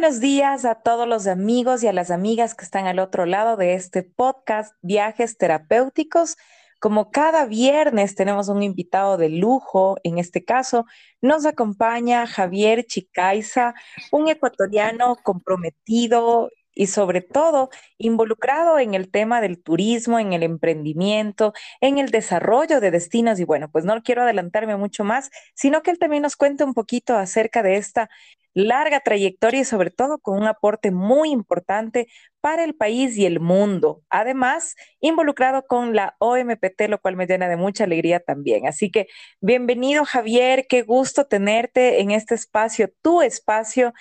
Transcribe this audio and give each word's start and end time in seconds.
buenos 0.00 0.20
días 0.20 0.64
a 0.64 0.76
todos 0.76 1.06
los 1.06 1.26
amigos 1.26 1.82
y 1.82 1.86
a 1.86 1.92
las 1.92 2.10
amigas 2.10 2.54
que 2.54 2.64
están 2.64 2.86
al 2.86 2.98
otro 3.00 3.26
lado 3.26 3.58
de 3.58 3.74
este 3.74 4.02
podcast 4.02 4.74
Viajes 4.80 5.36
Terapéuticos. 5.36 6.38
Como 6.80 7.10
cada 7.10 7.44
viernes 7.44 8.14
tenemos 8.14 8.48
un 8.48 8.62
invitado 8.62 9.18
de 9.18 9.28
lujo, 9.28 9.98
en 10.02 10.16
este 10.16 10.42
caso 10.42 10.86
nos 11.20 11.44
acompaña 11.44 12.26
Javier 12.26 12.86
Chicaiza, 12.86 13.74
un 14.10 14.30
ecuatoriano 14.30 15.16
comprometido 15.22 16.48
y 16.72 16.86
sobre 16.86 17.20
todo 17.20 17.68
involucrado 17.98 18.78
en 18.78 18.94
el 18.94 19.10
tema 19.10 19.42
del 19.42 19.62
turismo, 19.62 20.18
en 20.18 20.32
el 20.32 20.42
emprendimiento, 20.42 21.52
en 21.82 21.98
el 21.98 22.10
desarrollo 22.10 22.80
de 22.80 22.90
destinos. 22.90 23.38
Y 23.38 23.44
bueno, 23.44 23.70
pues 23.70 23.84
no 23.84 24.02
quiero 24.02 24.22
adelantarme 24.22 24.78
mucho 24.78 25.04
más, 25.04 25.30
sino 25.54 25.82
que 25.82 25.90
él 25.90 25.98
también 25.98 26.22
nos 26.22 26.36
cuente 26.36 26.64
un 26.64 26.72
poquito 26.72 27.16
acerca 27.16 27.62
de 27.62 27.76
esta 27.76 28.08
larga 28.54 29.00
trayectoria 29.00 29.60
y 29.60 29.64
sobre 29.64 29.90
todo 29.90 30.18
con 30.18 30.38
un 30.38 30.46
aporte 30.46 30.90
muy 30.90 31.30
importante 31.30 32.08
para 32.40 32.64
el 32.64 32.74
país 32.74 33.16
y 33.16 33.26
el 33.26 33.40
mundo. 33.40 34.02
Además, 34.10 34.74
involucrado 35.00 35.66
con 35.66 35.94
la 35.94 36.16
OMPT, 36.18 36.88
lo 36.88 37.00
cual 37.00 37.16
me 37.16 37.26
llena 37.26 37.48
de 37.48 37.56
mucha 37.56 37.84
alegría 37.84 38.20
también. 38.20 38.66
Así 38.66 38.90
que 38.90 39.06
bienvenido 39.40 40.04
Javier, 40.04 40.66
qué 40.68 40.82
gusto 40.82 41.26
tenerte 41.26 42.00
en 42.00 42.10
este 42.10 42.34
espacio, 42.34 42.90
tu 43.02 43.22
espacio. 43.22 43.92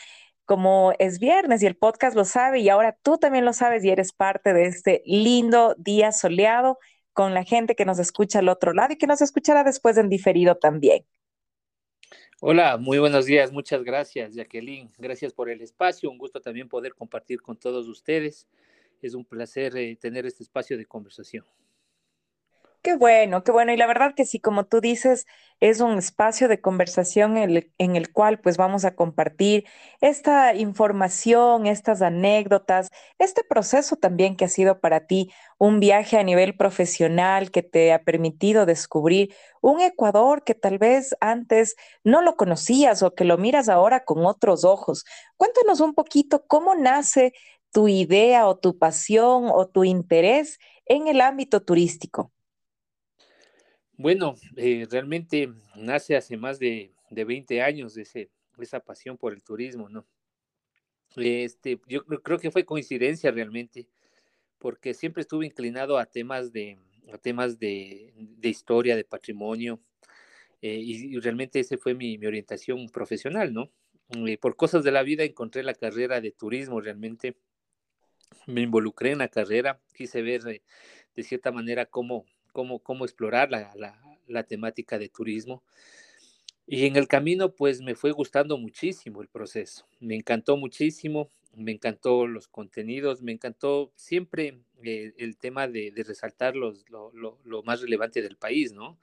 Como 0.46 0.94
es 0.98 1.20
viernes 1.20 1.62
y 1.62 1.68
el 1.68 1.78
podcast 1.78 2.16
lo 2.16 2.26
sabe 2.26 2.60
y 2.60 2.70
ahora 2.70 2.98
tú 3.04 3.20
también 3.20 3.46
lo 3.46 3.54
sabes 3.54 3.84
y 3.86 3.92
eres 3.92 4.14
parte 4.14 4.54
de 4.54 4.66
este 4.66 5.04
lindo 5.06 5.76
día 5.78 6.12
soleado 6.12 6.80
con 7.14 7.34
la 7.36 7.44
gente 7.44 7.76
que 7.76 7.86
nos 7.86 8.00
escucha 8.00 8.40
al 8.40 8.50
otro 8.50 8.74
lado 8.74 8.94
y 8.94 8.98
que 8.98 9.06
nos 9.06 9.22
escuchará 9.22 9.64
después 9.64 9.98
en 9.98 10.10
diferido 10.10 10.56
también. 10.58 11.06
Hola, 12.42 12.78
muy 12.78 13.00
buenos 13.00 13.26
días, 13.26 13.52
muchas 13.52 13.84
gracias 13.84 14.34
Jacqueline, 14.34 14.90
gracias 14.98 15.34
por 15.34 15.50
el 15.50 15.60
espacio, 15.60 16.10
un 16.10 16.18
gusto 16.18 16.40
también 16.40 16.70
poder 16.70 16.96
compartir 16.96 17.42
con 17.42 17.58
todos 17.58 17.86
ustedes, 17.90 18.48
es 19.02 19.14
un 19.14 19.26
placer 19.26 19.76
eh, 19.76 19.98
tener 19.98 20.26
este 20.26 20.44
espacio 20.44 20.78
de 20.78 20.86
conversación. 20.86 21.44
Qué 22.82 22.96
bueno, 22.96 23.44
qué 23.44 23.52
bueno. 23.52 23.74
Y 23.74 23.78
la 23.78 23.88
verdad 23.88 24.14
que 24.16 24.24
sí, 24.26 24.40
como 24.40 24.66
tú 24.66 24.80
dices, 24.80 25.26
es 25.60 25.82
un 25.82 25.98
espacio 25.98 26.48
de 26.48 26.62
conversación 26.62 27.36
en 27.38 27.50
el, 27.50 27.74
en 27.78 27.98
el, 27.98 28.14
cual 28.14 28.40
pues 28.40 28.56
vamos 28.56 28.86
a 28.86 28.96
compartir 28.96 29.66
esta 30.00 30.56
información, 30.56 31.68
estas 31.68 32.02
anécdotas, 32.02 32.90
este 33.18 33.44
proceso 33.44 33.98
también 33.98 34.38
que 34.38 34.46
ha 34.46 34.48
sido 34.48 34.80
para 34.80 35.08
ti 35.08 35.30
un 35.58 35.82
viaje 35.82 36.18
a 36.18 36.24
nivel 36.24 36.56
profesional 36.56 37.52
que 37.52 37.64
te 37.64 37.92
ha 37.92 38.04
permitido 38.04 38.66
descubrir 38.66 39.36
un 39.62 39.82
Ecuador 39.82 40.44
que 40.46 40.56
tal 40.56 40.78
vez 40.78 41.16
antes 41.20 41.76
no 42.06 42.22
lo 42.22 42.38
conocías 42.38 43.04
o 43.04 43.14
que 43.14 43.26
lo 43.26 43.38
miras 43.38 43.68
ahora 43.68 44.06
con 44.06 44.26
otros 44.26 44.64
ojos. 44.64 45.04
Cuéntanos 45.36 45.82
un 45.82 45.94
poquito 45.94 46.46
cómo 46.48 46.76
nace 46.76 47.34
tu 47.72 47.90
idea 47.90 48.48
o 48.48 48.58
tu 48.58 48.78
pasión 48.78 49.50
o 49.52 49.68
tu 49.68 49.84
interés 49.84 50.60
en 50.86 51.08
el 51.10 51.20
ámbito 51.20 51.62
turístico. 51.62 52.32
Bueno, 54.00 54.36
eh, 54.56 54.88
realmente 54.90 55.52
nace 55.76 56.16
hace 56.16 56.38
más 56.38 56.58
de, 56.58 56.94
de 57.10 57.26
20 57.26 57.62
años 57.62 57.98
ese, 57.98 58.30
esa 58.58 58.80
pasión 58.80 59.18
por 59.18 59.34
el 59.34 59.44
turismo, 59.44 59.90
¿no? 59.90 60.08
Este, 61.18 61.82
yo 61.86 62.06
creo 62.06 62.40
que 62.40 62.50
fue 62.50 62.64
coincidencia 62.64 63.30
realmente, 63.30 63.90
porque 64.58 64.94
siempre 64.94 65.20
estuve 65.20 65.48
inclinado 65.48 65.98
a 65.98 66.06
temas 66.06 66.54
de, 66.54 66.80
a 67.12 67.18
temas 67.18 67.60
de, 67.60 68.14
de 68.16 68.48
historia, 68.48 68.96
de 68.96 69.04
patrimonio, 69.04 69.82
eh, 70.62 70.80
y, 70.82 71.20
realmente 71.20 71.60
ese 71.60 71.78
fue 71.78 71.94
mi, 71.94 72.18
mi 72.18 72.26
orientación 72.26 72.88
profesional, 72.88 73.54
¿no? 73.54 73.70
Eh, 74.26 74.38
por 74.38 74.56
cosas 74.56 74.86
de 74.86 74.94
la 74.94 75.04
vida 75.04 75.26
encontré 75.26 75.62
la 75.62 75.74
carrera 75.74 76.22
de 76.22 76.32
turismo 76.32 76.80
realmente, 76.80 77.36
me 78.48 78.62
involucré 78.62 79.12
en 79.12 79.18
la 79.18 79.28
carrera, 79.28 79.82
quise 79.94 80.22
ver 80.22 80.44
de 80.44 81.24
cierta 81.24 81.52
manera 81.52 81.86
cómo, 81.86 82.26
cómo, 82.52 82.80
cómo 82.80 83.06
explorar 83.06 83.52
la, 83.52 83.74
la, 84.28 84.44
temática 84.44 84.98
de 84.98 85.10
turismo. 85.10 85.64
Y 86.68 86.86
en 86.86 86.96
el 86.96 87.08
camino, 87.08 87.54
pues 87.54 87.82
me 87.82 87.96
fue 87.96 88.12
gustando 88.12 88.58
muchísimo 88.58 89.22
el 89.22 89.28
proceso. 89.28 89.86
Me 90.00 90.16
encantó 90.16 90.56
muchísimo, 90.56 91.30
me 91.56 91.72
encantó 91.72 92.28
los 92.28 92.48
contenidos, 92.48 93.22
me 93.22 93.32
encantó 93.32 93.92
siempre 93.96 94.60
eh, 94.84 95.14
el 95.18 95.38
tema 95.38 95.68
de, 95.68 95.92
resaltar 96.06 96.56
los, 96.56 96.86
lo, 96.90 97.12
lo, 97.44 97.64
más 97.64 97.82
relevante 97.82 98.22
del 98.22 98.38
país, 98.38 98.72
¿no? 98.72 99.00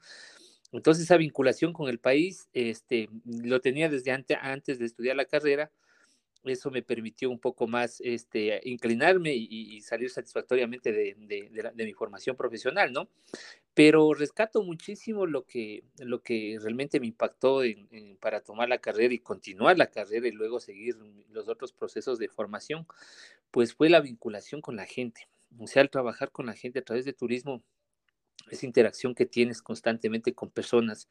Entonces 0.71 1.03
esa 1.03 1.17
vinculación 1.17 1.73
con 1.73 1.89
el 1.89 1.99
país, 1.99 2.49
este, 2.53 3.09
lo 3.25 3.61
tenía 3.61 3.89
desde 3.89 4.11
antes, 4.11 4.37
antes 4.41 4.79
de 4.79 4.85
estudiar 4.85 5.15
la 5.15 5.25
carrera, 5.25 5.71
eso 6.49 6.71
me 6.71 6.81
permitió 6.83 7.29
un 7.29 7.39
poco 7.39 7.67
más 7.67 8.01
este, 8.01 8.59
inclinarme 8.63 9.33
y, 9.33 9.47
y 9.49 9.81
salir 9.81 10.09
satisfactoriamente 10.09 10.91
de, 10.91 11.15
de, 11.17 11.49
de, 11.51 11.63
la, 11.63 11.71
de, 11.71 11.85
mi 11.85 11.93
formación 11.93 12.35
profesional, 12.35 12.91
¿no? 12.91 13.09
Pero 13.73 14.13
rescato 14.13 14.63
muchísimo 14.63 15.25
lo 15.25 15.45
que, 15.45 15.83
lo 15.99 16.21
que 16.21 16.57
realmente 16.61 16.99
me 16.99 17.07
impactó 17.07 17.63
en, 17.63 17.87
en, 17.91 18.17
para 18.17 18.41
tomar 18.41 18.69
la 18.69 18.79
carrera 18.79 19.13
y 19.13 19.19
continuar 19.19 19.77
la 19.77 19.87
carrera 19.87 20.27
y 20.27 20.31
luego 20.31 20.59
seguir 20.59 20.95
los 21.29 21.47
otros 21.47 21.73
procesos 21.73 22.19
de 22.19 22.27
formación, 22.27 22.87
pues 23.51 23.73
fue 23.73 23.89
la 23.89 24.01
vinculación 24.01 24.61
con 24.61 24.75
la 24.75 24.85
gente. 24.85 25.27
O 25.59 25.67
sea, 25.67 25.81
al 25.81 25.89
trabajar 25.89 26.31
con 26.31 26.45
la 26.45 26.53
gente 26.53 26.79
a 26.79 26.83
través 26.83 27.05
de 27.05 27.13
turismo, 27.13 27.63
esa 28.51 28.65
interacción 28.65 29.15
que 29.15 29.25
tienes 29.25 29.61
constantemente 29.61 30.33
con 30.33 30.49
personas, 30.49 31.09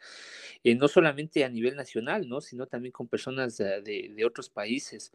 eh, 0.65 0.75
no 0.75 0.89
solamente 0.89 1.45
a 1.45 1.49
nivel 1.49 1.77
nacional, 1.77 2.29
¿no? 2.29 2.41
sino 2.41 2.67
también 2.67 2.93
con 2.93 3.09
personas 3.09 3.57
de, 3.57 4.25
otros 4.25 4.51
países, 4.51 5.13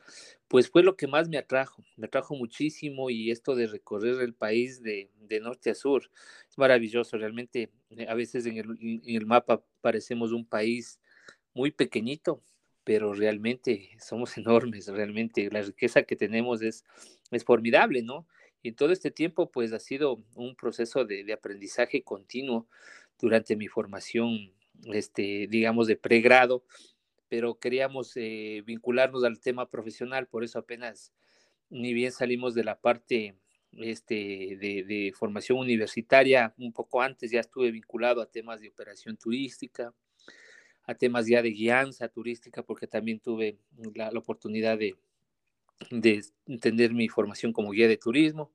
pues 0.48 0.70
fue 0.70 0.84
lo 0.84 0.96
que 0.96 1.08
más 1.08 1.28
me 1.28 1.38
atrajo, 1.38 1.84
me 1.98 2.08
atrajo 2.08 2.36
muchísimo 2.36 3.10
y 3.10 3.32
esto 3.32 3.56
de 3.56 3.68
recorrer 3.68 4.22
el 4.22 4.34
país 4.34 4.82
de, 4.82 5.10
norte 5.42 5.70
a 5.70 5.76
sur 5.76 6.10
es 6.50 6.58
maravilloso, 6.58 7.18
realmente 7.18 7.72
eh, 7.92 8.06
a 8.08 8.14
veces 8.14 8.46
en 8.46 9.02
el 9.06 9.26
mapa 9.26 9.64
parecemos 9.82 10.32
un 10.34 10.46
país 10.46 11.00
muy 11.54 11.72
pequeñito, 11.72 12.44
pero 12.84 13.14
realmente 13.14 13.90
somos 14.00 14.38
enormes, 14.38 14.88
realmente 14.88 15.50
la 15.52 15.62
riqueza 15.62 16.04
que 16.04 16.16
tenemos 16.16 16.62
es, 16.62 16.84
es 17.32 17.44
formidable, 17.44 18.04
¿no? 18.04 18.28
Y 18.62 18.74
todo 18.74 18.92
este 18.92 19.12
tiempo, 19.12 19.52
pues 19.52 19.74
ha 19.74 19.80
sido 19.80 20.24
un 20.36 20.56
proceso 20.56 21.06
de, 21.06 21.24
de 21.24 21.34
aprendizaje 21.34 22.04
continuo 22.04 22.68
durante 23.20 23.56
mi 23.56 23.68
formación, 23.68 24.54
este, 24.86 25.48
digamos, 25.50 25.88
de 25.88 25.96
pregrado, 25.96 26.64
pero 27.30 27.60
queríamos 27.60 28.12
eh, 28.18 28.62
vincularnos 28.66 29.24
al 29.24 29.40
tema 29.40 29.70
profesional, 29.70 30.28
por 30.28 30.44
eso 30.44 30.60
apenas 30.60 31.14
ni 31.70 31.94
bien 31.94 32.12
salimos 32.12 32.54
de 32.54 32.66
la 32.66 32.80
parte 32.82 33.36
este, 33.72 34.58
de, 34.60 35.14
formación 35.16 35.60
universitaria, 35.60 36.54
un 36.58 36.74
poco 36.74 37.02
antes 37.02 37.32
ya 37.32 37.40
estuve 37.40 37.72
vinculado 37.72 38.22
a 38.22 38.30
temas 38.30 38.60
de 38.60 38.68
operación 38.68 39.16
turística, 39.16 39.94
a 40.84 40.96
temas 40.96 41.28
ya 41.28 41.42
de 41.42 41.52
guianza 41.52 42.10
turística, 42.10 42.64
porque 42.64 42.88
también 42.88 43.22
tuve 43.22 43.58
la 43.96 44.10
oportunidad 44.10 44.78
de, 44.78 44.98
de 45.90 46.24
entender 46.46 46.94
mi 46.94 47.10
formación 47.10 47.54
como 47.54 47.72
guía 47.72 47.88
de 47.88 47.98
turismo 47.98 48.52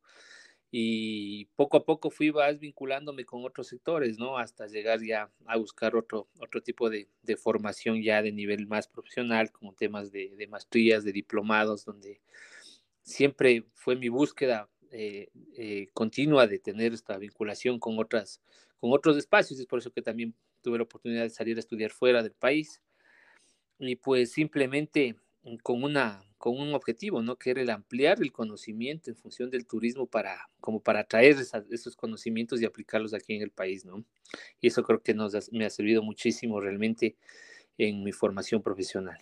y 0.70 1.46
poco 1.56 1.78
a 1.78 1.84
poco 1.84 2.10
fui 2.10 2.30
vas 2.30 2.58
vinculándome 2.58 3.24
con 3.24 3.44
otros 3.44 3.68
sectores, 3.68 4.18
¿no? 4.18 4.36
Hasta 4.36 4.66
llegar 4.66 5.00
ya 5.02 5.30
a 5.46 5.56
buscar 5.56 5.96
otro, 5.96 6.28
otro 6.38 6.62
tipo 6.62 6.90
de, 6.90 7.08
de 7.22 7.36
formación 7.36 8.02
ya 8.02 8.20
de 8.20 8.32
nivel 8.32 8.66
más 8.66 8.88
profesional, 8.88 9.52
como 9.52 9.72
temas 9.72 10.10
de, 10.12 10.34
de, 10.36 10.46
maestrías, 10.48 11.04
de 11.04 11.12
diplomados, 11.12 11.84
donde 11.84 12.20
siempre 13.02 13.64
fue 13.74 13.96
mi 13.96 14.08
búsqueda 14.08 14.68
eh, 14.90 15.28
eh, 15.56 15.86
continua 15.92 16.46
de 16.46 16.58
tener 16.58 16.92
esta 16.92 17.16
vinculación 17.16 17.78
con, 17.78 17.98
otras, 17.98 18.42
con 18.78 18.92
otros 18.92 19.16
espacios, 19.16 19.58
es 19.60 19.66
por 19.66 19.78
eso 19.78 19.92
que 19.92 20.02
también 20.02 20.34
tuve 20.62 20.78
la 20.78 20.84
oportunidad 20.84 21.22
de 21.22 21.30
salir 21.30 21.56
a 21.56 21.60
estudiar 21.60 21.90
fuera 21.90 22.22
del 22.22 22.32
país 22.32 22.82
y 23.78 23.96
pues 23.96 24.32
simplemente 24.32 25.16
con 25.62 25.84
una 25.84 26.24
con 26.46 26.60
un 26.60 26.74
objetivo, 26.74 27.22
¿no? 27.22 27.34
Que 27.34 27.50
era 27.50 27.60
el 27.60 27.70
ampliar 27.70 28.18
el 28.22 28.30
conocimiento 28.30 29.10
en 29.10 29.16
función 29.16 29.50
del 29.50 29.66
turismo 29.66 30.06
para, 30.06 30.48
como 30.60 30.78
para 30.78 31.02
traer 31.02 31.32
esa, 31.40 31.64
esos 31.72 31.96
conocimientos 31.96 32.62
y 32.62 32.64
aplicarlos 32.64 33.14
aquí 33.14 33.34
en 33.34 33.42
el 33.42 33.50
país, 33.50 33.84
¿no? 33.84 34.04
Y 34.60 34.68
eso 34.68 34.84
creo 34.84 35.02
que 35.02 35.12
nos 35.12 35.50
me 35.50 35.66
ha 35.66 35.70
servido 35.70 36.04
muchísimo 36.04 36.60
realmente 36.60 37.16
en 37.76 38.04
mi 38.04 38.12
formación 38.12 38.62
profesional. 38.62 39.18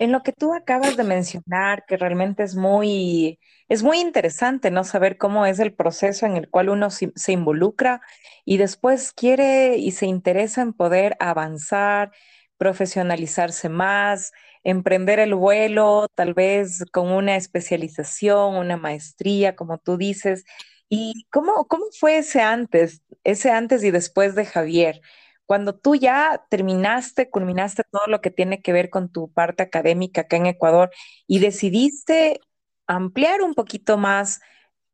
En 0.00 0.10
lo 0.10 0.24
que 0.24 0.32
tú 0.32 0.54
acabas 0.54 0.96
de 0.96 1.04
mencionar, 1.04 1.84
que 1.86 1.96
realmente 1.96 2.42
es 2.42 2.56
muy, 2.56 3.38
es 3.68 3.84
muy 3.84 4.00
interesante, 4.00 4.72
¿no? 4.72 4.82
Saber 4.82 5.18
cómo 5.18 5.46
es 5.46 5.60
el 5.60 5.72
proceso 5.72 6.26
en 6.26 6.36
el 6.36 6.50
cual 6.50 6.68
uno 6.68 6.90
se 6.90 7.30
involucra 7.30 8.00
y 8.44 8.56
después 8.56 9.12
quiere 9.12 9.76
y 9.76 9.92
se 9.92 10.06
interesa 10.06 10.62
en 10.62 10.72
poder 10.72 11.16
avanzar, 11.20 12.10
profesionalizarse 12.58 13.68
más, 13.68 14.32
emprender 14.66 15.20
el 15.20 15.34
vuelo, 15.34 16.08
tal 16.14 16.34
vez 16.34 16.84
con 16.92 17.12
una 17.12 17.36
especialización, 17.36 18.56
una 18.56 18.76
maestría, 18.76 19.54
como 19.56 19.78
tú 19.78 19.96
dices. 19.96 20.44
¿Y 20.88 21.26
cómo, 21.30 21.66
cómo 21.68 21.84
fue 21.98 22.18
ese 22.18 22.40
antes, 22.42 23.02
ese 23.24 23.50
antes 23.50 23.84
y 23.84 23.90
después 23.92 24.34
de 24.34 24.44
Javier? 24.46 25.00
Cuando 25.46 25.76
tú 25.76 25.94
ya 25.94 26.44
terminaste, 26.50 27.30
culminaste 27.30 27.84
todo 27.90 28.06
lo 28.08 28.20
que 28.20 28.30
tiene 28.32 28.60
que 28.62 28.72
ver 28.72 28.90
con 28.90 29.08
tu 29.10 29.32
parte 29.32 29.62
académica 29.62 30.22
acá 30.22 30.36
en 30.36 30.46
Ecuador 30.46 30.90
y 31.28 31.38
decidiste 31.38 32.40
ampliar 32.88 33.42
un 33.42 33.54
poquito 33.54 33.96
más, 33.98 34.40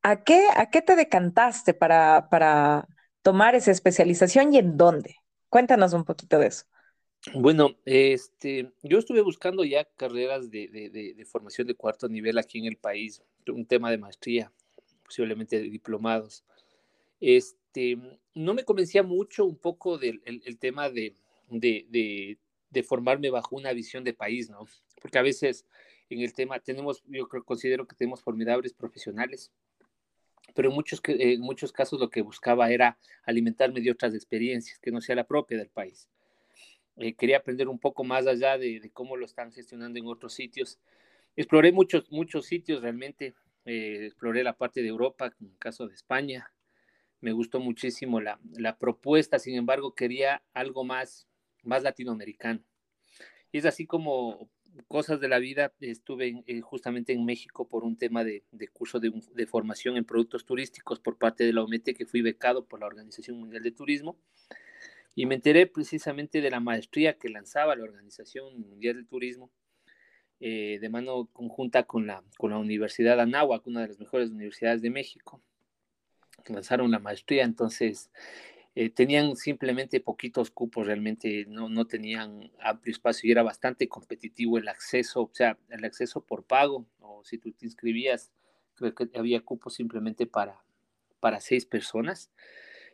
¿a 0.02 0.22
qué, 0.24 0.46
a 0.56 0.70
qué 0.70 0.82
te 0.82 0.96
decantaste 0.96 1.74
para, 1.74 2.28
para 2.30 2.86
tomar 3.22 3.54
esa 3.54 3.70
especialización 3.70 4.52
y 4.54 4.58
en 4.58 4.76
dónde? 4.76 5.16
Cuéntanos 5.48 5.92
un 5.94 6.04
poquito 6.04 6.38
de 6.38 6.48
eso. 6.48 6.64
Bueno, 7.30 7.76
este, 7.84 8.72
yo 8.82 8.98
estuve 8.98 9.20
buscando 9.20 9.62
ya 9.62 9.84
carreras 9.84 10.50
de, 10.50 10.66
de, 10.68 11.24
formación 11.24 11.68
de 11.68 11.76
cuarto 11.76 12.08
nivel 12.08 12.36
aquí 12.36 12.58
en 12.58 12.64
el 12.64 12.76
país, 12.76 13.22
un 13.46 13.64
tema 13.64 13.92
de 13.92 13.98
maestría, 13.98 14.52
posiblemente 15.04 15.60
de 15.60 15.70
diplomados. 15.70 16.44
Este, 17.20 17.96
no 18.34 18.54
me 18.54 18.64
convencía 18.64 19.04
mucho 19.04 19.44
un 19.44 19.56
poco 19.56 19.98
del 19.98 20.20
el, 20.24 20.58
tema 20.58 20.90
de, 20.90 21.14
formarme 22.84 23.30
bajo 23.30 23.54
una 23.54 23.72
visión 23.72 24.02
de 24.02 24.14
país, 24.14 24.50
¿no? 24.50 24.66
Porque 25.00 25.18
a 25.18 25.22
veces 25.22 25.64
en 26.10 26.22
el 26.22 26.34
tema 26.34 26.58
tenemos, 26.58 27.04
yo 27.06 27.28
considero 27.28 27.86
que 27.86 27.94
tenemos 27.94 28.20
formidables 28.20 28.72
profesionales, 28.72 29.52
pero 30.54 30.70
en 30.70 30.74
muchos, 30.74 31.00
en 31.06 31.40
muchos 31.40 31.70
casos 31.70 32.00
lo 32.00 32.10
que 32.10 32.22
buscaba 32.22 32.68
era 32.72 32.98
alimentarme 33.22 33.80
de 33.80 33.92
otras 33.92 34.12
experiencias 34.12 34.80
que 34.80 34.90
no 34.90 35.00
sea 35.00 35.14
la 35.14 35.26
propia 35.28 35.56
del 35.56 35.68
país. 35.68 36.08
Eh, 36.96 37.14
quería 37.14 37.38
aprender 37.38 37.68
un 37.68 37.78
poco 37.78 38.04
más 38.04 38.26
allá 38.26 38.58
de, 38.58 38.90
cómo 38.92 39.16
lo 39.16 39.24
están 39.24 39.52
gestionando 39.52 39.98
en 39.98 40.06
otros 40.06 40.34
sitios. 40.34 40.78
Exploré 41.36 41.72
muchos, 41.72 42.10
muchos 42.10 42.46
sitios 42.46 42.82
realmente, 42.82 43.34
eh, 43.64 44.06
exploré 44.06 44.44
la 44.44 44.56
parte 44.56 44.82
de 44.82 44.88
Europa, 44.88 45.32
en 45.40 45.48
el 45.48 45.58
caso 45.58 45.86
de 45.86 45.94
España, 45.94 46.52
me 47.20 47.32
gustó 47.32 47.60
muchísimo 47.60 48.20
la, 48.20 48.38
la, 48.52 48.76
propuesta, 48.78 49.38
sin 49.38 49.54
embargo 49.54 49.94
quería 49.94 50.42
algo 50.52 50.84
más, 50.84 51.28
más 51.62 51.82
latinoamericano. 51.82 52.60
Y 53.52 53.58
es 53.58 53.64
así 53.64 53.86
como 53.86 54.50
cosas 54.88 55.20
de 55.20 55.28
la 55.28 55.38
vida, 55.38 55.72
estuve 55.80 56.42
eh, 56.46 56.60
justamente 56.60 57.12
en 57.12 57.24
México 57.24 57.68
por 57.68 57.84
un 57.84 57.96
tema 57.96 58.24
de, 58.24 58.42
de 58.50 58.68
curso 58.68 58.98
de, 58.98 59.12
de, 59.34 59.46
formación 59.46 59.96
en 59.96 60.04
productos 60.04 60.44
turísticos 60.44 60.98
por 60.98 61.16
parte 61.16 61.44
de 61.44 61.52
la 61.52 61.62
OMT, 61.62 61.94
que 61.96 62.06
fui 62.06 62.22
becado 62.22 62.66
por 62.66 62.80
la 62.80 62.86
Organización 62.86 63.38
Mundial 63.38 63.62
de 63.62 63.70
Turismo, 63.70 64.18
y 65.14 65.26
me 65.26 65.34
enteré 65.34 65.66
precisamente 65.66 66.40
de 66.40 66.50
la 66.50 66.60
maestría 66.60 67.18
que 67.18 67.28
lanzaba 67.28 67.76
la 67.76 67.84
Organización 67.84 68.60
Mundial 68.60 68.96
de 68.96 69.04
Turismo, 69.04 69.50
eh, 70.40 70.78
de 70.80 70.88
mano 70.88 71.28
conjunta 71.32 71.84
con 71.84 72.06
la, 72.06 72.24
con 72.38 72.50
la 72.50 72.58
Universidad 72.58 73.20
Anáhuac, 73.20 73.66
una 73.66 73.82
de 73.82 73.88
las 73.88 74.00
mejores 74.00 74.30
universidades 74.30 74.82
de 74.82 74.90
México, 74.90 75.40
lanzaron 76.46 76.90
la 76.90 76.98
maestría, 76.98 77.44
entonces 77.44 78.10
eh, 78.74 78.90
tenían 78.90 79.36
simplemente 79.36 80.00
poquitos 80.00 80.50
cupos, 80.50 80.86
realmente 80.86 81.44
no, 81.46 81.68
no 81.68 81.86
tenían 81.86 82.50
amplio 82.58 82.92
espacio 82.92 83.28
y 83.28 83.32
era 83.32 83.42
bastante 83.42 83.86
competitivo 83.88 84.58
el 84.58 84.68
acceso, 84.68 85.22
o 85.22 85.30
sea, 85.32 85.58
el 85.68 85.84
acceso 85.84 86.24
por 86.24 86.44
pago, 86.44 86.86
o 87.00 87.22
si 87.22 87.38
tú 87.38 87.52
te 87.52 87.66
inscribías, 87.66 88.32
creo 88.74 88.94
que 88.94 89.10
había 89.14 89.42
cupos 89.42 89.74
simplemente 89.74 90.26
para, 90.26 90.64
para 91.20 91.40
seis 91.40 91.66
personas. 91.66 92.30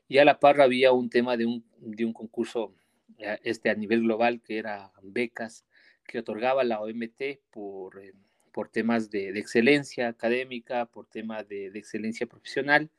Y 0.09 0.19
a 0.19 0.25
la 0.25 0.41
par 0.41 0.61
había 0.61 0.93
un 0.93 1.11
tema 1.11 1.37
de 1.37 1.47
un, 1.47 1.65
de 1.79 2.05
un 2.05 2.13
concurso 2.13 2.75
eh, 3.19 3.39
este, 3.45 3.71
a 3.71 3.75
nivel 3.75 4.01
global 4.03 4.41
que 4.41 4.59
era 4.59 4.91
becas 5.03 5.65
que 6.05 6.19
otorgaba 6.19 6.65
la 6.65 6.81
OMT 6.81 7.39
por, 7.51 8.03
eh, 8.03 8.15
por 8.53 8.71
temas 8.71 9.11
de, 9.11 9.33
de, 9.33 9.39
excelencia 9.39 10.09
académica, 10.09 10.87
por 10.87 11.07
temas 11.07 11.47
de, 11.47 11.71
de 11.71 11.79
excelencia 11.79 12.27
profesional. 12.27 12.91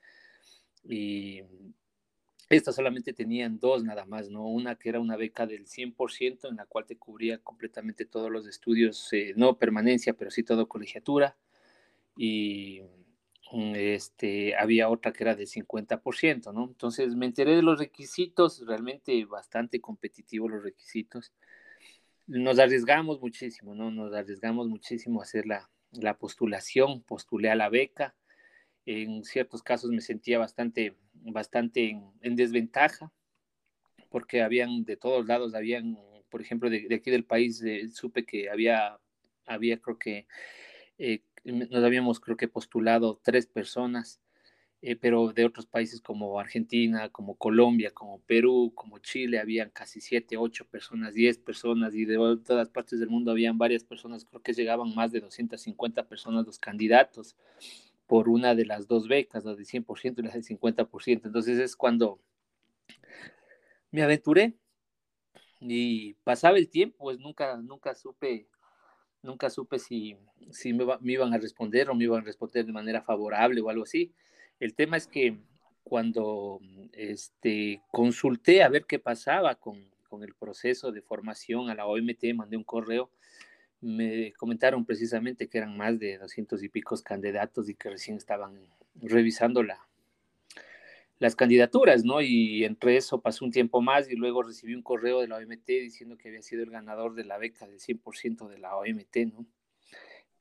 Y 0.87 1.41
estas 2.49 2.75
solamente 2.75 3.13
tenían 3.13 3.59
dos 3.59 3.83
nada 3.83 4.05
más, 4.05 4.29
¿no? 4.29 4.47
Una 4.47 4.75
que 4.75 4.89
era 4.89 4.99
una 4.99 5.17
beca 5.17 5.45
del 5.45 5.67
100% 5.67 6.49
en 6.49 6.55
la 6.55 6.65
cual 6.65 6.85
te 6.85 6.97
cubría 6.97 7.37
completamente 7.37 8.05
todos 8.05 8.31
los 8.31 8.47
estudios, 8.47 9.11
eh, 9.13 9.33
no 9.35 9.57
permanencia, 9.57 10.13
pero 10.13 10.31
sí 10.31 10.43
todo 10.43 10.67
colegiatura. 10.67 11.37
Y 12.17 12.81
este, 13.51 14.55
había 14.55 14.89
otra 14.89 15.11
que 15.11 15.23
era 15.23 15.35
del 15.35 15.47
50%, 15.47 16.53
¿no? 16.53 16.65
Entonces 16.65 17.15
me 17.15 17.25
enteré 17.25 17.55
de 17.55 17.61
los 17.63 17.79
requisitos, 17.79 18.63
realmente 18.67 19.25
bastante 19.25 19.81
competitivos 19.81 20.51
los 20.51 20.63
requisitos. 20.63 21.33
Nos 22.27 22.59
arriesgamos 22.59 23.19
muchísimo, 23.21 23.73
¿no? 23.75 23.91
Nos 23.91 24.13
arriesgamos 24.13 24.67
muchísimo 24.67 25.19
a 25.19 25.23
hacer 25.23 25.45
la, 25.45 25.69
la 25.91 26.17
postulación, 26.17 27.01
postulé 27.03 27.49
a 27.49 27.55
la 27.55 27.69
beca 27.69 28.15
en 28.85 29.23
ciertos 29.23 29.61
casos 29.61 29.91
me 29.91 30.01
sentía 30.01 30.39
bastante, 30.39 30.95
bastante 31.13 32.01
en, 32.21 32.35
desventaja, 32.35 33.11
porque 34.09 34.41
habían 34.41 34.83
de 34.83 34.97
todos 34.97 35.27
lados, 35.27 35.53
habían, 35.53 35.99
por 36.29 36.41
ejemplo, 36.41 36.69
de, 36.69 36.87
aquí 36.95 37.11
del 37.11 37.25
país, 37.25 37.61
eh, 37.61 37.87
supe 37.91 38.25
que 38.25 38.49
había, 38.49 38.99
había 39.45 39.79
creo 39.79 39.99
que, 39.99 40.27
eh, 40.97 41.21
nos 41.43 41.83
habíamos 41.83 42.19
creo 42.19 42.37
que 42.37 42.47
postulado 42.47 43.19
tres 43.23 43.47
personas, 43.47 44.21
eh, 44.81 44.95
pero 44.95 45.33
de 45.33 45.45
otros 45.45 45.65
países 45.65 46.01
como 46.01 46.39
Argentina, 46.39 47.09
como 47.09 47.35
Colombia, 47.35 47.91
como 47.91 48.21
Perú, 48.21 48.71
como 48.75 48.99
Chile, 48.99 49.39
habían 49.39 49.69
casi 49.71 49.99
siete, 49.99 50.37
ocho 50.37 50.65
personas, 50.65 51.13
diez 51.13 51.37
personas, 51.37 51.93
y 51.95 52.05
de 52.05 52.15
todas 52.45 52.69
partes 52.69 52.99
del 52.99 53.09
mundo 53.09 53.31
habían 53.31 53.57
varias 53.57 53.83
personas, 53.83 54.25
creo 54.25 54.41
que 54.41 54.53
llegaban 54.53 54.95
más 54.95 55.11
de 55.11 55.19
250 55.19 56.07
personas 56.07 56.45
los 56.45 56.59
candidatos 56.59 57.35
por 58.07 58.29
una 58.29 58.55
de 58.55 58.65
las 58.65 58.87
dos 58.87 59.07
becas, 59.07 59.45
la 59.45 59.53
del 59.53 59.65
100% 59.65 60.19
y 60.19 60.23
la 60.23 60.31
del 60.31 60.43
50%. 60.43 61.25
Entonces 61.25 61.59
es 61.59 61.75
cuando 61.75 62.19
me 63.91 64.01
aventuré 64.01 64.55
y 65.59 66.13
pasaba 66.23 66.57
el 66.57 66.69
tiempo, 66.69 66.97
pues 66.99 67.19
nunca, 67.19 67.57
nunca 67.57 67.93
supe, 67.95 68.47
nunca 69.21 69.49
supe 69.49 69.79
si, 69.79 70.17
si 70.51 70.73
me, 70.73 70.85
iban 71.03 71.33
a 71.33 71.37
responder 71.37 71.89
o 71.89 71.95
me 71.95 72.05
iban 72.05 72.21
a 72.21 72.25
responder 72.25 72.65
de 72.65 72.71
manera 72.71 73.01
favorable 73.01 73.61
o 73.61 73.69
algo 73.69 73.83
así. 73.83 74.11
El 74.59 74.73
tema 74.73 74.97
es 74.97 75.07
que 75.07 75.37
cuando 75.83 76.59
este, 76.93 77.81
consulté 77.91 78.63
a 78.63 78.69
ver 78.69 78.85
qué 78.85 78.99
pasaba 78.99 79.55
con, 79.55 79.89
con 80.07 80.23
el 80.23 80.33
proceso 80.35 80.91
de 80.91 81.01
formación 81.01 81.69
a 81.69 81.75
la 81.75 81.85
OMT, 81.85 82.33
mandé 82.35 82.57
un 82.57 82.63
correo 82.63 83.09
me 83.81 84.33
comentaron 84.33 84.85
precisamente 84.85 85.47
que 85.47 85.57
eran 85.57 85.77
más 85.77 85.99
de 85.99 86.17
doscientos 86.17 86.63
y 86.63 86.69
picos 86.69 87.01
candidatos 87.01 87.69
y 87.69 87.75
que 87.75 87.89
recién 87.89 88.17
estaban 88.17 88.59
revisando 88.95 89.63
la, 89.63 89.79
las 91.19 91.35
candidaturas, 91.35 92.05
¿no? 92.05 92.21
Y 92.21 92.63
entre 92.63 92.95
eso 92.95 93.21
pasó 93.21 93.43
un 93.45 93.51
tiempo 93.51 93.81
más 93.81 94.09
y 94.09 94.15
luego 94.15 94.41
recibí 94.41 94.73
un 94.73 94.81
correo 94.81 95.19
de 95.19 95.27
la 95.27 95.35
OMT 95.37 95.67
diciendo 95.67 96.17
que 96.17 96.29
había 96.29 96.41
sido 96.41 96.63
el 96.63 96.71
ganador 96.71 97.13
de 97.13 97.25
la 97.25 97.37
beca 97.37 97.67
del 97.67 97.79
100% 97.79 98.47
de 98.47 98.57
la 98.57 98.75
OMT, 98.77 99.17
¿no? 99.33 99.45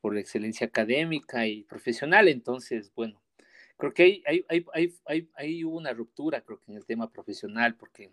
Por 0.01 0.15
la 0.15 0.21
excelencia 0.21 0.69
académica 0.69 1.47
y 1.49 1.65
profesional. 1.65 2.29
Entonces, 2.29 2.93
bueno, 2.95 3.21
creo 3.77 3.93
que 3.93 4.23
hay, 4.25 4.45
hay, 4.49 4.65
hay, 5.05 5.29
hay, 5.35 5.65
hubo 5.65 5.77
una 5.77 5.93
ruptura, 5.93 6.43
creo 6.43 6.61
que 6.61 6.71
en 6.71 6.79
el 6.79 6.87
tema 6.87 7.11
profesional, 7.11 7.75
porque 7.75 8.13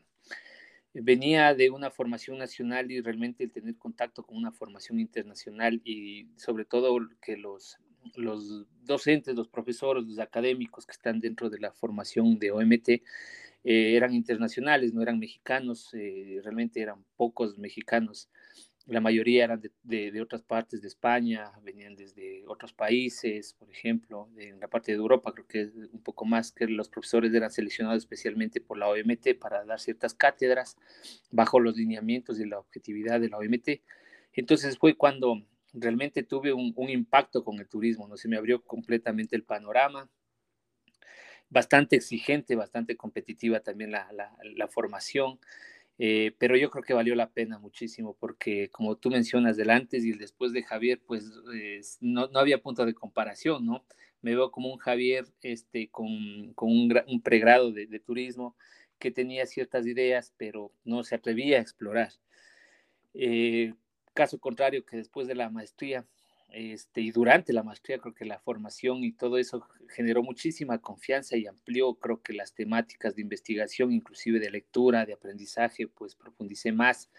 venía 0.93 1.53
de 1.53 1.69
una 1.69 1.91
formación 1.91 2.39
nacional 2.39 2.89
y 2.89 3.00
realmente 3.00 3.43
el 3.43 3.51
tener 3.51 3.75
contacto 3.77 4.24
con 4.24 4.38
una 4.38 4.51
formación 4.51 5.00
internacional 5.00 5.81
y 5.84 6.29
sobre 6.38 6.65
todo 6.65 6.98
que 7.22 7.38
los, 7.38 7.77
los 8.15 8.65
docentes, 8.83 9.35
los 9.35 9.47
profesores, 9.47 10.05
los 10.05 10.19
académicos 10.19 10.85
que 10.85 10.91
están 10.91 11.19
dentro 11.19 11.50
de 11.50 11.59
la 11.59 11.71
formación 11.71 12.38
de 12.39 12.51
OMT 12.51 12.89
eh, 12.89 13.01
eran 13.63 14.13
internacionales, 14.13 14.93
no 14.93 15.01
eran 15.01 15.19
mexicanos, 15.19 15.93
eh, 15.93 16.39
realmente 16.43 16.81
eran 16.81 17.03
pocos 17.15 17.57
mexicanos 17.57 18.29
la 18.88 19.01
mayoría 19.01 19.45
eran 19.45 19.62
de, 19.83 20.21
otras 20.21 20.43
partes 20.43 20.81
de 20.81 20.88
España, 20.88 21.51
venían 21.63 21.95
desde 21.95 22.43
otros 22.47 22.71
países, 22.71 23.53
por 23.53 23.71
ejemplo, 23.71 24.29
en 24.38 24.59
la 24.59 24.67
parte 24.67 24.91
de 24.91 24.97
Europa, 24.97 25.33
creo 25.33 25.47
que 25.47 25.62
es 25.62 25.75
un 25.91 26.03
poco 26.03 26.25
más 26.25 26.51
que 26.51 26.67
los 26.67 26.89
profesores 26.89 27.33
eran 27.33 27.50
seleccionados 27.50 27.97
especialmente 27.97 28.62
por 28.62 28.77
la 28.77 28.88
OMT 28.88 29.39
para 29.39 29.65
dar 29.65 29.79
ciertas 29.79 30.13
cátedras 30.13 30.77
bajo 31.31 31.59
los 31.59 31.75
lineamientos 31.75 32.39
y 32.39 32.45
la 32.45 32.59
objetividad 32.59 33.19
de 33.19 33.29
la 33.29 33.38
OMT. 33.39 33.81
Entonces 34.33 34.77
fue 34.77 34.95
cuando 34.95 35.41
realmente 35.75 36.24
tuve 36.24 36.53
un, 36.53 36.74
impacto 36.89 37.44
con 37.44 37.60
el 37.60 37.67
turismo, 37.67 38.08
¿no? 38.08 38.17
Se 38.17 38.27
me 38.27 38.38
abrió 38.38 38.63
completamente 38.63 39.36
el 39.36 39.44
panorama, 39.44 40.10
bastante 41.50 41.96
exigente, 41.98 42.55
bastante 42.55 42.98
competitiva 42.98 43.60
también 43.60 43.91
la, 43.91 44.10
la 44.41 44.67
formación. 44.67 45.39
Eh, 45.98 46.34
pero 46.38 46.58
yo 46.58 46.70
creo 46.70 46.84
que 46.84 46.94
valió 46.94 47.15
la 47.15 47.29
pena 47.29 47.58
muchísimo 47.58 48.17
porque 48.20 48.70
como 48.70 48.98
tú 48.98 49.10
mencionas 49.10 49.55
del 49.55 49.70
antes 49.70 50.03
y 50.03 50.12
el 50.12 50.17
después 50.17 50.51
de 50.51 50.63
Javier, 50.63 51.00
pues 51.05 51.32
no, 52.01 52.27
no, 52.27 52.39
había 52.39 52.62
punto 52.62 52.86
de 52.86 52.94
comparación, 52.94 53.65
¿no? 53.65 53.86
Me 54.22 54.36
veo 54.36 54.51
como 54.51 54.72
un 54.72 54.77
Javier 54.77 55.25
este, 55.41 55.89
con, 55.89 56.53
con 56.53 56.70
un, 56.70 57.22
pregrado 57.24 57.72
de, 57.72 57.86
de, 57.88 58.00
turismo 58.00 58.58
que 59.00 59.12
tenía 59.12 59.46
ciertas 59.46 59.86
ideas, 59.88 60.34
pero 60.38 60.74
no 60.84 61.03
se 61.03 61.15
atrevía 61.15 61.58
a 61.58 61.62
explorar. 61.62 62.12
Eh, 63.13 63.74
caso 64.15 64.39
contrario, 64.39 64.84
que 64.86 64.98
después 64.98 65.27
de 65.27 65.36
la 65.36 65.51
maestría 65.51 66.07
este, 66.50 67.01
y 67.01 67.12
durante 67.12 67.51
la 67.53 67.63
maestría 67.63 68.00
creo 68.00 68.13
que 68.13 68.24
la 68.24 68.39
formación 68.39 69.03
y 69.03 69.12
todo 69.12 69.38
eso 69.38 69.67
generó 69.89 70.24
muchísima 70.24 70.79
confianza 70.79 71.36
y 71.36 71.48
amplió 71.48 71.95
creo 71.95 72.22
que 72.22 72.34
las 72.34 72.53
temáticas 72.53 73.15
de 73.15 73.24
investigación, 73.24 73.91
inclusive 73.91 74.39
de 74.39 74.50
lectura, 74.50 75.05
de 75.05 75.13
aprendizaje, 75.13 75.88
pues 75.88 76.15
profundicé 76.15 76.72
más 76.72 77.10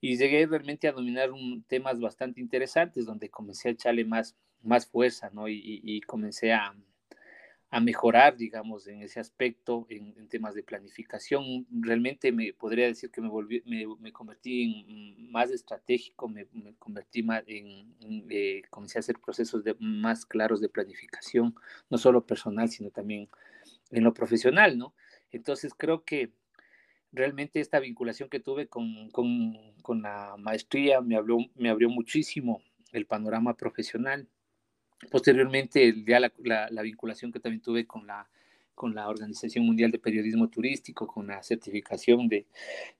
y 0.00 0.16
llegué 0.16 0.46
realmente 0.46 0.88
a 0.88 0.92
dominar 0.92 1.32
un, 1.32 1.64
temas 1.64 2.00
bastante 2.00 2.40
interesantes 2.40 3.06
donde 3.06 3.28
comencé 3.28 3.68
a 3.68 3.72
echarle 3.72 4.04
más, 4.04 4.36
más 4.62 4.86
fuerza, 4.86 5.30
¿no? 5.32 5.48
y 5.48 6.00
comencé 6.02 6.52
a, 6.52 6.74
a 7.72 7.80
mejorar, 7.80 8.36
digamos, 8.36 8.88
en 8.88 9.02
ese 9.02 9.20
aspecto, 9.20 9.86
en, 9.88 10.28
temas 10.28 10.54
de 10.54 10.62
planificación. 10.64 11.66
Realmente 11.70 12.32
me 12.32 12.52
podría 12.52 12.86
decir 12.86 13.10
que 13.10 13.20
me, 13.20 13.28
volví, 13.28 13.62
me, 13.64 14.12
convertí 14.12 14.62
en 14.64 15.30
más 15.30 15.50
estratégico, 15.50 16.28
me, 16.28 16.46
convertí 16.78 17.22
más 17.22 17.44
en, 17.46 17.94
eh, 18.28 18.62
comencé 18.70 18.98
a 18.98 19.00
hacer 19.00 19.20
procesos 19.20 19.62
de, 19.62 19.76
más 19.78 20.26
claros 20.26 20.60
de 20.60 20.68
planificación, 20.68 21.54
no 21.88 21.98
solo 21.98 22.26
personal, 22.26 22.68
sino 22.70 22.90
también 22.90 23.28
en 23.90 24.02
lo 24.02 24.14
profesional, 24.14 24.76
¿no? 24.76 24.92
Entonces 25.30 25.72
creo 25.76 26.04
que 26.04 26.32
realmente 27.12 27.60
esta 27.60 27.78
vinculación 27.78 28.28
que 28.28 28.40
tuve 28.40 28.66
con, 28.66 29.10
con, 29.10 29.56
con 29.82 30.02
la 30.02 30.34
maestría 30.38 31.00
me, 31.00 31.16
habló, 31.16 31.38
me 31.54 31.70
abrió 31.70 31.88
muchísimo 31.88 32.62
el 32.92 33.06
panorama 33.06 33.56
profesional 33.56 34.28
Posteriormente, 35.08 35.94
ya 36.06 36.20
la, 36.20 36.82
vinculación 36.82 37.32
que 37.32 37.40
también 37.40 37.62
tuve 37.62 37.86
con 37.86 38.06
la, 38.06 38.28
con 38.74 38.94
la 38.94 39.08
Organización 39.08 39.64
Mundial 39.64 39.90
de 39.90 39.98
Periodismo 39.98 40.48
Turístico, 40.48 41.06
con 41.06 41.28
la 41.28 41.42
certificación 41.42 42.28
de, 42.28 42.46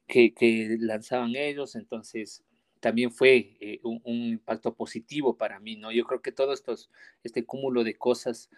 que, 0.06 0.32
que 0.32 0.76
lanzaban 0.80 1.36
ellos, 1.36 1.76
entonces 1.76 2.42
también 2.80 3.12
fue 3.12 3.56
eh, 3.60 3.80
un, 3.82 4.00
impacto 4.04 4.74
positivo 4.74 5.36
para 5.36 5.60
mí, 5.60 5.76
¿no? 5.76 5.92
Yo 5.92 6.04
creo 6.04 6.22
que 6.22 6.32
todo 6.32 6.52
estos, 6.54 6.90
este 7.22 7.44
cúmulo 7.44 7.84
de 7.84 7.94
cosas 7.94 8.50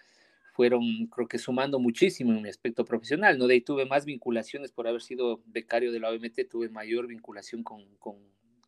fueron, 0.53 1.07
creo 1.09 1.27
que 1.27 1.39
sumando 1.39 1.81
muchísimo 1.81 2.33
en 2.33 2.43
mi 2.43 2.49
aspecto 2.49 2.85
profesional, 2.85 3.37
¿no? 3.39 3.49
De 3.49 3.55
ahí 3.55 3.61
tuve 3.61 3.87
más 3.87 4.05
vinculaciones 4.05 4.71
por 4.71 4.87
haber 4.87 5.03
sido 5.03 5.43
becario 5.47 5.91
de 5.93 5.99
la 6.01 6.11
OMT, 6.11 6.49
tuve 6.49 6.69
mayor 6.69 7.09
vinculación 7.09 7.65
con, 7.65 7.85
con, 7.99 8.17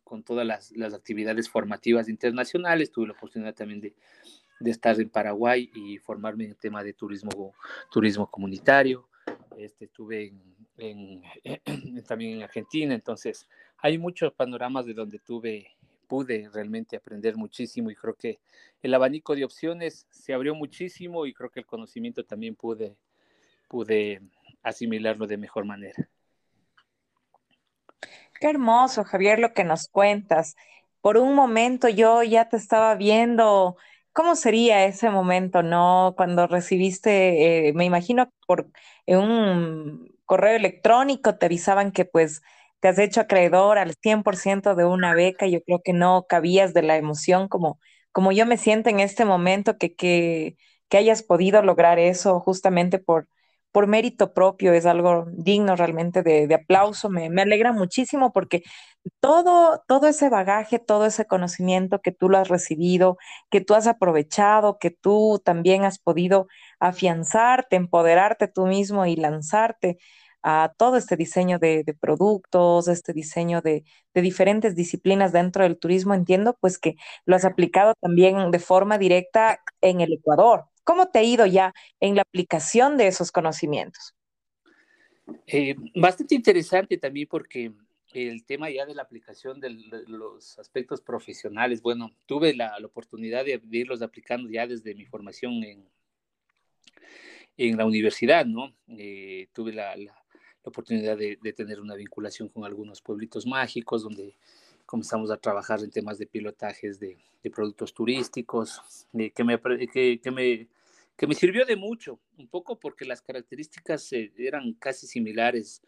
con 0.03 0.23
todas 0.23 0.45
las, 0.45 0.71
las, 0.75 0.93
actividades 0.93 1.49
formativas 1.49 2.09
internacionales, 2.09 2.91
tuve 2.91 3.07
la 3.07 3.13
oportunidad 3.13 3.55
también 3.55 3.79
de, 3.79 3.93
de 4.59 4.71
estar 4.71 4.99
en 4.99 5.09
Paraguay 5.09 5.69
y 5.73 5.97
formarme 5.97 6.45
en 6.45 6.51
el 6.51 6.57
tema 6.57 6.83
de 6.83 6.93
turismo, 6.93 7.53
turismo 7.91 8.29
comunitario. 8.29 9.07
Este, 9.57 9.85
estuve 9.85 10.33
en, 10.77 11.23
también 12.07 12.37
en 12.37 12.43
Argentina, 12.43 12.93
entonces 12.93 13.47
hay 13.77 13.97
muchos 13.97 14.33
panoramas 14.33 14.85
de 14.85 14.93
donde 14.93 15.19
tuve, 15.19 15.75
pude 16.07 16.49
realmente 16.53 16.95
aprender 16.95 17.35
muchísimo 17.35 17.89
y 17.89 17.95
creo 17.95 18.15
que 18.15 18.39
el 18.81 18.93
abanico 18.93 19.35
de 19.35 19.45
opciones 19.45 20.07
se 20.09 20.33
abrió 20.33 20.55
muchísimo 20.55 21.25
y 21.25 21.33
creo 21.33 21.49
que 21.49 21.61
el 21.61 21.65
conocimiento 21.65 22.23
también 22.23 22.55
pude, 22.55 22.95
pude 23.67 24.21
asimilarlo 24.63 25.27
de 25.27 25.37
mejor 25.37 25.65
manera. 25.65 26.09
Qué 28.39 28.47
hermoso, 28.47 29.03
Javier, 29.03 29.39
lo 29.39 29.53
que 29.53 29.63
nos 29.63 29.87
cuentas. 29.87 30.55
Por 31.01 31.17
un 31.17 31.35
momento 31.35 31.87
yo 31.87 32.21
ya 32.23 32.49
te 32.49 32.57
estaba 32.57 32.95
viendo 32.95 33.77
¿Cómo 34.15 34.35
sería 34.35 34.85
ese 34.85 35.09
momento, 35.09 35.61
no? 35.63 36.13
Cuando 36.17 36.47
recibiste, 36.47 37.67
eh, 37.69 37.73
me 37.73 37.83
imagino 37.85 38.31
por 38.47 38.69
un 39.07 40.09
correo 40.25 40.55
electrónico 40.55 41.37
te 41.37 41.47
avisaban 41.47 41.91
que 41.91 42.05
pues 42.05 42.41
te 42.79 42.87
has 42.87 42.97
hecho 42.99 43.19
acreedor 43.21 43.77
al 43.77 43.93
100% 44.01 44.73
de 44.75 44.85
una 44.85 45.13
beca, 45.15 45.47
yo 45.47 45.61
creo 45.63 45.81
que 45.83 45.91
no 45.93 46.25
cabías 46.29 46.73
de 46.73 46.81
la 46.83 46.95
emoción 46.97 47.47
como, 47.49 47.79
como 48.13 48.31
yo 48.31 48.45
me 48.45 48.57
siento 48.57 48.89
en 48.89 49.01
este 49.01 49.25
momento, 49.25 49.77
que, 49.77 49.93
que, 49.95 50.55
que 50.89 50.97
hayas 50.97 51.21
podido 51.23 51.61
lograr 51.61 51.99
eso 51.99 52.39
justamente 52.39 52.99
por, 52.99 53.27
por 53.75 53.87
mérito 53.87 54.33
propio, 54.33 54.71
es 54.71 54.85
algo 54.85 55.25
digno 55.33 55.75
realmente 55.75 56.23
de, 56.23 56.53
aplauso, 56.55 57.09
me, 57.09 57.25
alegra 57.41 57.73
muchísimo 57.73 58.31
porque 58.31 58.63
todo, 59.19 59.83
todo 59.85 60.07
ese 60.07 60.29
bagaje, 60.29 60.79
todo 60.79 61.05
ese 61.05 61.25
conocimiento 61.25 61.99
que 61.99 62.13
tú 62.13 62.29
lo 62.29 62.37
has 62.37 62.47
recibido, 62.47 63.17
que 63.49 63.59
tú 63.59 63.73
has 63.73 63.87
aprovechado, 63.87 64.77
que 64.79 64.91
tú 64.91 65.41
también 65.43 65.83
has 65.83 65.99
podido 65.99 66.47
afianzarte, 66.79 67.75
empoderarte 67.75 68.47
tú 68.47 68.65
mismo 68.65 69.05
y 69.07 69.17
lanzarte 69.17 69.97
a 70.41 70.71
todo 70.77 70.95
este 70.95 71.17
diseño 71.17 71.59
de, 71.59 71.83
productos, 71.99 72.87
este 72.87 73.11
diseño 73.11 73.59
de, 73.61 73.83
diferentes 74.13 74.75
disciplinas 74.75 75.33
dentro 75.33 75.63
del 75.63 75.77
turismo, 75.77 76.13
entiendo 76.13 76.55
pues 76.61 76.79
que 76.79 76.95
lo 77.25 77.35
has 77.35 77.43
aplicado 77.43 77.93
también 77.99 78.51
de 78.51 78.59
forma 78.59 78.97
directa 78.97 79.59
en 79.81 79.99
el 79.99 80.13
Ecuador. 80.13 80.69
¿Cómo 80.85 81.07
te 81.09 81.19
ha 81.19 81.23
ido 81.23 81.45
ya 81.45 81.73
en 81.99 82.15
la 82.15 82.21
aplicación 82.21 82.95
de 82.95 83.07
esos 83.07 83.31
conocimientos? 83.31 84.15
Eh, 85.47 85.75
bastante 85.95 86.35
interesante 86.35 86.97
también 86.97 87.27
porque 87.29 87.73
el 88.13 88.45
tema 88.45 88.69
ya 88.69 88.85
de 88.85 88.95
la 88.95 89.01
aplicación 89.01 89.59
de, 89.59 89.71
los 90.07 90.57
aspectos 90.57 91.01
profesionales, 91.01 91.81
bueno, 91.81 92.11
tuve 92.25 92.53
la, 92.53 92.77
oportunidad 92.85 93.43
de, 93.43 93.61
irlos 93.71 94.01
aplicando 94.01 94.49
ya 94.49 94.65
desde 94.65 94.95
mi 94.95 95.05
formación 95.05 95.63
en, 95.63 95.85
en 97.57 97.77
la 97.77 97.85
universidad, 97.85 98.45
¿no? 98.45 98.73
Eh, 98.87 99.47
tuve 99.53 99.73
la, 99.73 99.95
oportunidad 100.63 101.17
de, 101.17 101.37
tener 101.53 101.79
una 101.79 101.95
vinculación 101.95 102.49
con 102.49 102.65
algunos 102.65 103.01
pueblitos 103.01 103.45
mágicos 103.45 104.03
donde 104.03 104.35
comenzamos 104.85 105.29
a 105.29 105.37
trabajar 105.37 105.79
en 105.81 105.91
temas 105.91 106.17
de 106.17 106.25
pilotajes 106.25 106.99
de, 106.99 107.17
productos 107.53 107.93
turísticos, 107.93 108.81
eh, 109.13 109.29
que, 109.29 109.43
me, 109.43 109.59
que, 109.59 110.31
me, 110.31 110.67
que 111.15 111.27
me 111.27 111.35
sirvió 111.35 111.65
de 111.65 111.75
mucho, 111.75 112.19
un 112.37 112.47
poco 112.47 112.79
porque 112.79 113.05
las 113.05 113.21
características 113.21 114.11
eh, 114.13 114.33
eran 114.37 114.73
casi 114.73 115.07
similares 115.07 115.81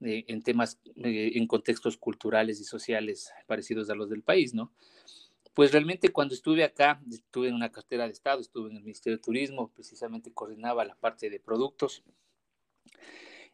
eh, 0.00 0.24
en 0.28 0.42
temas, 0.42 0.78
en 0.96 1.46
contextos 1.46 1.96
culturales 1.96 2.60
y 2.60 2.64
sociales 2.64 3.30
parecidos 3.46 3.90
a 3.90 3.94
los 3.94 4.10
del 4.10 4.22
país, 4.22 4.54
¿no? 4.54 4.72
Pues 5.54 5.72
realmente 5.72 6.10
cuando 6.10 6.34
estuve 6.34 6.64
acá, 6.64 7.00
estuve 7.10 7.48
en 7.48 7.54
una 7.54 7.72
cartera 7.72 8.04
de 8.04 8.12
Estado, 8.12 8.40
estuve 8.40 8.70
en 8.70 8.76
el 8.76 8.82
Ministerio 8.82 9.16
de 9.16 9.22
Turismo, 9.22 9.72
precisamente 9.74 10.32
coordinaba 10.32 10.84
la 10.84 10.94
parte 10.96 11.30
de 11.30 11.40
productos 11.40 12.02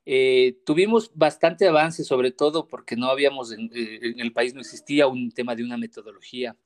eh, 0.04 0.59
tuvimos 0.66 1.12
bastante 1.14 1.69
avance, 1.69 2.02
sobre 2.02 2.33
todo 2.33 2.66
porque 2.66 2.97
no 2.97 3.07
habíamos, 3.07 3.52
eh, 3.52 3.59
en, 3.71 4.21
el 4.21 4.33
país 4.33 4.52
no 4.52 4.61
existía 4.61 5.07
un 5.07 5.31
tema 5.31 5.54
de 5.54 5.62
una 5.62 5.76
metodología 5.76 6.57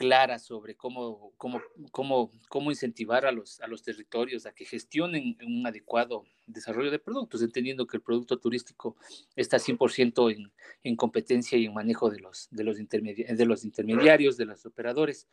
clara 0.00 0.38
sobre 0.38 0.76
cómo, 0.76 1.34
cómo, 1.36 1.60
cómo, 1.90 2.32
cómo 2.48 2.70
incentivar 2.70 3.26
a 3.26 3.32
los, 3.32 3.60
a 3.60 3.66
los 3.66 3.82
territorios 3.82 4.46
a 4.46 4.52
que 4.54 4.64
gestionen 4.64 5.36
un 5.46 5.66
adecuado 5.66 6.24
desarrollo 6.46 6.90
de 6.90 6.98
productos, 6.98 7.42
entendiendo 7.42 7.86
que 7.86 7.98
el 7.98 8.02
producto 8.02 8.38
turístico 8.38 8.96
está 9.36 9.58
100% 9.58 10.34
en, 10.34 10.50
en 10.84 10.96
competencia 10.96 11.58
y 11.58 11.66
en 11.66 11.74
manejo 11.74 12.08
de 12.08 12.18
los, 12.18 12.48
de, 12.50 12.64
los 12.64 12.78
de 12.78 13.44
los 13.44 13.64
intermediarios, 13.66 14.38
de 14.38 14.46
los 14.46 14.64
operadores. 14.64 15.28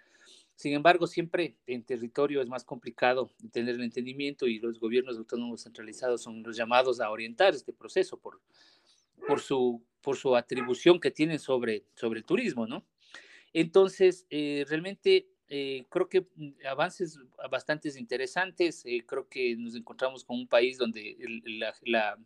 Sin 0.58 0.74
embargo, 0.74 1.08
siempre 1.08 1.56
en 1.66 1.84
territorio 1.84 2.42
es 2.42 2.50
más 2.50 2.66
complicado 2.66 3.32
tener 3.54 3.76
el 3.76 3.84
entendimiento 3.84 4.48
y 4.48 4.60
los 4.60 4.82
gobiernos 4.82 5.18
autónomos 5.18 5.64
centralizados 5.64 6.24
son 6.24 6.44
los 6.44 6.58
llamados 6.58 7.00
a 7.00 7.10
orientar 7.10 7.56
este 7.56 7.72
proceso 7.72 8.20
por, 8.20 8.42
por, 9.26 9.40
su, 9.40 9.82
por 10.02 10.18
su 10.18 10.36
atribución 10.36 11.00
que 11.00 11.10
tienen 11.10 11.40
sobre, 11.40 11.86
sobre 11.96 12.20
el 12.20 12.26
turismo, 12.26 12.68
¿no? 12.68 12.84
Entonces, 13.60 14.28
eh, 14.30 14.66
realmente 14.68 15.30
eh, 15.50 15.86
creo 15.90 16.08
que 16.08 16.28
mm, 16.36 16.68
avances 16.70 17.20
bastante 17.50 17.90
interesantes. 17.98 18.84
Eh, 18.86 19.04
creo 19.04 19.28
que 19.28 19.56
nos 19.56 19.74
encontramos 19.74 20.24
con 20.24 20.38
un 20.38 20.48
país 20.48 20.78
donde 20.78 21.18
la, 21.84 22.20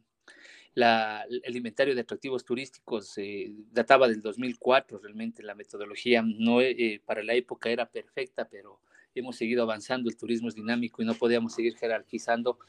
la, 0.74 1.26
el 1.30 1.56
inventario 1.56 1.96
de 1.96 2.02
atractivos 2.02 2.44
turísticos 2.44 3.18
eh, 3.18 3.50
databa 3.72 4.10
del 4.10 4.22
2004, 4.22 5.00
realmente 5.00 5.42
la 5.42 5.56
metodología 5.56 6.22
no, 6.22 6.60
eh, 6.60 7.02
para 7.06 7.24
la 7.24 7.34
época 7.34 7.70
era 7.70 7.90
perfecta, 7.90 8.50
pero 8.50 8.82
hemos 9.16 9.38
seguido 9.38 9.64
avanzando, 9.64 10.10
el 10.10 10.18
turismo 10.18 10.50
es 10.50 10.56
dinámico 10.56 11.02
y 11.02 11.06
no 11.06 11.14
podíamos 11.14 11.54
seguir 11.54 11.78
jerarquizando 11.78 12.60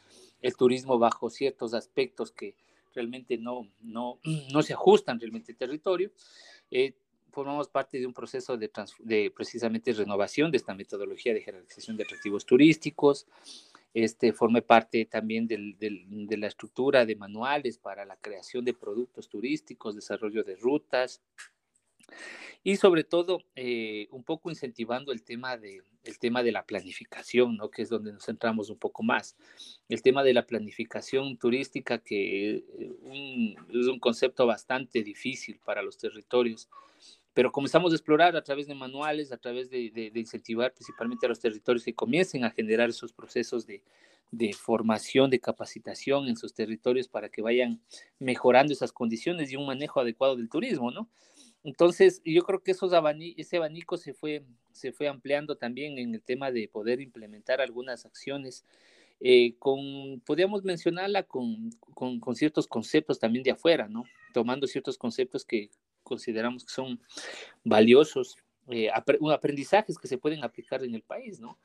el 0.40 0.54
turismo 0.54 1.00
bajo 1.00 1.30
ciertos 1.30 1.74
aspectos 1.74 2.30
que 2.30 2.54
realmente 2.94 3.38
no, 3.38 3.68
no, 3.80 4.20
no 4.52 4.62
se 4.62 4.72
ajustan 4.72 5.18
realmente 5.18 5.50
al 5.50 5.58
territorio. 5.58 6.12
Eh, 6.70 6.94
formamos 7.32 7.68
parte 7.68 7.98
de 7.98 8.06
un 8.06 8.12
proceso 8.12 8.56
de, 8.56 8.70
de 9.00 9.32
precisamente 9.34 9.92
renovación 9.92 10.50
de 10.50 10.58
esta 10.58 10.74
metodología 10.74 11.34
de 11.34 11.40
jerarquización 11.40 11.96
de 11.96 12.04
atractivos 12.04 12.46
turísticos 12.46 13.26
este, 13.94 14.32
forme 14.32 14.62
parte 14.62 15.04
también 15.04 15.46
del, 15.46 15.76
de 15.78 16.36
la 16.38 16.46
estructura 16.46 17.04
de 17.04 17.16
manuales 17.16 17.76
para 17.76 18.06
la 18.06 18.16
creación 18.16 18.64
de 18.64 18.72
productos 18.72 19.28
turísticos, 19.28 19.94
desarrollo 19.94 20.44
de 20.44 20.56
rutas 20.56 21.20
y 22.64 22.76
sobre 22.76 23.04
todo 23.04 23.42
eh, 23.54 24.06
un 24.10 24.24
poco 24.24 24.48
incentivando 24.48 25.12
el 25.12 25.22
tema, 25.24 25.58
de, 25.58 25.82
el 26.04 26.18
tema 26.18 26.42
de 26.42 26.52
la 26.52 26.64
planificación, 26.64 27.56
¿no? 27.56 27.70
que 27.70 27.82
es 27.82 27.90
donde 27.90 28.12
nos 28.12 28.24
centramos 28.24 28.70
un 28.70 28.78
poco 28.78 29.02
más. 29.02 29.36
El 29.88 30.00
tema 30.00 30.22
de 30.22 30.32
la 30.32 30.46
planificación 30.46 31.36
turística, 31.36 31.98
que 31.98 32.56
eh, 32.56 32.64
es 33.68 33.86
un 33.88 33.98
concepto 33.98 34.46
bastante 34.46 35.02
difícil 35.02 35.58
para 35.64 35.82
los 35.82 35.98
territorios 35.98 36.68
pero 37.34 37.50
comenzamos 37.50 37.92
a 37.92 37.96
explorar 37.96 38.36
a 38.36 38.42
través 38.42 38.66
de 38.66 38.74
manuales, 38.74 39.32
a 39.32 39.38
través 39.38 39.70
de, 39.70 39.90
de, 39.90 40.20
incentivar 40.20 40.72
principalmente 40.72 41.26
a 41.26 41.28
los 41.28 41.40
territorios 41.40 41.84
que 41.84 41.94
comiencen 41.94 42.44
a 42.44 42.50
generar 42.50 42.90
esos 42.90 43.12
procesos 43.12 43.66
de, 43.66 43.82
de, 44.30 44.52
formación, 44.52 45.30
de 45.30 45.40
capacitación 45.40 46.28
en 46.28 46.36
sus 46.36 46.52
territorios 46.52 47.08
para 47.08 47.30
que 47.30 47.40
vayan 47.40 47.80
mejorando 48.18 48.72
esas 48.72 48.92
condiciones 48.92 49.50
y 49.50 49.56
un 49.56 49.66
manejo 49.66 50.00
adecuado 50.00 50.36
del 50.36 50.50
turismo, 50.50 50.90
¿no? 50.90 51.08
Entonces, 51.64 52.20
yo 52.24 52.42
creo 52.42 52.62
que 52.62 52.72
esos 52.72 52.92
ese 53.36 53.56
abanico 53.56 53.96
se 53.96 54.12
fue, 54.14 54.44
se 54.72 54.92
fue 54.92 55.06
ampliando 55.08 55.56
también 55.56 55.96
en 55.98 56.14
el 56.14 56.22
tema 56.22 56.50
de 56.50 56.68
poder 56.68 57.00
implementar 57.00 57.60
algunas 57.60 58.04
acciones 58.04 58.64
eh, 59.20 59.54
con, 59.60 60.20
podríamos 60.26 60.64
mencionarla 60.64 61.22
con, 61.22 61.70
con, 61.94 62.18
con, 62.18 62.34
ciertos 62.34 62.66
conceptos 62.66 63.20
también 63.20 63.44
de 63.44 63.52
afuera, 63.52 63.86
¿no? 63.86 64.02
Tomando 64.34 64.66
ciertos 64.66 64.98
conceptos 64.98 65.44
que 65.44 65.70
consideramos 66.02 66.64
que 66.64 66.72
son 66.72 67.00
valiosos, 67.64 68.36
eh, 68.68 68.88
aprendizajes 68.90 69.98
que 69.98 70.08
se 70.08 70.18
pueden 70.18 70.44
aplicar 70.44 70.84
en 70.84 70.94
el 70.94 71.02
país, 71.02 71.40
¿no? 71.40 71.58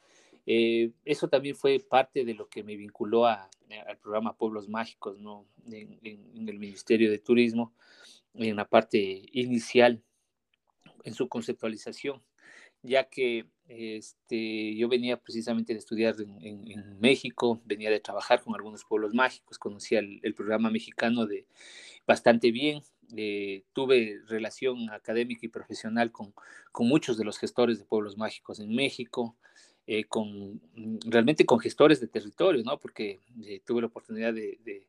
Eh, 0.49 0.91
eso 1.03 1.27
también 1.27 1.55
fue 1.55 1.79
parte 1.79 2.23
de 2.23 2.33
lo 2.33 2.47
que 2.47 2.63
me 2.63 2.77
vinculó 2.77 3.25
a, 3.25 3.49
al 3.85 3.97
programa 3.97 4.37
Pueblos 4.37 4.69
Mágicos, 4.69 5.19
¿no? 5.19 5.45
En, 5.69 5.99
en, 6.03 6.49
el 6.49 6.57
Ministerio 6.57 7.11
de 7.11 7.19
Turismo, 7.19 7.73
en 8.33 8.55
la 8.55 8.67
parte 8.67 9.25
inicial, 9.33 10.01
en 11.03 11.13
su 11.13 11.27
conceptualización, 11.27 12.23
ya 12.81 13.03
que 13.09 13.45
este, 13.67 14.75
yo 14.75 14.87
venía 14.87 15.17
precisamente 15.17 15.73
de 15.73 15.79
estudiar 15.79 16.15
en, 16.21 16.71
en, 16.71 16.99
México, 16.99 17.61
venía 17.65 17.89
de 17.89 17.99
trabajar 17.99 18.41
con 18.41 18.55
algunos 18.55 18.85
pueblos 18.85 19.13
mágicos, 19.13 19.59
conocía 19.59 19.99
el, 19.99 20.21
el 20.23 20.33
programa 20.33 20.69
mexicano 20.71 21.25
de 21.25 21.45
bastante 22.05 22.51
bien, 22.51 22.81
eh, 23.15 23.63
tuve 23.73 24.19
relación 24.27 24.89
académica 24.89 25.45
y 25.45 25.49
profesional 25.49 26.11
con, 26.11 26.33
con, 26.71 26.87
muchos 26.87 27.17
de 27.17 27.23
los 27.23 27.37
gestores 27.37 27.79
de 27.79 27.85
pueblos 27.85 28.17
mágicos 28.17 28.59
en 28.59 28.75
México, 28.75 29.35
eh, 29.85 30.03
con, 30.05 30.55
mm, 30.75 30.99
realmente 31.05 31.45
con 31.45 31.59
gestores 31.59 32.01
de 32.01 32.07
territorio, 32.07 32.63
¿no? 32.63 32.77
Porque 32.79 33.19
eh, 33.45 33.61
tuve 33.65 33.81
la 33.81 33.87
oportunidad 33.87 34.33
de, 34.33 34.59
de, 34.63 34.87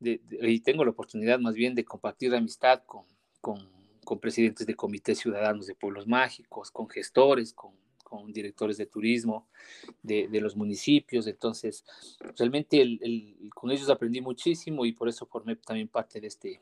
de, 0.00 0.20
y 0.50 0.60
tengo 0.60 0.84
la 0.84 0.92
oportunidad 0.92 1.38
más 1.38 1.54
bien 1.54 1.74
de 1.74 1.84
compartir 1.84 2.34
amistad 2.34 2.82
con, 2.86 3.04
con, 3.40 3.68
con 4.04 4.18
presidentes 4.18 4.66
de 4.66 4.74
comités 4.74 5.18
ciudadanos 5.18 5.66
de 5.66 5.74
pueblos 5.74 6.06
mágicos, 6.06 6.70
con 6.70 6.88
gestores, 6.88 7.52
con 7.52 7.72
con 8.08 8.32
directores 8.32 8.78
de 8.78 8.86
turismo 8.86 9.48
de, 10.02 10.28
de 10.28 10.40
los 10.40 10.56
municipios. 10.56 11.26
Entonces, 11.26 11.84
realmente 12.36 12.80
el, 12.80 12.98
el, 13.02 13.50
con 13.50 13.70
ellos 13.70 13.90
aprendí 13.90 14.20
muchísimo 14.20 14.86
y 14.86 14.92
por 14.92 15.08
eso 15.08 15.26
formé 15.26 15.56
también 15.56 15.88
parte 15.88 16.20
de 16.20 16.28
este, 16.28 16.48
de 16.48 16.60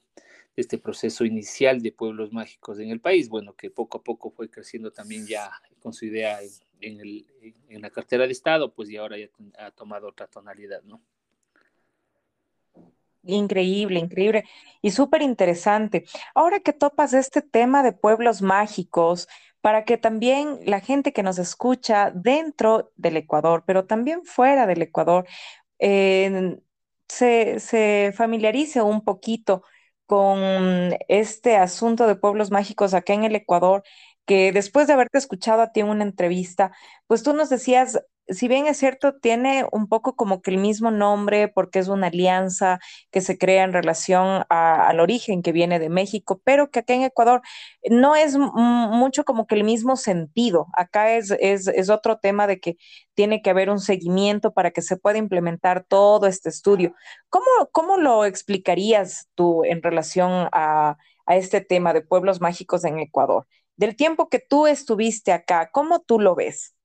este 0.56 0.78
proceso 0.78 1.24
inicial 1.24 1.82
de 1.82 1.92
pueblos 1.92 2.32
mágicos 2.32 2.78
en 2.78 2.90
el 2.90 3.00
país. 3.00 3.28
Bueno, 3.28 3.54
que 3.54 3.70
poco 3.70 3.98
a 3.98 4.02
poco 4.02 4.30
fue 4.30 4.50
creciendo 4.50 4.90
también 4.90 5.26
ya 5.26 5.50
con 5.80 5.92
su 5.92 6.06
idea 6.06 6.40
en, 6.42 6.50
en, 6.80 7.00
el, 7.00 7.26
en 7.68 7.82
la 7.82 7.90
cartera 7.90 8.26
de 8.26 8.32
Estado, 8.32 8.72
pues 8.72 8.90
y 8.90 8.96
ahora 8.96 9.18
ya 9.18 9.28
ha 9.58 9.70
tomado 9.70 10.08
otra 10.08 10.26
tonalidad, 10.26 10.82
¿no? 10.82 11.00
Increíble, 13.22 13.98
increíble 13.98 14.44
y 14.80 14.92
súper 14.92 15.20
interesante. 15.20 16.04
Ahora 16.34 16.60
que 16.60 16.72
topas 16.72 17.12
este 17.12 17.42
tema 17.42 17.82
de 17.82 17.92
pueblos 17.92 18.40
mágicos, 18.40 19.28
para 19.60 19.84
que 19.84 19.98
también 19.98 20.60
la 20.64 20.78
gente 20.78 21.12
que 21.12 21.24
nos 21.24 21.38
escucha 21.38 22.12
dentro 22.12 22.92
del 22.94 23.16
Ecuador, 23.16 23.64
pero 23.66 23.84
también 23.84 24.24
fuera 24.24 24.64
del 24.64 24.82
Ecuador, 24.82 25.26
eh, 25.80 26.60
se, 27.08 27.58
se 27.58 28.12
familiarice 28.16 28.80
un 28.80 29.02
poquito 29.02 29.64
con 30.06 30.94
este 31.08 31.56
asunto 31.56 32.06
de 32.06 32.16
pueblos 32.16 32.50
mágicos 32.50 32.94
acá 32.94 33.14
en 33.14 33.24
el 33.24 33.34
Ecuador, 33.36 33.82
que 34.26 34.52
después 34.52 34.86
de 34.86 34.92
haberte 34.94 35.18
escuchado 35.18 35.62
a 35.62 35.72
ti 35.72 35.80
en 35.80 35.88
una 35.88 36.04
entrevista, 36.04 36.72
pues 37.06 37.22
tú 37.22 37.32
nos 37.34 37.48
decías 37.48 38.00
si 38.28 38.48
bien 38.48 38.66
es 38.66 38.78
cierto, 38.78 39.14
tiene 39.14 39.66
un 39.72 39.88
poco 39.88 40.16
como 40.16 40.42
que 40.42 40.50
el 40.50 40.58
mismo 40.58 40.90
nombre 40.90 41.48
porque 41.48 41.78
es 41.78 41.88
una 41.88 42.08
alianza 42.08 42.80
que 43.10 43.20
se 43.20 43.38
crea 43.38 43.64
en 43.64 43.72
relación 43.72 44.44
al 44.48 45.00
origen 45.00 45.42
que 45.42 45.52
viene 45.52 45.78
de 45.78 45.88
México, 45.88 46.40
pero 46.44 46.70
que 46.70 46.80
acá 46.80 46.94
en 46.94 47.02
Ecuador 47.02 47.42
no 47.88 48.16
es 48.16 48.36
mucho 48.36 49.24
como 49.24 49.46
que 49.46 49.54
el 49.54 49.64
mismo 49.64 49.96
sentido. 49.96 50.66
Acá 50.76 51.12
es, 51.12 51.30
es, 51.40 51.68
es 51.68 51.90
otro 51.90 52.18
tema 52.18 52.46
de 52.46 52.60
que 52.60 52.76
tiene 53.14 53.42
que 53.42 53.50
haber 53.50 53.70
un 53.70 53.80
seguimiento 53.80 54.52
para 54.52 54.70
que 54.70 54.82
se 54.82 54.96
pueda 54.96 55.18
implementar 55.18 55.84
todo 55.84 56.26
este 56.26 56.48
estudio. 56.48 56.94
¿Cómo, 57.28 57.46
cómo 57.72 57.96
lo 57.96 58.24
explicarías 58.24 59.28
tú 59.34 59.64
en 59.64 59.82
relación 59.82 60.48
a, 60.52 60.96
a 61.26 61.36
este 61.36 61.60
tema 61.60 61.92
de 61.92 62.02
pueblos 62.02 62.40
mágicos 62.40 62.84
en 62.84 62.98
Ecuador? 62.98 63.46
Del 63.76 63.94
tiempo 63.96 64.28
que 64.28 64.38
tú 64.40 64.66
estuviste 64.66 65.32
acá, 65.32 65.70
¿cómo 65.72 66.00
tú 66.00 66.18
lo 66.18 66.34
ves? 66.34 66.75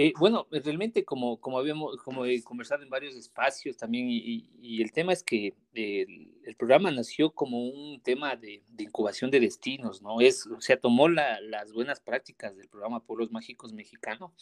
Eh, 0.00 0.12
bueno, 0.16 0.46
realmente 0.52 1.04
como, 1.04 1.40
como 1.40 1.58
habíamos 1.58 1.96
como 2.04 2.24
he 2.24 2.40
conversado 2.44 2.84
en 2.84 2.88
varios 2.88 3.16
espacios 3.16 3.76
también, 3.76 4.06
y, 4.08 4.80
el 4.80 4.92
tema 4.92 5.12
es 5.12 5.24
que 5.24 5.54
el, 5.74 6.32
el, 6.44 6.54
programa 6.54 6.92
nació 6.92 7.32
como 7.32 7.66
un 7.66 8.00
tema 8.00 8.36
de, 8.36 8.62
incubación 8.78 9.28
de 9.32 9.40
destinos, 9.40 10.00
¿no? 10.00 10.20
Es, 10.20 10.46
o 10.46 10.58
tomó 10.80 11.08
la, 11.08 11.40
las 11.40 11.72
buenas 11.72 11.98
prácticas 11.98 12.56
del 12.56 12.68
programa 12.68 13.04
Pueblos 13.04 13.32
Mágicos 13.32 13.72
Mexicano 13.72 14.32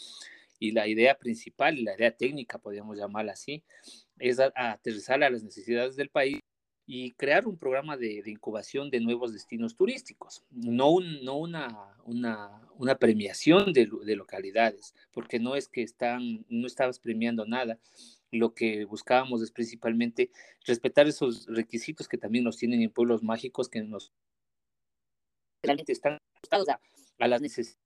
y 0.59 0.73
la 0.73 0.89
idea 0.89 1.19
principal, 1.19 1.83
la 1.83 1.95
idea 1.95 2.15
técnica, 2.15 2.59
podríamos 2.59 2.99
llamarla 2.99 3.33
así, 3.33 3.65
es 4.19 4.39
aterrizar 4.39 5.25
a 5.25 5.31
las 5.31 5.43
necesidades 5.43 5.97
del 5.97 6.11
país 6.11 6.41
y 6.87 7.13
crear 7.13 7.47
un 7.47 7.59
programa 7.59 7.97
de, 7.97 8.23
incubación 8.27 8.91
de 8.91 9.01
nuevos 9.01 9.33
destinos 9.33 9.75
turísticos, 9.75 10.45
no, 10.51 10.91
un, 10.91 11.25
no 11.25 11.37
una, 11.37 11.93
una, 12.05 12.99
premiación 12.99 13.73
de, 13.73 13.91
de, 14.05 14.17
localidades, 14.17 14.95
porque 15.13 15.41
no 15.41 15.57
es 15.57 15.69
que 15.69 15.83
están, 15.83 16.45
no 16.49 16.67
estabas 16.67 17.01
premiando 17.01 17.45
nada, 17.45 17.79
lo 18.31 18.55
que 18.55 18.85
buscábamos 18.85 19.43
es 19.43 19.51
principalmente 19.51 20.31
respetar 20.65 21.09
esos 21.09 21.47
requisitos 21.47 22.07
que 22.07 22.19
también 22.19 22.45
nos 22.45 22.57
tienen 22.57 22.83
en 22.83 22.91
pueblos 22.91 23.23
mágicos 23.23 23.69
que 23.69 23.83
nos 23.83 24.13
realmente 25.63 25.93
están 25.93 26.19
ajustados 26.37 26.69
a, 26.69 26.81
a 27.19 27.29
las 27.29 27.41
necesidades 27.41 27.86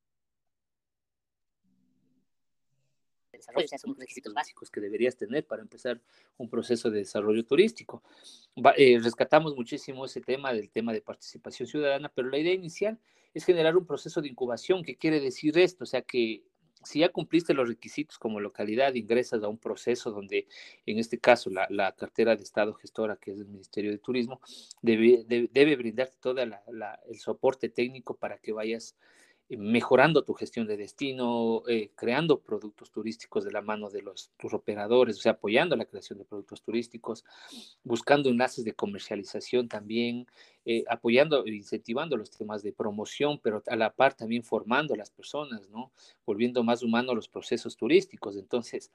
desarrollo, 3.41 3.65
o 3.65 3.69
sea, 3.69 3.79
son 3.79 3.97
requisitos 3.97 4.33
básicos 4.33 4.71
que 4.71 4.81
deberías 4.81 5.17
tener 5.17 5.47
para 5.47 5.63
empezar 5.63 6.01
un 6.39 6.49
proceso 6.49 6.91
de 6.91 6.99
desarrollo 6.99 7.45
turístico. 7.45 8.03
Va, 8.57 8.73
eh, 8.77 8.99
rescatamos 9.03 9.57
muchísimo 9.57 10.05
ese 10.05 10.21
tema 10.21 10.53
del 10.53 10.71
tema 10.71 10.93
de 10.93 11.01
participación 11.01 11.67
ciudadana, 11.69 12.11
pero 12.15 12.29
la 12.29 12.39
idea 12.39 12.55
inicial 12.55 12.99
es 13.35 13.45
generar 13.45 13.77
un 13.77 13.87
proceso 13.87 14.21
de 14.21 14.29
incubación. 14.29 14.83
¿Qué 14.83 14.97
quiere 14.97 15.21
decir 15.21 15.57
esto? 15.59 15.85
O 15.85 15.87
sea, 15.87 16.03
que 16.03 16.43
si 16.83 17.01
ya 17.01 17.11
cumpliste 17.11 17.55
los 17.55 17.69
requisitos 17.69 18.19
como 18.19 18.41
localidad, 18.41 18.95
ingresas 18.95 19.43
a 19.43 19.49
un 19.49 19.59
proceso 19.59 20.11
donde, 20.11 20.47
en 20.87 20.99
este 20.99 21.19
caso, 21.19 21.51
la, 21.51 21.67
la 21.71 21.93
cartera 21.93 22.37
de 22.37 22.43
Estado 22.43 22.75
gestora, 22.75 23.17
que 23.17 23.33
es 23.33 23.39
el 23.39 23.47
Ministerio 23.47 23.91
de 23.91 23.99
Turismo, 23.99 24.41
debe, 24.81 25.25
debe, 25.27 25.49
debe 25.53 25.77
brindarte 25.77 26.17
todo 26.21 26.41
el 26.41 27.19
soporte 27.19 27.69
técnico 27.69 28.17
para 28.17 28.39
que 28.39 28.53
vayas 28.53 28.97
mejorando 29.57 30.23
tu 30.23 30.35
gestión 30.35 30.67
de 30.67 30.77
destino, 30.77 31.63
eh, 31.67 31.91
creando 31.97 32.41
productos 32.41 32.91
turísticos 32.91 33.45
de 33.45 33.51
la 33.51 33.61
mano 33.61 33.91
de 33.91 34.03
los 34.03 34.31
tus 34.37 34.55
operadores, 34.55 35.19
o 35.19 35.21
sea, 35.21 35.33
apoyando 35.33 35.77
la 35.77 35.87
creación 35.87 36.19
de 36.19 36.25
productos 36.25 36.63
turísticos, 36.63 37.25
buscando 37.83 38.29
enlaces 38.29 38.65
de 38.65 38.75
comercialización 38.75 39.69
también, 39.69 40.27
eh, 40.65 40.85
apoyando 40.89 41.45
e 41.45 41.51
incentivando 41.51 42.17
los 42.17 42.31
temas 42.31 42.63
de 42.63 42.73
promoción, 42.73 43.41
pero 43.43 43.63
a 43.67 43.77
la 43.77 43.93
par 43.93 44.15
también 44.15 44.45
formando 44.45 44.95
a 44.95 44.97
las 44.97 45.11
personas, 45.11 45.69
¿no? 45.69 45.91
Volviendo 46.25 46.63
más 46.63 46.83
humanos 46.83 47.17
los 47.17 47.29
procesos 47.29 47.77
turísticos. 47.77 48.37
Entonces, 48.37 48.93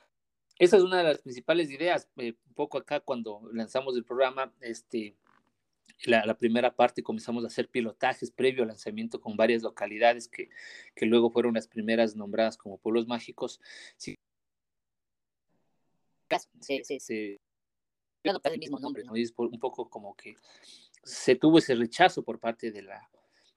esa 0.58 0.78
es 0.78 0.84
una 0.84 1.00
de 1.00 1.04
las 1.04 1.22
principales 1.22 1.70
ideas. 1.70 2.08
Eh, 2.18 2.34
un 2.48 2.54
poco 2.54 2.78
acá 2.78 3.02
cuando 3.02 3.42
lanzamos 3.52 3.98
el 3.98 4.06
programa, 4.06 4.54
este, 4.62 5.16
la, 6.06 6.26
la, 6.26 6.38
primera 6.38 6.76
parte 6.76 7.04
comenzamos 7.04 7.44
a 7.44 7.48
hacer 7.48 7.70
pilotajes 7.70 8.32
previo 8.32 8.64
al 8.64 8.70
lanzamiento 8.70 9.22
con 9.22 9.38
varias 9.38 9.64
localidades 9.64 10.28
que, 10.28 10.50
que 10.94 11.06
luego 11.06 11.32
fueron 11.32 11.54
las 11.54 11.68
primeras 11.68 12.16
nombradas 12.16 12.58
como 12.58 12.78
pueblos 12.78 13.08
mágicos. 13.08 13.62
Sí. 13.98 14.16
Se, 16.60 16.84
se, 16.84 17.00
se, 17.00 17.40
el 18.24 18.60
mismo 18.60 18.80
nombre, 18.80 19.04
¿no? 19.04 19.16
Es 19.16 19.34
un 19.38 19.60
poco 19.60 19.90
como 19.90 20.16
que 20.16 20.36
se 21.04 21.36
tuvo 21.36 21.60
ese 21.60 21.76
rechazo 21.76 22.24
por 22.24 22.40
parte 22.40 22.72
de 22.72 22.82
la, 22.82 23.10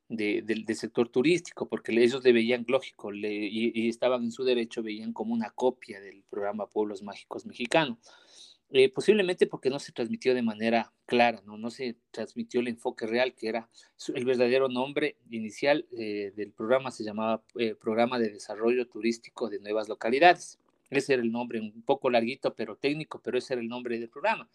de, 0.08 0.42
del, 0.42 0.64
del, 0.64 0.76
sector 0.76 1.08
turístico, 1.08 1.68
porque 1.68 1.92
ellos 1.92 2.22
le 2.22 2.32
veían 2.32 2.64
lógico 2.68 3.10
le, 3.10 3.32
y, 3.32 3.72
y, 3.74 3.88
estaban 3.88 4.24
en 4.24 4.32
su 4.32 4.44
derecho, 4.44 4.82
veían 4.82 5.12
como 5.12 5.32
una 5.32 5.50
copia 5.50 6.00
del 6.00 6.22
programa 6.24 6.68
Pueblos 6.68 7.02
Mágicos 7.02 7.46
Mexicano. 7.46 7.98
Eh, 8.70 8.90
posiblemente 8.90 9.46
porque 9.46 9.70
no 9.70 9.78
se 9.78 9.92
transmitió 9.92 10.34
de 10.34 10.42
manera 10.42 10.92
clara, 11.06 11.40
¿no? 11.46 11.56
no 11.56 11.70
se 11.70 11.96
transmitió 12.10 12.60
el 12.60 12.68
enfoque 12.68 13.06
real, 13.06 13.34
que 13.34 13.48
era 13.48 13.70
el 14.14 14.26
verdadero 14.26 14.68
nombre 14.68 15.16
inicial 15.30 15.86
eh, 15.92 16.32
del 16.36 16.52
programa, 16.52 16.90
se 16.90 17.02
llamaba 17.02 17.42
eh, 17.58 17.74
Programa 17.74 18.18
de 18.18 18.28
Desarrollo 18.28 18.86
Turístico 18.86 19.48
de 19.48 19.58
Nuevas 19.58 19.88
Localidades. 19.88 20.58
Ese 20.90 21.14
era 21.14 21.22
el 21.22 21.32
nombre, 21.32 21.60
un 21.60 21.82
poco 21.82 22.10
larguito, 22.10 22.54
pero 22.54 22.76
técnico, 22.76 23.22
pero 23.22 23.38
ese 23.38 23.54
era 23.54 23.62
el 23.62 23.68
nombre 23.68 23.98
del 23.98 24.10
programa. 24.10 24.50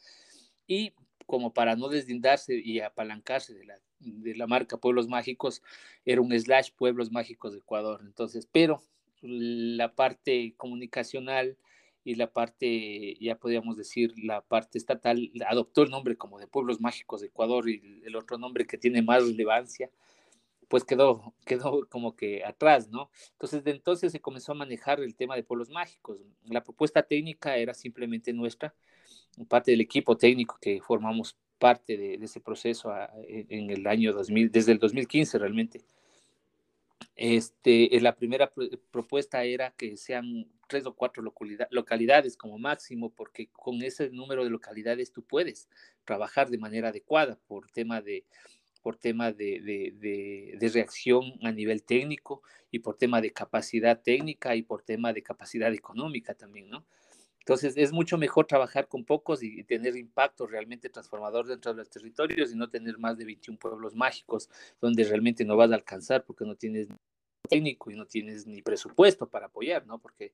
Y 0.67 0.93
como 1.25 1.51
para 1.51 1.75
no 1.75 1.89
deslindarse 1.89 2.55
y 2.55 2.81
apalancarse 2.81 3.55
de 3.55 3.65
la, 3.65 3.79
de 3.99 4.35
la 4.35 4.45
marca 4.45 4.77
Pueblos 4.77 5.07
Mágicos, 5.07 5.63
era 6.05 6.21
un 6.21 6.37
slash 6.39 6.69
Pueblos 6.75 7.11
Mágicos 7.11 7.53
de 7.53 7.59
Ecuador. 7.59 8.01
Entonces, 8.03 8.47
pero 8.51 8.83
la 9.21 9.95
parte 9.95 10.53
comunicacional 10.57 11.57
y 12.03 12.15
la 12.15 12.31
parte, 12.31 13.15
ya 13.19 13.35
podríamos 13.35 13.77
decir, 13.77 14.13
la 14.17 14.41
parte 14.41 14.77
estatal 14.77 15.31
adoptó 15.47 15.83
el 15.83 15.89
nombre 15.89 16.17
como 16.17 16.39
de 16.39 16.47
Pueblos 16.47 16.81
Mágicos 16.81 17.21
de 17.21 17.27
Ecuador 17.27 17.69
y 17.69 18.01
el 18.05 18.15
otro 18.15 18.37
nombre 18.37 18.65
que 18.65 18.77
tiene 18.77 19.01
más 19.01 19.25
relevancia, 19.25 19.89
pues 20.67 20.83
quedó, 20.83 21.33
quedó 21.45 21.87
como 21.89 22.15
que 22.15 22.43
atrás, 22.43 22.89
¿no? 22.89 23.09
Entonces, 23.33 23.63
de 23.63 23.71
entonces 23.71 24.11
se 24.11 24.19
comenzó 24.19 24.51
a 24.51 24.55
manejar 24.55 24.99
el 24.99 25.15
tema 25.15 25.35
de 25.35 25.43
pueblos 25.43 25.69
mágicos. 25.69 26.19
La 26.45 26.63
propuesta 26.63 27.03
técnica 27.03 27.57
era 27.57 27.73
simplemente 27.73 28.33
nuestra, 28.33 28.73
parte 29.47 29.71
del 29.71 29.81
equipo 29.81 30.17
técnico 30.17 30.57
que 30.61 30.81
formamos 30.81 31.37
parte 31.57 31.97
de, 31.97 32.15
ese 32.15 32.41
proceso 32.41 32.91
en 33.27 33.69
el 33.69 33.87
año 33.87 34.13
2000, 34.13 34.51
desde 34.51 34.73
el 34.73 34.79
2015 34.79 35.37
realmente. 35.39 35.85
Este, 37.15 37.89
la 38.01 38.15
primera 38.15 38.51
propuesta 38.91 39.43
era 39.43 39.71
que 39.71 39.95
sean 39.97 40.47
tres 40.73 40.87
o 40.87 40.95
cuatro 40.95 41.23
localidades 41.69 42.35
como 42.35 42.57
máximo, 42.57 43.11
porque 43.11 43.47
con 43.51 43.83
ese 43.83 44.09
número 44.09 44.43
de 44.43 44.49
localidades 44.49 45.11
tú 45.11 45.21
puedes 45.21 45.69
trabajar 46.03 46.49
de 46.49 46.57
manera 46.57 46.89
adecuada 46.89 47.37
por 47.45 47.69
tema 47.69 48.01
de, 48.01 48.25
por 48.81 48.97
tema 48.97 49.31
de, 49.31 49.61
de, 49.61 50.57
de, 50.59 50.69
reacción 50.69 51.33
a 51.43 51.51
nivel 51.51 51.83
técnico 51.83 52.41
y 52.71 52.79
por 52.79 52.97
tema 52.97 53.21
de 53.21 53.31
capacidad 53.31 54.01
técnica 54.01 54.55
y 54.55 54.63
por 54.63 54.81
tema 54.81 55.13
de 55.13 55.21
capacidad 55.21 55.71
económica 55.71 56.33
también, 56.33 56.71
¿no? 56.71 56.83
Entonces 57.37 57.75
es 57.77 57.91
mucho 57.91 58.17
mejor 58.17 58.47
trabajar 58.47 58.87
con 58.87 59.05
pocos 59.05 59.43
y 59.43 59.63
tener 59.65 59.95
impacto 59.95 60.47
realmente 60.47 60.89
transformador 60.89 61.45
dentro 61.45 61.71
de 61.71 61.77
los 61.77 61.89
territorios 61.91 62.51
y 62.51 62.55
no 62.55 62.67
tener 62.67 62.97
más 62.97 63.15
de 63.15 63.25
21 63.25 63.59
pueblos 63.59 63.93
mágicos 63.93 64.49
donde 64.81 65.03
realmente 65.03 65.45
no 65.45 65.55
vas 65.55 65.69
a 65.69 65.75
alcanzar 65.75 66.23
porque 66.25 66.45
no 66.45 66.55
tienes 66.55 66.87
técnico 67.47 67.91
y 67.91 67.95
no 67.95 68.05
tienes 68.05 68.47
ni 68.47 68.61
presupuesto 68.61 69.29
para 69.29 69.47
apoyar, 69.47 69.85
¿no? 69.85 69.99
Porque 69.99 70.33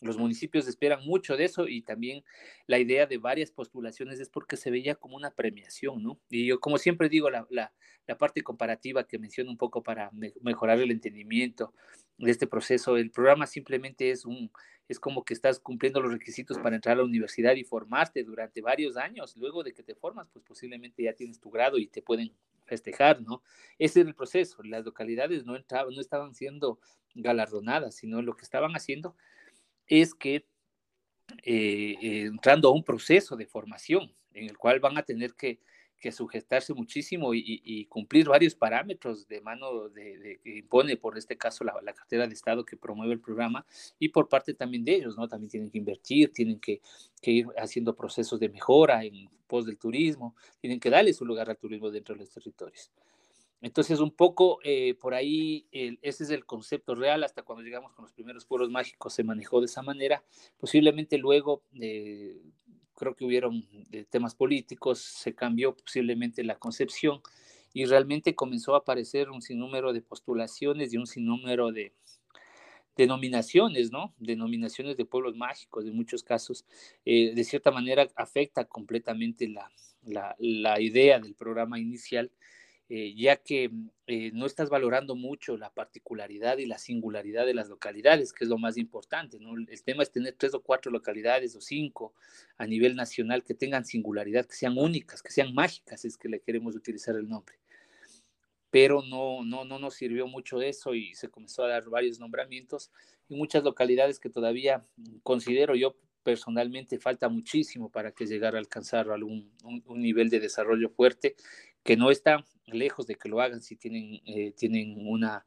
los 0.00 0.16
municipios 0.16 0.66
esperan 0.66 1.04
mucho 1.04 1.36
de 1.36 1.44
eso 1.44 1.68
y 1.68 1.82
también 1.82 2.24
la 2.66 2.78
idea 2.78 3.06
de 3.06 3.18
varias 3.18 3.50
postulaciones 3.50 4.18
es 4.20 4.30
porque 4.30 4.56
se 4.56 4.70
veía 4.70 4.94
como 4.94 5.16
una 5.16 5.30
premiación, 5.30 6.02
¿no? 6.02 6.18
Y 6.30 6.46
yo, 6.46 6.60
como 6.60 6.78
siempre 6.78 7.08
digo, 7.08 7.28
la, 7.30 7.46
la, 7.50 7.72
la 8.06 8.16
parte 8.16 8.42
comparativa 8.42 9.06
que 9.06 9.18
menciono 9.18 9.50
un 9.50 9.58
poco 9.58 9.82
para 9.82 10.10
mejorar 10.40 10.80
el 10.80 10.90
entendimiento 10.90 11.74
de 12.18 12.30
este 12.30 12.46
proceso, 12.46 12.96
el 12.96 13.10
programa 13.10 13.46
simplemente 13.46 14.10
es 14.10 14.24
un, 14.24 14.50
es 14.88 14.98
como 14.98 15.24
que 15.24 15.34
estás 15.34 15.60
cumpliendo 15.60 16.00
los 16.00 16.12
requisitos 16.12 16.58
para 16.58 16.76
entrar 16.76 16.94
a 16.94 16.98
la 16.98 17.04
universidad 17.04 17.54
y 17.54 17.64
formarte 17.64 18.24
durante 18.24 18.60
varios 18.60 18.96
años. 18.96 19.36
Luego 19.36 19.62
de 19.62 19.72
que 19.72 19.82
te 19.82 19.94
formas, 19.94 20.28
pues 20.32 20.44
posiblemente 20.44 21.02
ya 21.02 21.12
tienes 21.12 21.40
tu 21.40 21.50
grado 21.50 21.78
y 21.78 21.86
te 21.86 22.02
pueden 22.02 22.32
festejar, 22.70 23.20
¿no? 23.20 23.42
Ese 23.78 24.00
es 24.00 24.06
el 24.06 24.14
proceso. 24.14 24.62
Las 24.62 24.84
localidades 24.84 25.44
no, 25.44 25.56
entraban, 25.56 25.92
no 25.92 26.00
estaban 26.00 26.34
siendo 26.34 26.78
galardonadas, 27.14 27.96
sino 27.96 28.22
lo 28.22 28.36
que 28.36 28.44
estaban 28.44 28.72
haciendo 28.72 29.16
es 29.86 30.14
que 30.14 30.46
eh, 31.42 31.96
eh, 32.00 32.22
entrando 32.26 32.68
a 32.68 32.72
un 32.72 32.84
proceso 32.84 33.36
de 33.36 33.46
formación 33.46 34.14
en 34.32 34.48
el 34.48 34.56
cual 34.56 34.78
van 34.80 34.96
a 34.96 35.02
tener 35.02 35.34
que 35.34 35.60
que 36.00 36.10
sujetarse 36.10 36.74
muchísimo 36.74 37.32
y, 37.34 37.84
cumplir 37.86 38.28
varios 38.28 38.54
parámetros 38.54 39.28
de 39.28 39.40
mano 39.40 39.88
de, 39.90 40.40
que 40.42 40.58
impone, 40.58 40.96
por 40.96 41.16
este 41.18 41.36
caso, 41.36 41.62
la, 41.62 41.74
cartera 41.92 42.26
de 42.26 42.34
Estado 42.34 42.64
que 42.64 42.76
promueve 42.76 43.12
el 43.12 43.20
programa 43.20 43.66
y 43.98 44.08
por 44.08 44.28
parte 44.28 44.54
también 44.54 44.84
de 44.84 44.94
ellos, 44.96 45.16
¿no? 45.16 45.28
También 45.28 45.50
tienen 45.50 45.70
que 45.70 45.78
invertir, 45.78 46.32
tienen 46.32 46.58
que, 46.58 46.80
ir 47.22 47.46
haciendo 47.58 47.94
procesos 47.94 48.40
de 48.40 48.48
mejora 48.48 49.04
en 49.04 49.28
pos 49.46 49.66
del 49.66 49.78
turismo, 49.78 50.34
tienen 50.60 50.80
que 50.80 50.90
darle 50.90 51.12
su 51.12 51.24
lugar 51.24 51.50
al 51.50 51.58
turismo 51.58 51.90
dentro 51.90 52.14
de 52.14 52.20
los 52.20 52.30
territorios. 52.30 52.90
Entonces, 53.62 54.00
un 54.00 54.10
poco 54.10 54.58
eh, 54.64 54.94
por 54.94 55.12
ahí, 55.12 55.66
ese 55.70 56.24
es 56.24 56.30
el 56.30 56.46
concepto 56.46 56.94
real. 56.94 57.22
Hasta 57.24 57.42
cuando 57.42 57.62
llegamos 57.62 57.92
con 57.92 58.04
los 58.04 58.12
primeros 58.12 58.46
pueblos 58.46 58.70
mágicos 58.70 59.12
se 59.12 59.22
manejó 59.22 59.60
de 59.60 59.66
esa 59.66 59.82
manera. 59.82 60.24
Posiblemente 60.58 61.18
luego, 61.18 61.62
eh, 61.78 62.40
creo 63.00 63.16
que 63.16 63.24
hubieron 63.24 63.66
eh, 63.92 64.04
temas 64.10 64.34
políticos, 64.34 64.98
se 65.00 65.34
cambió 65.34 65.74
posiblemente 65.74 66.44
la 66.44 66.58
concepción 66.58 67.22
y 67.72 67.86
realmente 67.86 68.34
comenzó 68.34 68.74
a 68.74 68.78
aparecer 68.78 69.30
un 69.30 69.40
sinnúmero 69.40 69.94
de 69.94 70.02
postulaciones 70.02 70.92
y 70.92 70.98
un 70.98 71.06
sinnúmero 71.06 71.72
de 71.72 71.94
denominaciones, 72.98 73.90
¿no? 73.90 74.12
Denominaciones 74.18 74.98
de 74.98 75.06
pueblos 75.06 75.34
mágicos, 75.34 75.86
en 75.86 75.96
muchos 75.96 76.22
casos, 76.22 76.66
eh, 77.06 77.32
de 77.34 77.44
cierta 77.44 77.70
manera 77.70 78.06
afecta 78.16 78.66
completamente 78.66 79.48
la, 79.48 79.72
la, 80.02 80.36
la 80.38 80.78
idea 80.78 81.20
del 81.20 81.34
programa 81.34 81.78
inicial 81.78 82.30
eh, 82.92 83.14
ya 83.14 83.36
que 83.36 83.68
mm, 83.68 83.90
eh, 84.08 84.30
no 84.34 84.46
estás 84.46 84.68
valorando 84.68 85.14
mucho 85.14 85.56
la 85.56 85.72
particularidad 85.72 86.58
y 86.58 86.66
la 86.66 86.76
singularidad 86.76 87.46
de 87.46 87.54
las 87.54 87.68
localidades, 87.68 88.32
que 88.32 88.42
es 88.42 88.50
lo 88.50 88.58
más 88.58 88.76
importante. 88.76 89.38
¿no? 89.38 89.54
El 89.56 89.82
tema 89.84 90.02
es 90.02 90.10
tener 90.10 90.34
tres 90.36 90.54
o 90.54 90.60
cuatro 90.60 90.90
localidades 90.90 91.54
o 91.54 91.60
cinco 91.60 92.14
a 92.58 92.66
nivel 92.66 92.96
nacional 92.96 93.44
que 93.44 93.54
tengan 93.54 93.84
singularidad, 93.84 94.44
que 94.44 94.56
sean 94.56 94.76
únicas, 94.76 95.22
que 95.22 95.30
sean 95.30 95.54
mágicas, 95.54 96.04
es 96.04 96.18
que 96.18 96.28
le 96.28 96.40
queremos 96.40 96.74
utilizar 96.74 97.14
el 97.14 97.28
nombre. 97.28 97.54
Pero 98.72 99.02
no, 99.02 99.44
no, 99.44 99.64
no 99.64 99.78
nos 99.78 99.94
sirvió 99.94 100.26
mucho 100.26 100.60
eso 100.60 100.92
y 100.96 101.14
se 101.14 101.28
comenzó 101.28 101.62
a 101.62 101.68
dar 101.68 101.88
varios 101.88 102.18
nombramientos 102.18 102.90
y 103.28 103.36
muchas 103.36 103.62
localidades 103.62 104.18
que 104.18 104.30
todavía 104.30 104.82
mm, 104.96 105.18
considero 105.22 105.76
yo 105.76 105.94
personalmente 106.24 106.98
falta 106.98 107.28
muchísimo 107.28 107.88
para 107.88 108.10
que 108.10 108.26
llegara 108.26 108.58
a 108.58 108.60
alcanzar 108.60 109.10
algún, 109.10 109.52
un 109.62 110.02
nivel 110.02 110.28
de 110.28 110.38
desarrollo 110.38 110.90
fuerte 110.90 111.34
que 111.82 111.96
no 111.96 112.10
está 112.10 112.44
lejos 112.72 113.06
de 113.06 113.16
que 113.16 113.28
lo 113.28 113.40
hagan 113.40 113.62
si 113.62 113.76
tienen, 113.76 114.20
eh, 114.26 114.52
tienen 114.56 115.06
una, 115.06 115.46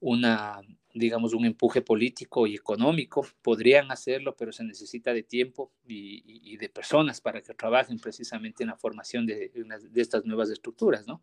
una, 0.00 0.60
digamos, 0.94 1.34
un 1.34 1.44
empuje 1.44 1.82
político 1.82 2.46
y 2.46 2.54
económico. 2.54 3.26
Podrían 3.42 3.90
hacerlo, 3.90 4.36
pero 4.36 4.52
se 4.52 4.64
necesita 4.64 5.12
de 5.12 5.22
tiempo 5.22 5.72
y, 5.86 6.56
de 6.56 6.68
personas 6.68 7.20
para 7.20 7.40
que 7.42 7.54
trabajen 7.54 7.98
precisamente 7.98 8.62
en 8.62 8.70
la 8.70 8.76
formación 8.76 9.26
de, 9.26 9.50
de 9.50 10.00
estas 10.00 10.24
nuevas 10.24 10.50
estructuras, 10.50 11.06
¿no? 11.06 11.22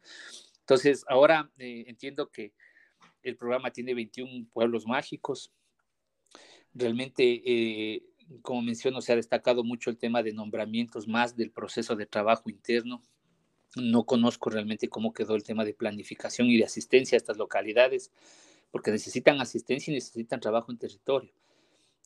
Entonces, 0.66 1.06
ahora 1.08 1.52
eh, 1.60 1.86
entiendo 1.88 2.32
que 2.32 2.54
el 3.22 3.38
programa 3.38 3.70
tiene 3.72 3.94
21 3.94 4.48
pueblos 4.52 4.88
mágicos. 4.88 5.52
Realmente, 6.74 7.42
eh, 7.46 8.04
como 8.42 8.64
menciono, 8.64 9.00
se 9.02 9.14
ha 9.14 9.16
destacado 9.16 9.64
mucho 9.64 9.92
el 9.92 9.98
tema 9.98 10.24
de 10.24 10.34
nombramientos 10.34 11.08
más 11.08 11.36
del 11.36 11.52
proceso 11.52 11.96
de 11.96 12.08
trabajo 12.08 12.50
interno 12.50 13.04
no 13.76 14.06
conozco 14.06 14.50
realmente 14.50 14.90
cómo 14.90 15.14
quedó 15.14 15.36
el 15.36 15.44
tema 15.44 15.66
de 15.66 15.74
planificación 15.74 16.50
y 16.50 16.58
de 16.58 16.66
asistencia 16.66 17.16
a 17.16 17.20
estas 17.20 17.38
localidades, 17.38 18.12
porque 18.72 18.92
necesitan 18.92 19.42
asistencia 19.42 19.92
y 19.92 19.96
necesitan 19.96 20.40
trabajo 20.40 20.72
en 20.72 20.78
territorio. 20.78 21.32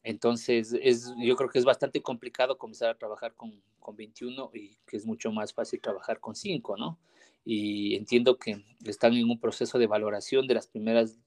Entonces, 0.03 0.75
es, 0.81 1.13
yo 1.17 1.35
creo 1.35 1.49
que 1.49 1.59
es 1.59 1.65
bastante 1.65 2.01
complicado 2.01 2.57
comenzar 2.57 2.89
a 2.89 2.97
trabajar 2.97 3.33
con, 3.33 3.61
con 3.79 3.95
21 3.95 4.51
y 4.53 4.77
que 4.87 4.97
es 4.97 5.05
mucho 5.05 5.31
más 5.31 5.53
fácil 5.53 5.81
trabajar 5.81 6.19
con 6.19 6.35
5, 6.35 6.77
¿no? 6.77 6.99
Y 7.45 7.95
entiendo 7.95 8.37
que 8.37 8.63
están 8.85 9.13
en 9.13 9.29
un 9.29 9.39
proceso 9.39 9.77
de 9.77 9.87
valoración 9.87 10.47
de 10.47 10.53
las 10.53 10.67
primeras 10.67 11.19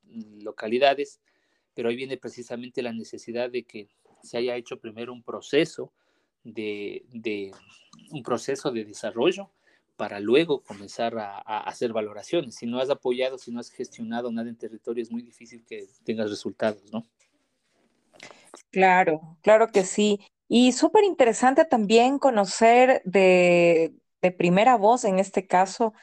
localidades, 0.43 1.21
pero 1.75 1.89
ahí 1.89 1.97
viene 1.97 2.17
precisamente 2.17 2.83
la 2.83 2.93
necesidad 2.93 3.51
de 3.51 3.65
que 3.65 3.89
se 4.23 4.39
haya 4.39 4.57
hecho 4.57 4.79
primero 4.79 5.13
un 5.13 5.23
proceso 5.23 5.93
de, 6.45 7.05
de 7.13 7.53
un 8.11 8.23
proceso 8.23 8.71
de 8.71 8.85
desarrollo 8.85 9.51
para 10.03 10.19
luego 10.19 10.65
comenzar 10.65 11.17
a, 11.17 11.61
hacer 11.61 11.93
valoraciones. 11.93 12.57
Si 12.57 12.67
no 12.67 12.81
has 12.81 12.91
apoyado, 12.91 13.39
si 13.39 13.53
no 13.53 13.61
has 13.61 13.71
gestionado 13.71 14.33
nada 14.33 14.49
en 14.49 14.57
territorio, 14.57 15.01
es 15.01 15.13
muy 15.13 15.23
difícil 15.23 15.65
que 15.65 15.87
tengas 16.03 16.29
resultados, 16.29 16.83
¿no? 16.93 17.07
Claro, 18.73 19.39
claro 19.43 19.69
que 19.69 19.85
sí. 19.85 20.19
Y 20.49 20.73
súper 20.73 21.05
interesante 21.05 21.65
también 21.65 22.19
conocer 22.19 23.01
de, 23.05 23.95
primera 24.37 24.77
voz, 24.77 25.05
en 25.05 25.21
este 25.21 25.47
caso, 25.47 25.95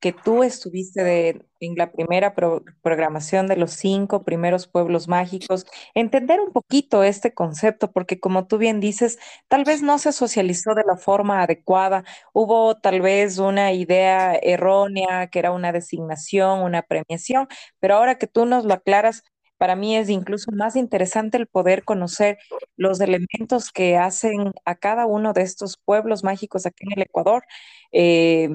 que 0.00 0.12
tú 0.12 0.42
estuviste 0.42 1.42
en 1.60 1.74
la 1.76 1.92
primera 1.92 2.34
programación 2.34 3.46
de 3.46 3.56
los 3.56 3.72
cinco 3.72 4.24
primeros 4.24 4.66
pueblos 4.66 5.08
mágicos, 5.08 5.66
entender 5.94 6.40
un 6.40 6.52
poquito 6.52 7.02
este 7.02 7.34
concepto, 7.34 7.92
porque 7.92 8.18
como 8.18 8.46
tú 8.46 8.58
bien 8.58 8.80
dices, 8.80 9.18
tal 9.48 9.64
vez 9.64 9.82
no 9.82 9.98
se 9.98 10.12
socializó 10.12 10.74
de 10.74 10.84
la 10.86 10.96
forma 10.96 11.42
adecuada, 11.42 12.04
hubo 12.32 12.76
tal 12.80 13.02
vez 13.02 13.38
una 13.38 13.72
idea 13.72 14.34
errónea, 14.34 15.28
que 15.28 15.38
era 15.38 15.52
una 15.52 15.72
designación, 15.72 16.62
una 16.62 16.82
premiación, 16.82 17.48
pero 17.78 17.96
ahora 17.96 18.16
que 18.18 18.26
tú 18.26 18.46
nos 18.46 18.64
lo 18.64 18.74
aclaras, 18.74 19.22
para 19.58 19.76
mí 19.76 19.94
es 19.94 20.08
incluso 20.08 20.50
más 20.52 20.74
interesante 20.74 21.36
el 21.36 21.46
poder 21.46 21.84
conocer 21.84 22.38
los 22.76 22.98
elementos 23.00 23.70
que 23.70 23.98
hacen 23.98 24.52
a 24.64 24.74
cada 24.76 25.04
uno 25.04 25.34
de 25.34 25.42
estos 25.42 25.76
pueblos 25.84 26.24
mágicos 26.24 26.64
aquí 26.64 26.84
en 26.86 26.92
el 26.98 27.02
Ecuador. 27.02 27.44
Eh, 27.92 28.48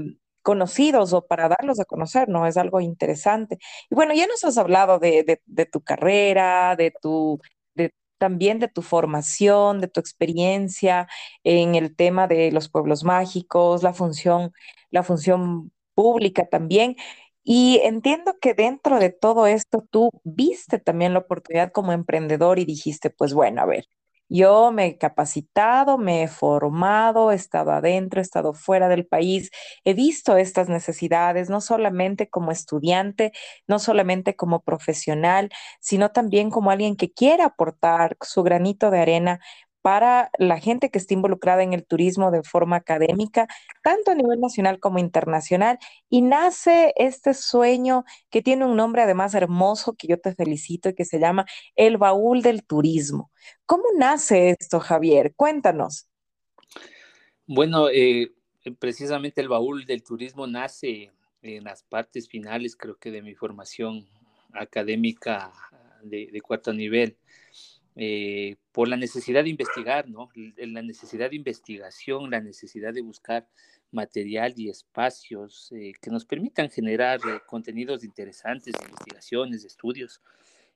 conocidos 0.46 1.12
o 1.14 1.26
para 1.26 1.50
darlos 1.50 1.80
a 1.80 1.86
conocer, 1.86 2.30
¿no? 2.30 2.46
Es 2.46 2.56
algo 2.58 2.80
interesante. 2.80 3.58
Y 3.90 3.96
bueno, 3.96 4.14
ya 4.14 4.28
nos 4.28 4.44
has 4.44 4.58
hablado 4.60 5.00
de, 5.00 5.42
tu 5.72 5.82
carrera, 5.82 6.76
de 6.78 6.94
tu, 7.02 7.42
también 8.20 8.60
de 8.60 8.68
tu 8.68 8.82
formación, 8.84 9.82
de 9.82 9.88
tu 9.88 10.00
experiencia 10.00 11.08
en 11.44 11.76
el 11.76 11.96
tema 11.96 12.28
de 12.28 12.52
los 12.52 12.70
pueblos 12.70 13.04
mágicos, 13.04 13.84
la 13.84 13.94
función, 13.94 14.54
la 14.92 15.04
función 15.04 15.72
pública 15.96 16.48
también. 16.48 16.96
Y 17.44 17.80
entiendo 17.84 18.36
que 18.40 18.54
dentro 18.54 19.00
de 19.00 19.12
todo 19.12 19.48
esto 19.48 19.84
tú 19.90 20.12
viste 20.24 20.80
también 20.80 21.14
la 21.14 21.20
oportunidad 21.20 21.72
como 21.72 21.92
emprendedor 21.92 22.60
y 22.60 22.66
dijiste, 22.66 23.10
pues 23.10 23.34
bueno, 23.34 23.62
a 23.62 23.66
ver, 23.66 23.86
yo 24.30 24.72
me 24.72 24.88
he 24.88 24.98
capacitado, 24.98 25.98
me 25.98 26.24
he 26.24 26.28
formado, 26.28 27.32
he 27.32 27.36
estado 27.36 27.72
adentro, 27.72 28.20
he 28.20 28.24
estado 28.24 28.54
fuera 28.54 28.88
del 28.90 29.06
país, 29.06 29.52
he 29.84 29.94
visto 29.94 30.38
estas 30.38 30.70
necesidades, 30.70 31.50
no 31.50 31.62
solamente 31.62 32.30
como 32.30 32.52
estudiante, 32.52 33.32
no 33.68 33.80
solamente 33.80 34.36
como 34.36 34.62
profesional, 34.64 35.50
sino 35.80 36.12
también 36.12 36.50
como 36.50 36.72
alguien 36.72 36.96
que 36.96 37.12
quiere 37.12 37.44
aportar 37.44 38.18
su 38.22 38.44
granito 38.44 38.92
de 38.92 39.00
arena 39.00 39.40
para 39.86 40.32
la 40.40 40.60
gente 40.60 40.90
que 40.90 40.98
está 40.98 41.14
involucrada 41.14 41.62
en 41.62 41.72
el 41.72 41.86
turismo 41.86 42.32
de 42.32 42.42
forma 42.42 42.76
académica, 42.76 43.48
tanto 43.84 44.10
a 44.10 44.16
nivel 44.16 44.40
nacional 44.40 44.80
como 44.80 44.98
internacional, 44.98 45.78
y 46.10 46.24
nace 46.24 46.92
este 46.96 47.36
sueño 47.36 48.04
que 48.32 48.42
tiene 48.42 48.66
un 48.66 48.76
nombre 48.76 49.04
además 49.04 49.36
hermoso, 49.36 49.94
que 49.94 50.08
yo 50.08 50.20
te 50.20 50.34
felicito, 50.34 50.90
y 50.90 50.96
que 50.96 51.06
se 51.06 51.20
llama 51.20 51.46
El 51.76 51.98
Baúl 51.98 52.42
del 52.42 52.66
Turismo. 52.66 53.30
¿Cómo 53.68 53.84
nace 53.96 54.56
esto, 54.60 54.80
Javier? 54.80 55.36
Cuéntanos. 55.36 56.08
Bueno, 57.46 57.88
eh, 57.90 58.34
precisamente 58.80 59.40
el 59.40 59.50
Baúl 59.50 59.86
del 59.86 60.02
Turismo 60.02 60.48
nace 60.48 61.12
en 61.44 61.64
las 61.64 61.84
partes 61.84 62.28
finales, 62.28 62.76
creo 62.76 62.98
que, 62.98 63.12
de 63.12 63.22
mi 63.22 63.36
formación 63.36 64.04
académica 64.52 65.54
de, 66.02 66.30
de 66.34 66.42
cuarto 66.42 66.74
nivel. 66.74 67.20
Eh, 67.98 68.58
por 68.74 68.90
la 68.90 68.98
necesidad 68.98 69.44
de 69.44 69.50
investigar, 69.50 70.10
¿no? 70.10 70.30
La 70.58 70.82
necesidad 70.82 71.30
de 71.30 71.38
investigación, 71.38 72.30
la 72.30 72.42
necesidad 72.42 72.94
de 72.94 73.02
buscar 73.02 73.48
material 73.92 74.54
y 74.58 74.70
espacios 74.70 75.72
eh, 75.72 75.94
que 76.02 76.12
nos 76.12 76.26
permitan 76.26 76.70
generar 76.70 77.22
eh, 77.22 77.40
contenidos 77.48 78.04
interesantes, 78.04 78.74
investigaciones, 78.86 79.64
estudios, 79.64 80.22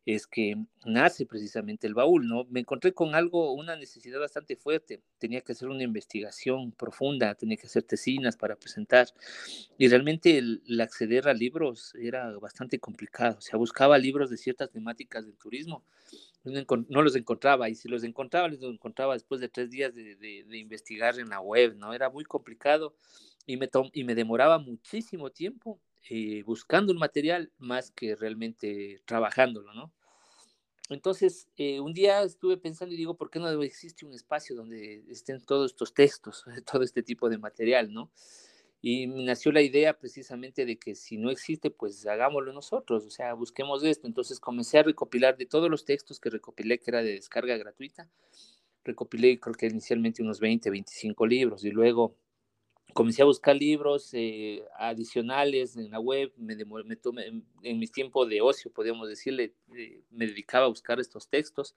es 0.06 0.28
que 0.28 0.56
nace 0.86 1.26
precisamente 1.26 1.86
el 1.86 1.94
baúl, 1.94 2.26
¿no? 2.26 2.46
Me 2.46 2.62
encontré 2.62 2.94
con 2.94 3.14
algo, 3.14 3.52
una 3.54 3.76
necesidad 3.76 4.20
bastante 4.20 4.56
fuerte. 4.56 5.02
Tenía 5.18 5.42
que 5.42 5.52
hacer 5.52 5.68
una 5.68 5.84
investigación 5.84 6.72
profunda, 6.72 7.36
tenía 7.36 7.58
que 7.58 7.68
hacer 7.68 7.84
tesinas 7.84 8.38
para 8.38 8.56
presentar. 8.56 9.10
Y 9.78 9.90
realmente 9.90 10.38
el 10.38 10.82
acceder 10.82 11.28
a 11.28 11.34
libros 11.34 11.94
era 12.02 12.32
bastante 12.40 12.80
complicado. 12.80 13.38
O 13.40 13.42
sea, 13.42 13.58
buscaba 13.58 13.98
libros 13.98 14.30
de 14.30 14.38
ciertas 14.38 14.72
temáticas 14.72 15.26
del 15.26 15.36
turismo 15.38 15.84
no 16.44 17.02
los 17.02 17.16
encontraba 17.16 17.70
y 17.70 17.76
si 17.76 17.90
los 17.90 18.04
encontraba, 18.04 18.48
los 18.48 18.62
encontraba 18.64 19.14
después 19.14 19.42
de 19.42 19.50
tres 19.50 19.70
días 19.70 19.94
de, 19.94 20.46
investigar 20.58 21.20
en 21.20 21.30
la 21.30 21.42
web, 21.42 21.76
¿no? 21.76 21.94
Era 21.94 22.10
muy 22.10 22.24
complicado 22.24 22.96
y 23.46 23.58
me, 23.58 23.70
y 23.94 24.04
me 24.04 24.16
demoraba 24.16 24.58
muchísimo 24.58 25.32
tiempo 25.32 25.80
eh, 26.10 26.44
buscando 26.44 26.92
el 26.92 26.98
material 26.98 27.52
más 27.58 27.92
que 27.92 28.16
realmente 28.16 29.02
trabajándolo, 29.06 29.74
¿no? 29.74 29.92
Entonces, 30.90 31.48
eh, 31.56 31.80
un 31.80 31.94
día 31.94 32.24
estuve 32.24 32.58
pensando 32.58 32.96
y 32.96 32.98
digo, 32.98 33.16
¿por 33.16 33.30
qué 33.30 33.40
no 33.40 33.50
existe 33.62 34.06
un 34.06 34.14
espacio 34.14 34.56
donde 34.56 35.04
estén 35.08 35.40
todos 35.42 35.72
estos 35.72 35.94
textos, 35.94 36.44
todo 36.72 36.84
este 36.84 37.04
tipo 37.04 37.30
de 37.30 37.38
material, 37.38 37.94
¿no? 37.94 38.12
Y 38.82 39.08
nació 39.08 39.52
la 39.52 39.62
idea 39.62 39.98
precisamente 39.98 40.66
de 40.66 40.78
que 40.78 40.96
si 40.96 41.18
no 41.18 41.32
existe, 41.32 41.70
pues 41.70 42.06
hagámoslo 42.08 42.54
nosotros, 42.54 43.06
o 43.06 43.10
sea, 43.10 43.34
busquemos 43.34 43.84
esto. 43.84 44.08
Entonces 44.08 44.40
comencé 44.40 44.80
a 44.80 44.84
recopilar 44.84 45.36
de 45.38 45.46
todos 45.46 45.70
los 45.70 45.84
textos 45.84 46.20
que 46.20 46.30
recopilé, 46.30 46.80
que 46.80 46.92
era 46.92 47.02
de 47.02 47.12
descarga 47.12 47.58
gratuita, 47.58 48.10
recopilé 48.84 49.40
creo 49.40 49.56
que 49.56 49.68
inicialmente 49.68 50.22
unos 50.22 50.40
20, 50.40 50.70
25 50.70 51.28
libros 51.28 51.64
y 51.66 51.72
luego 51.72 52.16
comencé 52.94 53.22
a 53.22 53.26
buscar 53.26 53.56
libros 53.56 54.10
eh, 54.14 54.64
adicionales 54.78 55.76
en 55.76 55.92
la 55.92 56.00
web, 56.00 56.32
me, 56.38 56.56
me 56.56 56.98
en, 57.26 57.46
en, 57.64 57.80
mi 57.80 57.88
tiempo 57.88 58.26
de 58.26 58.42
ocio, 58.42 58.72
podríamos 58.72 59.08
decirle, 59.08 59.54
eh, 59.76 60.02
me 60.10 60.26
dedicaba 60.26 60.66
a 60.66 60.70
buscar 60.70 61.00
estos 61.00 61.28
textos 61.28 61.76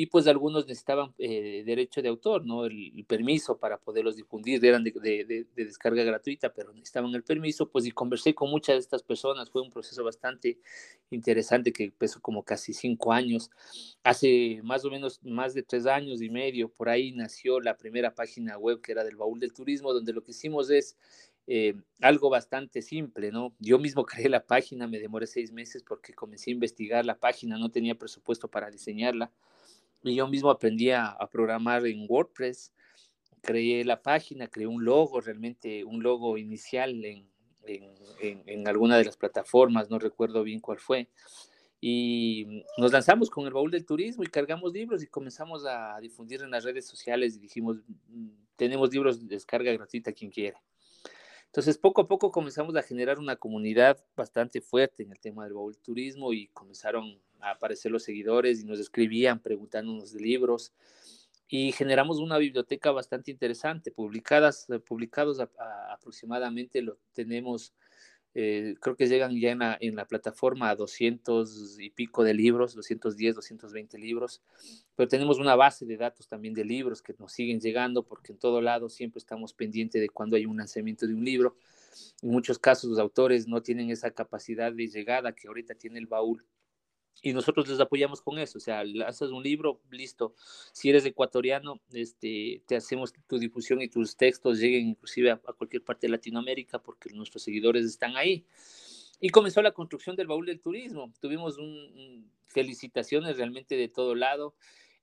y 0.00 0.06
pues 0.06 0.28
algunos 0.28 0.64
necesitaban 0.64 1.12
eh, 1.18 1.64
derecho 1.66 2.00
de 2.00 2.08
autor, 2.08 2.46
¿no? 2.46 2.66
El, 2.66 3.04
permiso 3.04 3.58
para 3.58 3.78
poderlos 3.78 4.14
difundir, 4.14 4.64
eran 4.64 4.84
de, 4.84 4.92
de, 4.92 5.46
descarga 5.56 6.04
gratuita, 6.04 6.52
pero 6.52 6.72
necesitaban 6.72 7.12
el 7.16 7.24
permiso, 7.24 7.68
pues 7.68 7.84
y 7.84 7.90
conversé 7.90 8.32
con 8.32 8.48
muchas 8.48 8.76
de 8.76 8.78
estas 8.78 9.02
personas, 9.02 9.50
fue 9.50 9.60
un 9.60 9.70
proceso 9.70 10.04
bastante 10.04 10.60
interesante 11.10 11.72
que 11.72 11.84
empezó 11.84 12.20
como 12.20 12.44
casi 12.44 12.72
cinco 12.74 13.12
años, 13.12 13.50
hace 14.04 14.60
más 14.62 14.84
o 14.84 14.90
menos 14.90 15.18
más 15.24 15.52
de 15.52 15.64
tres 15.64 15.84
años 15.86 16.22
y 16.22 16.30
medio, 16.30 16.68
por 16.68 16.88
ahí 16.88 17.10
nació 17.10 17.58
la 17.58 17.76
primera 17.76 18.14
página 18.14 18.56
web 18.56 18.80
que 18.80 18.92
era 18.92 19.02
del 19.02 19.16
Baúl 19.16 19.40
del 19.40 19.52
Turismo, 19.52 19.92
donde 19.92 20.12
lo 20.12 20.22
que 20.22 20.30
hicimos 20.30 20.70
es 20.70 20.96
eh, 21.48 21.74
algo 22.00 22.30
bastante 22.30 22.82
simple, 22.82 23.32
¿no? 23.32 23.52
Yo 23.58 23.80
mismo 23.80 24.04
creé 24.06 24.28
la 24.28 24.46
página, 24.46 24.86
me 24.86 25.00
demoré 25.00 25.26
seis 25.26 25.50
meses 25.50 25.82
porque 25.82 26.14
comencé 26.14 26.52
a 26.52 26.54
investigar 26.54 27.04
la 27.04 27.18
página, 27.18 27.58
no 27.58 27.72
tenía 27.72 27.96
presupuesto 27.96 28.46
para 28.46 28.70
diseñarla 28.70 29.32
y 30.02 30.14
yo 30.14 30.28
mismo 30.28 30.50
aprendí 30.50 30.90
a, 30.90 31.16
programar 31.30 31.86
en 31.86 32.06
WordPress, 32.08 32.72
creé 33.42 33.84
la 33.84 34.00
página, 34.00 34.48
creé 34.48 34.66
un 34.66 34.84
logo, 34.84 35.20
realmente 35.20 35.84
un 35.84 36.02
logo 36.02 36.38
inicial 36.38 37.04
en, 37.04 37.28
en, 37.66 38.42
en, 38.46 38.68
alguna 38.68 38.96
de 38.96 39.04
las 39.04 39.16
plataformas, 39.16 39.90
no 39.90 39.98
recuerdo 39.98 40.42
bien 40.42 40.60
cuál 40.60 40.78
fue. 40.78 41.08
Y 41.80 42.64
nos 42.76 42.92
lanzamos 42.92 43.30
con 43.30 43.46
el 43.46 43.52
baúl 43.52 43.70
del 43.70 43.86
turismo 43.86 44.24
y 44.24 44.26
cargamos 44.26 44.72
libros 44.72 45.02
y 45.02 45.06
comenzamos 45.06 45.64
a 45.64 45.98
difundir 46.00 46.42
en 46.42 46.50
las 46.50 46.64
redes 46.64 46.86
sociales 46.86 47.36
y 47.36 47.38
dijimos, 47.38 47.76
mm, 48.08 48.28
tenemos 48.56 48.92
libros 48.92 49.20
de 49.20 49.28
descarga 49.28 49.72
gratuita 49.72 50.12
quien 50.12 50.30
quiera. 50.30 50.60
Entonces, 51.58 51.76
poco 51.76 52.02
a 52.02 52.06
poco 52.06 52.30
comenzamos 52.30 52.76
a 52.76 52.84
generar 52.84 53.18
una 53.18 53.34
comunidad 53.34 53.98
bastante 54.16 54.60
fuerte 54.60 55.02
en 55.02 55.10
el 55.10 55.18
tema 55.18 55.42
del 55.42 55.54
baúl 55.54 55.76
turismo 55.76 56.32
y 56.32 56.46
comenzaron 56.52 57.20
a 57.40 57.50
aparecer 57.50 57.90
los 57.90 58.04
seguidores 58.04 58.60
y 58.60 58.64
nos 58.64 58.78
escribían 58.78 59.40
preguntándonos 59.40 60.12
de 60.12 60.20
libros. 60.20 60.72
Y 61.48 61.72
generamos 61.72 62.20
una 62.20 62.38
biblioteca 62.38 62.92
bastante 62.92 63.32
interesante, 63.32 63.90
publicadas, 63.90 64.70
eh, 64.70 64.78
publicados 64.78 65.40
aproximadamente 65.90 66.80
lo 66.80 66.96
tenemos, 67.12 67.74
eh, 68.34 68.74
creo 68.80 68.94
que 68.94 69.06
llegan 69.06 69.38
ya 69.38 69.50
en 69.50 69.60
la, 69.60 69.78
en 69.80 69.96
la, 69.96 70.06
plataforma 70.06 70.68
a 70.70 70.76
200 70.76 71.80
y 71.80 71.90
pico 71.90 72.22
de 72.24 72.34
libros, 72.34 72.74
210, 72.74 73.34
220 73.34 73.98
libros, 73.98 74.42
pero 74.94 75.08
tenemos 75.08 75.38
una 75.38 75.56
base 75.56 75.86
de 75.86 75.96
datos 75.96 76.28
también 76.28 76.54
de 76.54 76.64
libros 76.64 77.02
que 77.02 77.14
nos 77.18 77.32
siguen 77.32 77.60
llegando 77.60 78.02
porque 78.02 78.32
en 78.32 78.38
todo 78.38 78.60
lado 78.60 78.88
siempre 78.88 79.18
estamos 79.18 79.54
pendientes 79.54 80.00
de 80.00 80.08
cuando 80.08 80.36
hay 80.36 80.46
un 80.46 80.58
lanzamiento 80.58 81.06
de 81.06 81.14
un 81.14 81.24
libro. 81.24 81.56
En 82.22 82.30
muchos 82.30 82.58
casos 82.58 82.90
los 82.90 82.98
autores 82.98 83.48
no 83.48 83.62
tienen 83.62 83.90
esa 83.90 84.10
capacidad 84.10 84.72
de 84.72 84.86
llegada 84.88 85.32
que 85.32 85.48
ahorita 85.48 85.74
tiene 85.74 85.98
el 85.98 86.06
baúl 86.06 86.44
y 87.22 87.32
nosotros 87.32 87.68
les 87.68 87.80
apoyamos 87.80 88.22
con 88.22 88.38
eso, 88.38 88.58
o 88.58 88.60
sea, 88.60 88.84
haces 89.06 89.30
un 89.30 89.42
libro, 89.42 89.80
listo. 89.90 90.34
Si 90.72 90.88
eres 90.88 91.04
ecuatoriano, 91.04 91.80
este, 91.92 92.62
te 92.66 92.76
hacemos 92.76 93.12
tu 93.26 93.38
difusión 93.38 93.82
y 93.82 93.88
tus 93.88 94.16
textos 94.16 94.60
lleguen 94.60 94.88
inclusive 94.88 95.32
a, 95.32 95.36
cualquier 95.36 95.82
parte 95.82 96.06
de 96.06 96.12
Latinoamérica 96.12 96.78
porque 96.78 97.10
nuestros 97.10 97.42
seguidores 97.42 97.84
están 97.84 98.16
ahí. 98.16 98.44
Y 99.20 99.30
comenzó 99.30 99.62
la 99.62 99.72
construcción 99.72 100.14
del 100.14 100.28
baúl 100.28 100.46
del 100.46 100.60
turismo. 100.60 101.12
Tuvimos 101.20 101.58
un, 101.58 102.30
felicitaciones 102.46 103.36
realmente 103.36 103.76
de 103.76 103.88
todo 103.88 104.14
lado. 104.14 104.54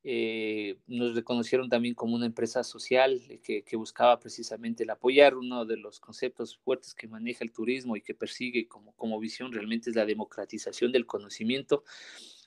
Eh, 0.08 0.78
nos 0.86 1.16
reconocieron 1.16 1.68
también 1.68 1.96
como 1.96 2.16
una 2.16 2.28
empresa 2.28 2.64
social 2.64 3.20
que, 3.42 3.64
que, 3.64 3.76
buscaba 3.76 4.20
precisamente 4.20 4.84
el 4.84 4.92
apoyar 4.92 5.34
uno 5.36 5.66
de 5.66 5.78
los 5.78 6.00
conceptos 6.00 6.58
fuertes 6.58 6.94
que 6.94 7.08
maneja 7.08 7.44
el 7.44 7.52
turismo 7.52 7.96
y 7.96 8.02
que 8.02 8.14
persigue 8.14 8.68
como, 8.68 8.92
como 8.92 9.20
visión 9.20 9.52
realmente 9.52 9.90
es 9.90 9.96
la 9.96 10.06
democratización 10.06 10.92
del 10.92 11.08
conocimiento. 11.08 11.84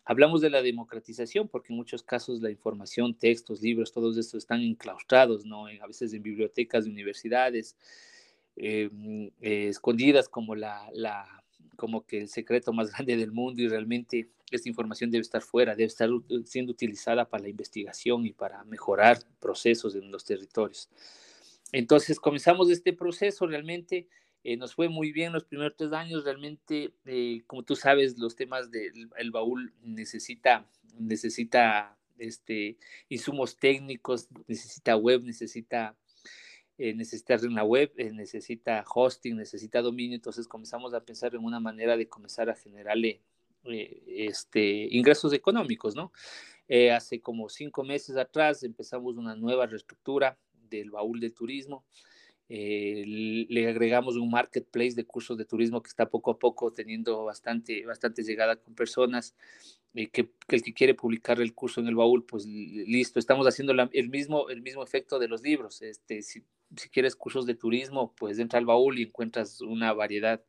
Hablamos 0.05 0.41
de 0.41 0.51
la 0.51 0.63
democratización 0.63 1.49
porque 1.49 1.73
en 1.73 1.79
muchos 1.79 2.05
casos 2.05 2.41
la 2.41 2.53
información, 2.53 3.19
textos, 3.19 3.61
libros, 3.61 3.91
todos 3.91 4.17
estos 4.17 4.45
están 4.45 4.61
enclaustrados, 4.61 5.45
¿no? 5.45 5.67
a 5.67 5.87
veces 5.89 6.15
en 6.15 6.23
bibliotecas 6.23 6.85
de 6.85 6.93
universidades, 6.93 7.77
eh, 8.55 8.89
eh, 9.41 9.67
escondidas 9.69 10.29
como 10.29 10.55
la, 10.55 10.89
como 11.79 12.05
que 12.05 12.19
el 12.19 12.29
secreto 12.29 12.73
más 12.73 12.91
grande 12.93 13.17
del 13.17 13.33
mundo 13.33 13.63
y 13.63 13.69
realmente 13.69 14.29
esta 14.51 14.69
información 14.69 15.11
debe 15.11 15.23
estar 15.23 15.43
fuera, 15.43 15.75
debe 15.75 15.87
estar 15.87 16.11
siendo 16.45 16.73
utilizada 16.73 17.29
para 17.29 17.45
la 17.45 17.49
investigación 17.49 18.27
y 18.27 18.33
para 18.33 18.65
mejorar 18.65 19.19
procesos 19.41 19.95
en 19.95 20.11
los 20.11 20.25
territorios. 20.25 20.89
Entonces 21.73 22.19
comenzamos 22.19 22.71
este 22.71 22.93
proceso 22.93 23.47
realmente. 23.47 24.09
Eh, 24.43 24.57
nos 24.57 24.75
fue 24.75 24.89
muy 24.89 25.13
bien 25.13 25.33
los 25.33 25.45
primeros 25.45 25.77
tres 25.77 25.93
años, 25.93 26.25
realmente, 26.25 26.93
eh, 27.05 27.43
como 27.47 27.63
tú 27.63 27.77
sabes, 27.77 28.19
los 28.19 28.35
temas 28.35 28.71
del 28.71 29.11
el 29.17 29.31
baúl 29.31 29.73
necesita, 29.83 30.67
necesita 30.99 31.97
este, 32.19 32.79
insumos 33.09 33.57
técnicos, 33.57 34.29
necesita 34.47 34.97
web, 34.97 35.23
necesita 35.23 35.95
eh, 36.79 36.95
necesita 36.95 37.37
una 37.47 37.65
web, 37.65 37.93
eh, 37.97 38.13
necesita 38.13 38.85
hosting, 38.95 39.37
necesita 39.37 39.83
dominio, 39.83 40.15
entonces 40.15 40.49
comenzamos 40.49 40.95
a 40.95 41.05
pensar 41.05 41.35
en 41.35 41.45
una 41.45 41.61
manera 41.61 41.97
de 41.97 42.09
comenzar 42.09 42.49
a 42.49 42.55
generarle 42.55 43.21
eh, 43.65 44.03
este, 44.07 44.89
ingresos 44.91 45.33
económicos, 45.33 45.95
¿no? 45.95 46.13
Eh, 46.69 46.91
hace 46.91 47.21
como 47.21 47.49
cinco 47.49 47.83
meses 47.83 48.17
atrás 48.17 48.63
empezamos 48.63 49.17
una 49.17 49.35
nueva 49.35 49.67
reestructura 49.67 50.39
del 50.71 50.91
baúl 50.91 51.21
del 51.21 51.35
turismo. 51.35 51.85
Eh, 52.51 53.05
le 53.49 53.69
agregamos 53.69 54.17
un 54.17 54.31
marketplace 54.31 54.95
de 54.95 55.05
cursos 55.05 55.37
de 55.37 55.45
turismo 55.45 55.83
que 55.83 55.89
está 55.89 56.09
poco 56.09 56.31
a 56.31 56.39
poco 56.39 56.73
teniendo 56.73 57.25
bastante, 57.25 57.85
bastante 57.85 58.23
llegada 58.23 58.57
con 58.57 58.75
personas. 58.75 59.35
que, 59.95 60.09
que, 60.11 60.31
el 60.57 60.63
que 60.63 60.75
quiere 60.75 60.95
publicar 60.95 61.41
el 61.41 61.55
curso 61.55 61.81
en 61.81 61.89
el 61.89 61.97
baúl, 61.97 62.25
pues 62.25 62.47
listo, 62.47 63.19
estamos 63.19 63.47
haciendo 63.47 63.73
el, 63.93 64.09
mismo, 64.09 64.49
el 64.49 64.63
mismo 64.63 64.83
efecto 64.83 65.19
de 65.19 65.29
los 65.29 65.43
libros. 65.43 65.83
Este, 65.83 66.23
si, 66.23 66.43
si 66.77 66.89
quieres 66.89 67.17
cursos 67.17 67.47
de 67.47 67.55
turismo, 67.55 68.13
pues 68.17 68.39
entra 68.39 68.59
al 68.59 68.67
baúl 68.67 68.99
y 68.99 69.03
encuentras 69.03 69.61
una 69.61 69.93
variedad 69.93 70.43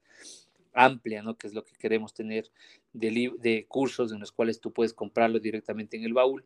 amplia, 0.73 1.23
¿no? 1.23 1.37
Que 1.37 1.47
es 1.47 1.53
lo 1.53 1.63
que 1.63 1.73
queremos 1.73 2.13
tener 2.13 2.51
de, 2.93 3.65
cursos 3.67 4.11
en 4.11 4.19
los 4.19 4.31
cuales 4.31 4.59
tú 4.59 4.71
puedes 4.71 4.93
comprarlo 4.93 5.39
directamente 5.39 5.97
en 5.97 6.03
el 6.03 6.13
baúl. 6.13 6.45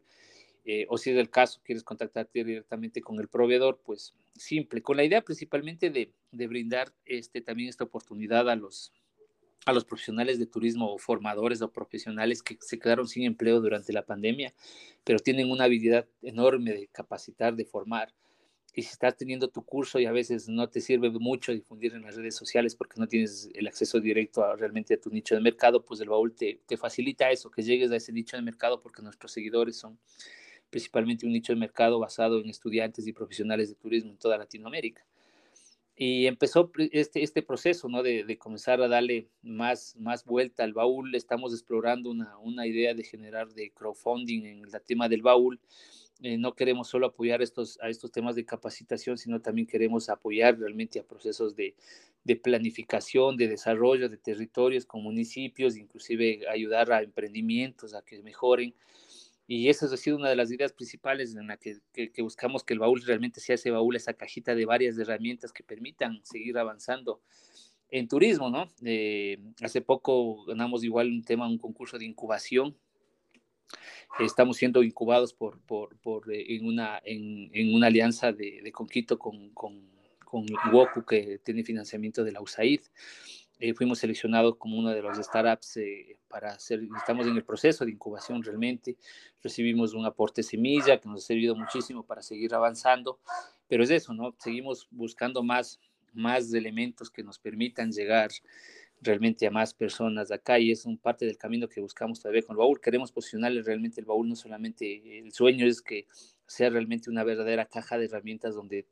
Eh, 0.66 0.86
o 0.90 0.98
si 0.98 1.10
es 1.12 1.18
el 1.18 1.30
caso, 1.30 1.60
quieres 1.64 1.84
contactarte 1.84 2.44
directamente 2.44 3.02
con 3.02 3.20
el 3.20 3.28
proveedor, 3.28 3.82
pues 3.84 4.14
simple, 4.34 4.82
con 4.82 4.96
la 4.96 5.04
idea 5.04 5.22
principalmente 5.22 5.90
de, 5.90 6.14
de 6.32 6.48
brindar 6.48 6.94
este, 7.06 7.42
también 7.42 7.68
esta 7.68 7.84
oportunidad 7.84 8.50
a 8.50 8.56
los, 8.56 8.94
a 9.66 9.74
los 9.74 9.84
profesionales 9.84 10.40
de 10.40 10.46
turismo 10.46 10.94
o 10.94 10.98
formadores 10.98 11.62
o 11.62 11.72
profesionales 11.72 12.42
que 12.42 12.58
se 12.62 12.80
quedaron 12.80 13.08
sin 13.08 13.24
empleo 13.24 13.60
durante 13.60 13.92
la 13.92 14.06
pandemia, 14.06 14.54
pero 15.04 15.20
tienen 15.20 15.52
una 15.52 15.66
habilidad 15.66 16.08
enorme 16.22 16.72
de 16.72 16.88
capacitar, 16.88 17.56
de 17.56 17.66
formar, 17.66 18.14
y 18.76 18.82
si 18.82 18.90
estás 18.90 19.16
teniendo 19.16 19.48
tu 19.50 19.64
curso 19.64 20.00
y 20.00 20.06
a 20.06 20.12
veces 20.12 20.50
no 20.50 20.68
te 20.68 20.82
sirve 20.82 21.12
mucho 21.12 21.52
difundir 21.52 21.94
en 21.94 22.02
las 22.02 22.16
redes 22.16 22.36
sociales 22.36 22.76
porque 22.76 23.00
no 23.00 23.08
tienes 23.08 23.50
el 23.54 23.68
acceso 23.68 24.00
directo 24.00 24.44
a, 24.44 24.56
realmente 24.56 24.96
a 24.96 25.00
tu 25.00 25.12
nicho 25.12 25.36
de 25.36 25.42
mercado, 25.42 25.86
pues 25.86 26.02
el 26.02 26.10
baúl 26.10 26.34
te, 26.34 26.60
te 26.66 26.76
facilita 26.76 27.30
eso, 27.30 27.52
que 27.52 27.62
llegues 27.62 27.92
a 27.92 27.98
ese 27.98 28.12
nicho 28.12 28.36
de 28.36 28.42
mercado 28.42 28.82
porque 28.82 29.04
nuestros 29.04 29.32
seguidores 29.32 29.78
son 29.78 30.00
principalmente 30.72 31.28
un 31.28 31.34
nicho 31.34 31.54
de 31.54 31.60
mercado 31.60 32.00
basado 32.00 32.42
en 32.42 32.50
estudiantes 32.50 33.06
y 33.06 33.14
profesionales 33.14 33.70
de 33.70 33.76
turismo 33.76 34.10
en 34.10 34.18
toda 34.18 34.40
Latinoamérica. 34.40 35.06
Y 35.96 36.26
empezó 36.26 36.72
este, 36.78 37.22
este 37.22 37.44
proceso 37.44 37.88
¿no? 37.88 38.02
de, 38.02 38.24
de 38.24 38.38
comenzar 38.40 38.82
a 38.82 38.88
darle 38.88 39.28
más, 39.44 39.96
más 40.00 40.26
vuelta 40.26 40.64
al 40.64 40.74
baúl. 40.74 41.14
Estamos 41.14 41.54
explorando 41.54 42.10
una, 42.10 42.36
una 42.40 42.66
idea 42.66 42.96
de 42.96 43.04
generar 43.04 43.54
de 43.54 43.70
crowdfunding 43.70 44.46
en 44.46 44.66
el 44.66 44.72
tema 44.88 45.08
del 45.08 45.22
baúl 45.22 45.60
eh, 46.24 46.38
no 46.38 46.56
queremos 46.56 46.88
solo 46.88 47.08
apoyar 47.08 47.42
estos, 47.42 47.78
a 47.82 47.90
estos 47.90 48.10
temas 48.10 48.36
de 48.38 48.46
capacitación, 48.46 49.18
sino 49.18 49.42
también 49.42 49.68
queremos 49.68 50.08
apoyar 50.08 50.58
realmente 50.58 50.98
a 50.98 51.04
procesos 51.04 51.54
de, 51.54 51.76
de 52.24 52.38
planificación, 52.38 53.36
de 53.36 53.50
desarrollo 53.50 54.08
de 54.08 54.16
territorios 54.16 54.86
con 54.86 55.04
municipios, 55.04 55.76
inclusive 55.76 56.48
ayudar 56.50 56.94
a 56.94 57.04
emprendimientos 57.04 57.94
a 57.94 58.02
que 58.04 58.22
mejoren. 58.24 58.74
Y 59.48 59.68
esa 59.68 59.88
ha 59.88 59.98
sido 59.98 60.16
una 60.16 60.30
de 60.30 60.38
las 60.38 60.50
ideas 60.50 60.72
principales 60.72 61.36
en 61.36 61.48
la 61.48 61.58
que, 61.58 61.82
que, 61.92 62.22
buscamos 62.22 62.64
que 62.64 62.74
el 62.74 62.80
baúl 62.80 63.02
realmente 63.02 63.42
sea 63.42 63.56
ese 63.56 63.72
baúl, 63.72 63.98
esa 63.98 64.14
cajita 64.14 64.56
de 64.56 64.66
varias 64.66 64.98
herramientas 64.98 65.52
que 65.52 65.64
permitan 65.64 66.22
seguir 66.24 66.58
avanzando 66.58 67.22
en 67.90 68.08
turismo, 68.08 68.50
¿no? 68.50 68.70
Eh, 68.86 69.40
hace 69.62 69.82
poco 69.82 70.46
ganamos 70.46 70.86
igual 70.86 71.10
un 71.10 71.24
tema, 71.26 71.50
un 71.50 71.58
concurso 71.58 71.98
de 71.98 72.06
incubación 72.06 72.78
Estamos 74.20 74.58
siendo 74.58 74.84
incubados 74.84 75.34
por, 75.34 75.60
por, 75.62 75.98
por 75.98 76.32
eh, 76.32 76.56
en, 76.56 76.66
una, 76.66 77.02
en, 77.04 77.50
en, 77.54 77.74
una 77.74 77.88
alianza 77.88 78.32
de, 78.32 78.62
de 78.64 78.72
Conquito 78.72 79.18
con, 79.18 79.50
con, 79.50 79.90
con 80.24 80.46
Woku, 80.72 81.04
que 81.06 81.40
tiene 81.44 81.64
financiamiento 81.64 82.24
de 82.24 82.32
la 82.32 82.42
USAID. 82.42 82.82
Eh, 83.60 83.74
fuimos 83.74 84.00
seleccionados 84.00 84.58
como 84.58 84.78
uno 84.78 84.90
de 84.90 85.02
los 85.02 85.18
startups 85.18 85.78
eh, 85.78 86.18
para 86.28 86.52
hacer, 86.52 86.82
estamos 86.98 87.28
en 87.28 87.38
el 87.38 87.46
proceso 87.46 87.86
de 87.86 87.92
incubación 87.92 88.44
realmente, 88.44 88.98
recibimos 89.42 89.94
un 89.94 90.06
aporte 90.06 90.44
semilla 90.44 91.00
que 91.00 91.08
nos 91.08 91.24
ha 91.24 91.28
servido 91.28 91.56
muchísimo 91.56 92.04
para 92.04 92.22
seguir 92.22 92.54
avanzando, 92.56 93.20
pero 93.68 93.84
es 93.84 93.90
eso, 93.92 94.14
¿no? 94.14 94.36
Seguimos 94.40 94.88
buscando 94.92 95.44
más, 95.44 95.80
más 96.14 96.54
elementos 96.54 97.10
que 97.10 97.24
nos 97.24 97.40
permitan 97.40 97.92
llegar 97.92 98.32
realmente 99.04 99.46
a 99.46 99.52
más 99.52 99.74
personas 99.74 100.32
acá 100.32 100.60
y 100.60 100.72
es 100.72 100.86
un 100.86 100.98
parte 100.98 101.26
del 101.26 101.38
camino 101.38 101.68
que 101.68 101.82
buscamos 101.82 102.20
todavía 102.20 102.42
con 102.42 102.56
el 102.56 102.60
baúl. 102.60 102.80
Queremos 102.80 103.12
posicionarle 103.12 103.62
realmente 103.62 104.00
el 104.00 104.06
baúl, 104.06 104.28
no 104.28 104.36
solamente 104.36 105.20
el 105.20 105.32
sueño 105.34 105.68
es 105.68 105.82
que 105.82 106.08
sea 106.48 106.70
realmente 106.70 107.10
una 107.10 107.24
verdadera 107.24 107.66
caja 107.66 107.98
de 107.98 108.06
herramientas 108.06 108.56
donde 108.56 108.88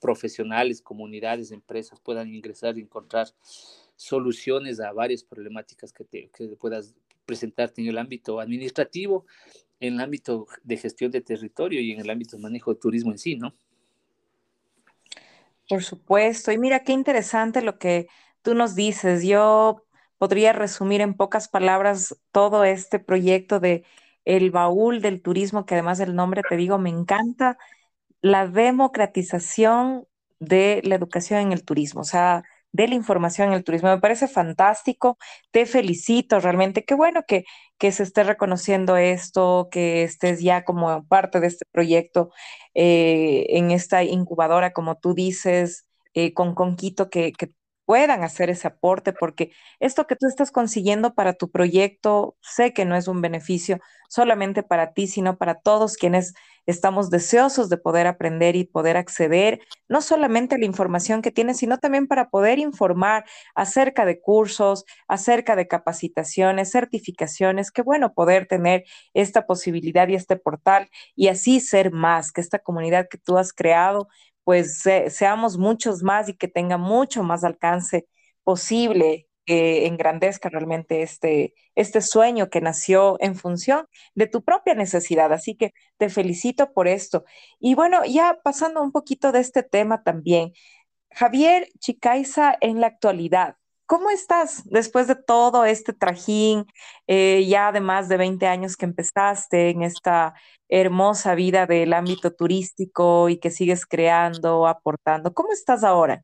profesionales, 0.00 0.80
comunidades, 0.80 1.50
empresas 1.50 2.00
puedan 2.00 2.32
ingresar 2.32 2.78
y 2.78 2.82
encontrar 2.82 3.28
soluciones 3.96 4.80
a 4.80 4.92
varias 4.92 5.24
problemáticas 5.24 5.92
que, 5.92 6.04
te, 6.04 6.30
que 6.30 6.48
puedas 6.56 6.94
presentarte 7.26 7.82
en 7.82 7.88
el 7.88 7.98
ámbito 7.98 8.40
administrativo, 8.40 9.26
en 9.80 9.94
el 9.94 10.00
ámbito 10.00 10.46
de 10.62 10.76
gestión 10.76 11.10
de 11.10 11.20
territorio 11.20 11.80
y 11.80 11.92
en 11.92 12.00
el 12.00 12.08
ámbito 12.08 12.36
de 12.36 12.42
manejo 12.42 12.72
de 12.72 12.80
turismo 12.80 13.10
en 13.10 13.18
sí, 13.18 13.36
¿no? 13.36 13.54
Por 15.68 15.82
supuesto. 15.82 16.50
Y 16.50 16.58
mira 16.58 16.82
qué 16.82 16.92
interesante 16.92 17.60
lo 17.60 17.78
que 17.78 18.08
tú 18.48 18.54
nos 18.54 18.74
dices. 18.74 19.24
Yo 19.24 19.84
podría 20.16 20.54
resumir 20.54 21.02
en 21.02 21.12
pocas 21.12 21.48
palabras 21.48 22.16
todo 22.32 22.64
este 22.64 22.98
proyecto 22.98 23.60
de 23.60 23.84
el 24.24 24.50
baúl 24.50 25.02
del 25.02 25.20
turismo, 25.20 25.66
que 25.66 25.74
además 25.74 26.00
el 26.00 26.14
nombre, 26.14 26.40
te 26.48 26.56
digo, 26.56 26.78
me 26.78 26.88
encanta, 26.88 27.58
la 28.22 28.48
democratización 28.48 30.06
de 30.40 30.80
la 30.84 30.94
educación 30.94 31.40
en 31.40 31.52
el 31.52 31.62
turismo, 31.62 32.00
o 32.02 32.04
sea, 32.04 32.42
de 32.72 32.88
la 32.88 32.94
información 32.94 33.48
en 33.48 33.54
el 33.54 33.64
turismo. 33.64 33.90
Me 33.90 34.00
parece 34.00 34.28
fantástico, 34.28 35.18
te 35.50 35.66
felicito 35.66 36.40
realmente, 36.40 36.84
qué 36.86 36.94
bueno 36.94 37.24
que, 37.28 37.44
que 37.78 37.92
se 37.92 38.02
esté 38.04 38.24
reconociendo 38.24 38.96
esto, 38.96 39.68
que 39.70 40.04
estés 40.04 40.40
ya 40.40 40.64
como 40.64 41.06
parte 41.06 41.40
de 41.40 41.48
este 41.48 41.66
proyecto 41.70 42.30
eh, 42.74 43.44
en 43.50 43.72
esta 43.72 44.04
incubadora, 44.04 44.72
como 44.72 44.96
tú 44.96 45.12
dices, 45.14 45.86
eh, 46.14 46.32
con 46.32 46.54
Conquito, 46.54 47.10
que, 47.10 47.32
que 47.32 47.50
puedan 47.88 48.22
hacer 48.22 48.50
ese 48.50 48.68
aporte, 48.68 49.14
porque 49.14 49.50
esto 49.80 50.06
que 50.06 50.14
tú 50.14 50.26
estás 50.28 50.50
consiguiendo 50.50 51.14
para 51.14 51.32
tu 51.32 51.50
proyecto, 51.50 52.36
sé 52.42 52.74
que 52.74 52.84
no 52.84 52.94
es 52.96 53.08
un 53.08 53.22
beneficio 53.22 53.80
solamente 54.10 54.62
para 54.62 54.92
ti, 54.92 55.06
sino 55.06 55.38
para 55.38 55.54
todos 55.54 55.96
quienes 55.96 56.34
estamos 56.66 57.08
deseosos 57.08 57.70
de 57.70 57.78
poder 57.78 58.06
aprender 58.06 58.56
y 58.56 58.64
poder 58.64 58.98
acceder, 58.98 59.60
no 59.88 60.02
solamente 60.02 60.56
a 60.56 60.58
la 60.58 60.66
información 60.66 61.22
que 61.22 61.30
tienes, 61.30 61.56
sino 61.56 61.78
también 61.78 62.06
para 62.06 62.28
poder 62.28 62.58
informar 62.58 63.24
acerca 63.54 64.04
de 64.04 64.20
cursos, 64.20 64.84
acerca 65.08 65.56
de 65.56 65.66
capacitaciones, 65.66 66.70
certificaciones. 66.70 67.70
Qué 67.70 67.80
bueno 67.80 68.12
poder 68.12 68.46
tener 68.46 68.84
esta 69.14 69.46
posibilidad 69.46 70.06
y 70.08 70.14
este 70.14 70.36
portal 70.36 70.90
y 71.16 71.28
así 71.28 71.60
ser 71.60 71.90
más, 71.90 72.32
que 72.32 72.42
esta 72.42 72.58
comunidad 72.58 73.08
que 73.08 73.16
tú 73.16 73.38
has 73.38 73.54
creado 73.54 74.08
pues 74.48 74.82
seamos 75.10 75.58
muchos 75.58 76.02
más 76.02 76.30
y 76.30 76.34
que 76.34 76.48
tenga 76.48 76.78
mucho 76.78 77.22
más 77.22 77.44
alcance 77.44 78.08
posible, 78.44 79.28
que 79.44 79.86
engrandezca 79.86 80.48
realmente 80.48 81.02
este, 81.02 81.52
este 81.74 82.00
sueño 82.00 82.48
que 82.48 82.62
nació 82.62 83.18
en 83.20 83.34
función 83.36 83.86
de 84.14 84.26
tu 84.26 84.42
propia 84.42 84.74
necesidad. 84.74 85.34
Así 85.34 85.54
que 85.54 85.74
te 85.98 86.08
felicito 86.08 86.72
por 86.72 86.88
esto. 86.88 87.26
Y 87.60 87.74
bueno, 87.74 88.06
ya 88.06 88.38
pasando 88.42 88.82
un 88.82 88.90
poquito 88.90 89.32
de 89.32 89.40
este 89.40 89.62
tema 89.62 90.02
también, 90.02 90.54
Javier 91.10 91.68
Chicaiza 91.78 92.56
en 92.62 92.80
la 92.80 92.86
actualidad, 92.86 93.56
¿Cómo 93.88 94.10
estás 94.10 94.64
después 94.66 95.06
de 95.08 95.14
todo 95.14 95.64
este 95.64 95.94
trajín, 95.94 96.66
eh, 97.06 97.46
ya 97.48 97.72
de 97.72 97.80
más 97.80 98.10
de 98.10 98.18
20 98.18 98.46
años 98.46 98.76
que 98.76 98.84
empezaste 98.84 99.70
en 99.70 99.80
esta 99.80 100.34
hermosa 100.68 101.34
vida 101.34 101.64
del 101.66 101.94
ámbito 101.94 102.30
turístico 102.34 103.30
y 103.30 103.38
que 103.38 103.50
sigues 103.50 103.86
creando, 103.86 104.66
aportando? 104.66 105.32
¿Cómo 105.32 105.54
estás 105.54 105.84
ahora? 105.84 106.22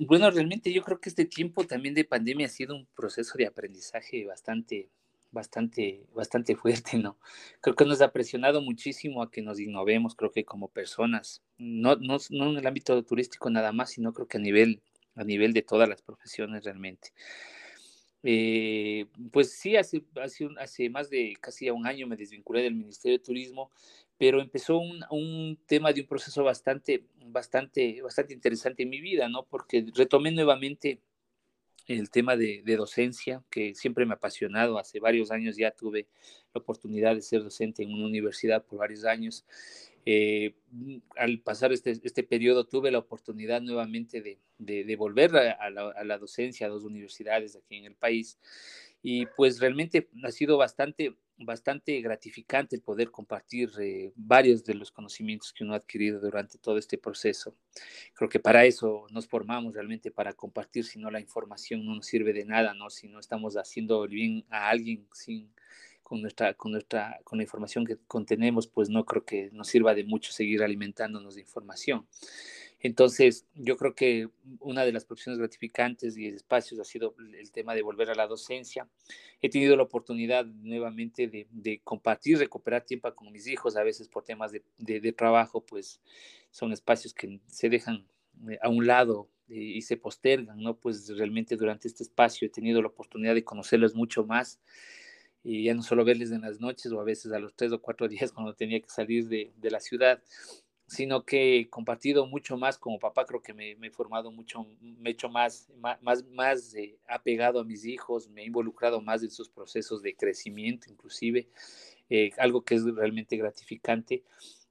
bueno, 0.00 0.30
realmente 0.30 0.70
yo 0.70 0.82
creo 0.82 1.00
que 1.00 1.08
este 1.08 1.24
tiempo 1.24 1.64
también 1.64 1.94
de 1.94 2.04
pandemia 2.04 2.44
ha 2.44 2.50
sido 2.50 2.76
un 2.76 2.86
proceso 2.94 3.38
de 3.38 3.46
aprendizaje 3.46 4.26
bastante, 4.26 4.90
bastante, 5.30 6.04
bastante 6.14 6.56
fuerte, 6.56 6.98
¿no? 6.98 7.16
Creo 7.62 7.74
que 7.74 7.86
nos 7.86 8.02
ha 8.02 8.12
presionado 8.12 8.60
muchísimo 8.60 9.22
a 9.22 9.30
que 9.30 9.40
nos 9.40 9.58
innovemos, 9.58 10.14
creo 10.14 10.30
que 10.30 10.44
como 10.44 10.68
personas, 10.68 11.42
no, 11.56 11.96
no 11.96 12.18
en 12.28 12.58
el 12.58 12.66
ámbito 12.66 13.02
turístico 13.02 13.48
nada 13.48 13.72
más, 13.72 13.92
sino 13.92 14.12
creo 14.12 14.28
que 14.28 14.36
a 14.36 14.40
nivel 14.40 14.82
a 15.14 15.24
nivel 15.24 15.52
de 15.52 15.62
todas 15.62 15.88
las 15.88 16.02
profesiones 16.02 16.64
realmente. 16.64 17.12
Eh, 18.26 19.06
pues 19.30 19.52
sí, 19.52 19.76
hace, 19.76 20.02
hace, 20.22 20.48
hace, 20.58 20.88
más 20.88 21.10
de 21.10 21.36
casi 21.40 21.68
un 21.68 21.86
año 21.86 22.06
me 22.06 22.16
desvinculé 22.16 22.62
del 22.62 22.74
Ministerio 22.74 23.18
de 23.18 23.24
Turismo, 23.24 23.70
pero 24.16 24.40
empezó 24.40 24.78
un, 24.78 25.04
un, 25.10 25.58
tema 25.66 25.92
de 25.92 26.00
un 26.00 26.06
proceso 26.06 26.42
bastante, 26.42 27.04
bastante, 27.26 28.00
bastante 28.00 28.32
interesante 28.32 28.82
en 28.84 28.88
mi 28.88 29.00
vida, 29.02 29.28
¿no? 29.28 29.44
Porque 29.44 29.84
retomé 29.94 30.30
nuevamente 30.30 31.02
el 31.86 32.08
tema 32.08 32.34
de, 32.34 32.62
de, 32.64 32.76
docencia, 32.76 33.44
que 33.50 33.74
siempre 33.74 34.06
me 34.06 34.12
ha 34.12 34.16
apasionado. 34.16 34.78
Hace 34.78 35.00
varios 35.00 35.30
años 35.30 35.56
ya 35.58 35.70
tuve 35.70 36.08
la 36.54 36.62
oportunidad 36.62 37.14
de 37.14 37.20
ser 37.20 37.42
docente 37.42 37.82
en 37.82 37.92
una 37.92 38.06
universidad 38.06 38.64
por 38.64 38.78
varios 38.78 39.04
años 39.04 39.44
eh, 40.06 40.54
mm, 40.70 40.96
al 41.16 41.40
pasar 41.40 41.72
este, 41.72 41.98
este 42.02 42.22
periodo 42.22 42.66
tuve 42.66 42.90
la 42.90 42.98
oportunidad 42.98 43.62
nuevamente 43.62 44.20
de, 44.20 44.38
de, 44.58 44.96
volver 44.96 45.34
a, 45.34 45.70
la, 45.70 46.18
docencia 46.18 46.66
a 46.66 46.70
dos 46.70 46.84
universidades 46.84 47.56
aquí 47.56 47.76
en 47.76 47.86
el 47.86 47.94
país 47.94 48.38
Y 49.02 49.26
pues 49.26 49.60
realmente 49.60 50.08
ha 50.22 50.30
sido 50.30 50.58
bastante, 50.58 51.16
bastante 51.38 52.00
gratificante 52.02 52.76
el 52.76 52.82
poder 52.82 53.10
compartir 53.10 53.70
eh, 53.80 54.12
varios 54.14 54.64
de 54.64 54.74
los 54.74 54.90
conocimientos 54.90 55.52
que 55.52 55.64
uno 55.64 55.72
ha 55.72 55.76
adquirido 55.78 56.20
durante 56.20 56.58
todo 56.58 56.78
este 56.78 56.98
proceso. 56.98 57.56
Creo 58.14 58.28
que 58.28 58.40
para 58.40 58.64
eso 58.66 59.06
nos 59.10 59.26
formamos 59.26 59.74
realmente, 59.74 60.10
para 60.10 60.32
compartir, 60.34 60.84
si 60.84 60.98
no 60.98 61.10
la 61.10 61.20
información 61.20 61.84
no 61.84 61.94
nos 61.94 62.06
sirve 62.06 62.32
de 62.32 62.44
nada, 62.44 62.74
¿no? 62.74 62.90
Si 62.90 63.08
no 63.08 63.20
estamos 63.20 63.56
haciendo 63.56 64.06
bien 64.06 64.44
a 64.50 64.68
alguien 64.70 65.06
sin, 65.12 65.52
con 66.04 66.20
nuestra, 66.22 66.54
con 66.54 66.70
nuestra, 66.72 67.18
con 67.24 67.38
la 67.38 67.42
información 67.42 67.84
que 67.84 67.96
contenemos, 68.06 68.68
pues 68.68 68.90
no 68.90 69.04
creo 69.04 69.24
que 69.24 69.50
nos 69.52 69.68
sirva 69.68 69.94
de 69.94 70.04
mucho 70.04 70.30
seguir 70.30 70.62
alimentándonos 70.62 71.34
de 71.34 71.40
información. 71.40 72.06
Entonces, 72.80 73.46
yo 73.54 73.78
creo 73.78 73.94
que 73.94 74.28
una 74.60 74.84
de 74.84 74.92
las 74.92 75.06
profesiones 75.06 75.38
gratificantes 75.38 76.18
y 76.18 76.26
espacios 76.26 76.78
ha 76.78 76.84
sido 76.84 77.16
el 77.38 77.50
tema 77.50 77.74
de 77.74 77.80
volver 77.80 78.10
a 78.10 78.14
la 78.14 78.26
docencia. 78.26 78.86
He 79.40 79.48
tenido 79.48 79.74
la 79.74 79.84
oportunidad 79.84 80.44
nuevamente 80.44 81.26
de, 81.26 81.46
de 81.50 81.80
compartir, 81.82 82.36
recuperar 82.36 82.84
tiempo 82.84 83.12
con 83.14 83.32
mis 83.32 83.46
hijos, 83.46 83.76
a 83.76 83.82
veces 83.82 84.06
por 84.08 84.22
temas 84.22 84.52
de, 84.52 84.62
de, 84.76 85.12
trabajo, 85.12 85.64
pues 85.64 86.02
son 86.50 86.74
espacios 86.74 87.14
que 87.14 87.40
se 87.46 87.70
dejan 87.70 88.06
eh, 88.50 88.58
a 88.60 88.68
un 88.68 88.86
lado 88.86 89.30
y 89.48 89.80
se 89.80 89.96
postergan, 89.96 90.58
¿no? 90.58 90.76
Pues 90.76 91.08
realmente 91.16 91.56
durante 91.56 91.88
este 91.88 92.02
espacio 92.02 92.46
he 92.46 92.50
tenido 92.50 92.82
la 92.82 92.88
oportunidad 92.88 93.34
de 93.34 93.44
conocerlos 93.44 93.94
mucho 93.94 94.26
más 94.26 94.60
y 95.44 95.64
ya 95.64 95.74
no 95.74 95.82
solo 95.82 96.04
verles 96.04 96.32
en 96.32 96.40
las 96.40 96.58
noches 96.60 96.90
o 96.90 97.00
a 97.00 97.04
veces 97.04 97.30
a 97.32 97.38
los 97.38 97.54
tres 97.54 97.70
o 97.72 97.80
cuatro 97.80 98.08
días 98.08 98.32
cuando 98.32 98.54
tenía 98.54 98.80
que 98.80 98.88
salir 98.88 99.28
de, 99.28 99.52
de 99.56 99.70
la 99.70 99.80
ciudad, 99.80 100.20
sino 100.86 101.24
que 101.24 101.58
he 101.58 101.70
compartido 101.70 102.26
mucho 102.26 102.56
más 102.56 102.78
como 102.78 102.98
papá, 102.98 103.24
creo 103.24 103.42
que 103.42 103.54
me, 103.54 103.74
me 103.76 103.88
he 103.88 103.90
formado 103.90 104.30
mucho, 104.30 104.66
me 104.80 105.10
he 105.10 105.12
hecho 105.12 105.28
más, 105.28 105.68
más, 106.02 106.24
más 106.26 106.74
eh, 106.74 106.98
apegado 107.08 107.60
a 107.60 107.64
mis 107.64 107.84
hijos, 107.84 108.28
me 108.28 108.42
he 108.42 108.46
involucrado 108.46 109.00
más 109.00 109.22
en 109.22 109.30
sus 109.30 109.48
procesos 109.48 110.02
de 110.02 110.14
crecimiento 110.14 110.90
inclusive, 110.90 111.48
eh, 112.10 112.30
algo 112.38 112.64
que 112.64 112.74
es 112.74 112.84
realmente 112.84 113.36
gratificante. 113.36 114.22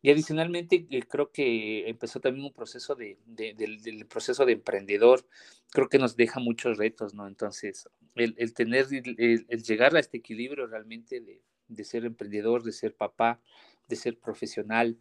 Y 0.01 0.11
adicionalmente, 0.11 0.85
eh, 0.89 1.03
creo 1.03 1.31
que 1.31 1.89
empezó 1.89 2.19
también 2.19 2.45
un 2.45 2.53
proceso 2.53 2.93
de, 2.93 3.17
de, 3.25 3.53
del, 3.53 4.05
proceso 4.05 4.45
de 4.45 4.51
emprendedor, 4.53 5.25
creo 5.73 5.89
que 5.89 5.97
nos 5.97 6.15
deja 6.15 6.39
muchos 6.39 6.77
retos, 6.77 7.13
¿no? 7.13 7.27
Entonces, 7.27 7.89
el, 8.15 8.35
el 8.37 8.53
tener, 8.53 8.85
el, 8.91 9.63
llegar 9.63 9.95
a 9.95 9.99
este 9.99 10.17
equilibrio 10.17 10.67
realmente 10.67 11.19
de, 11.19 11.83
ser 11.83 12.05
emprendedor, 12.05 12.63
de 12.63 12.71
ser 12.71 12.95
papá, 12.95 13.41
de 13.87 13.95
ser 13.95 14.19
profesional, 14.19 14.99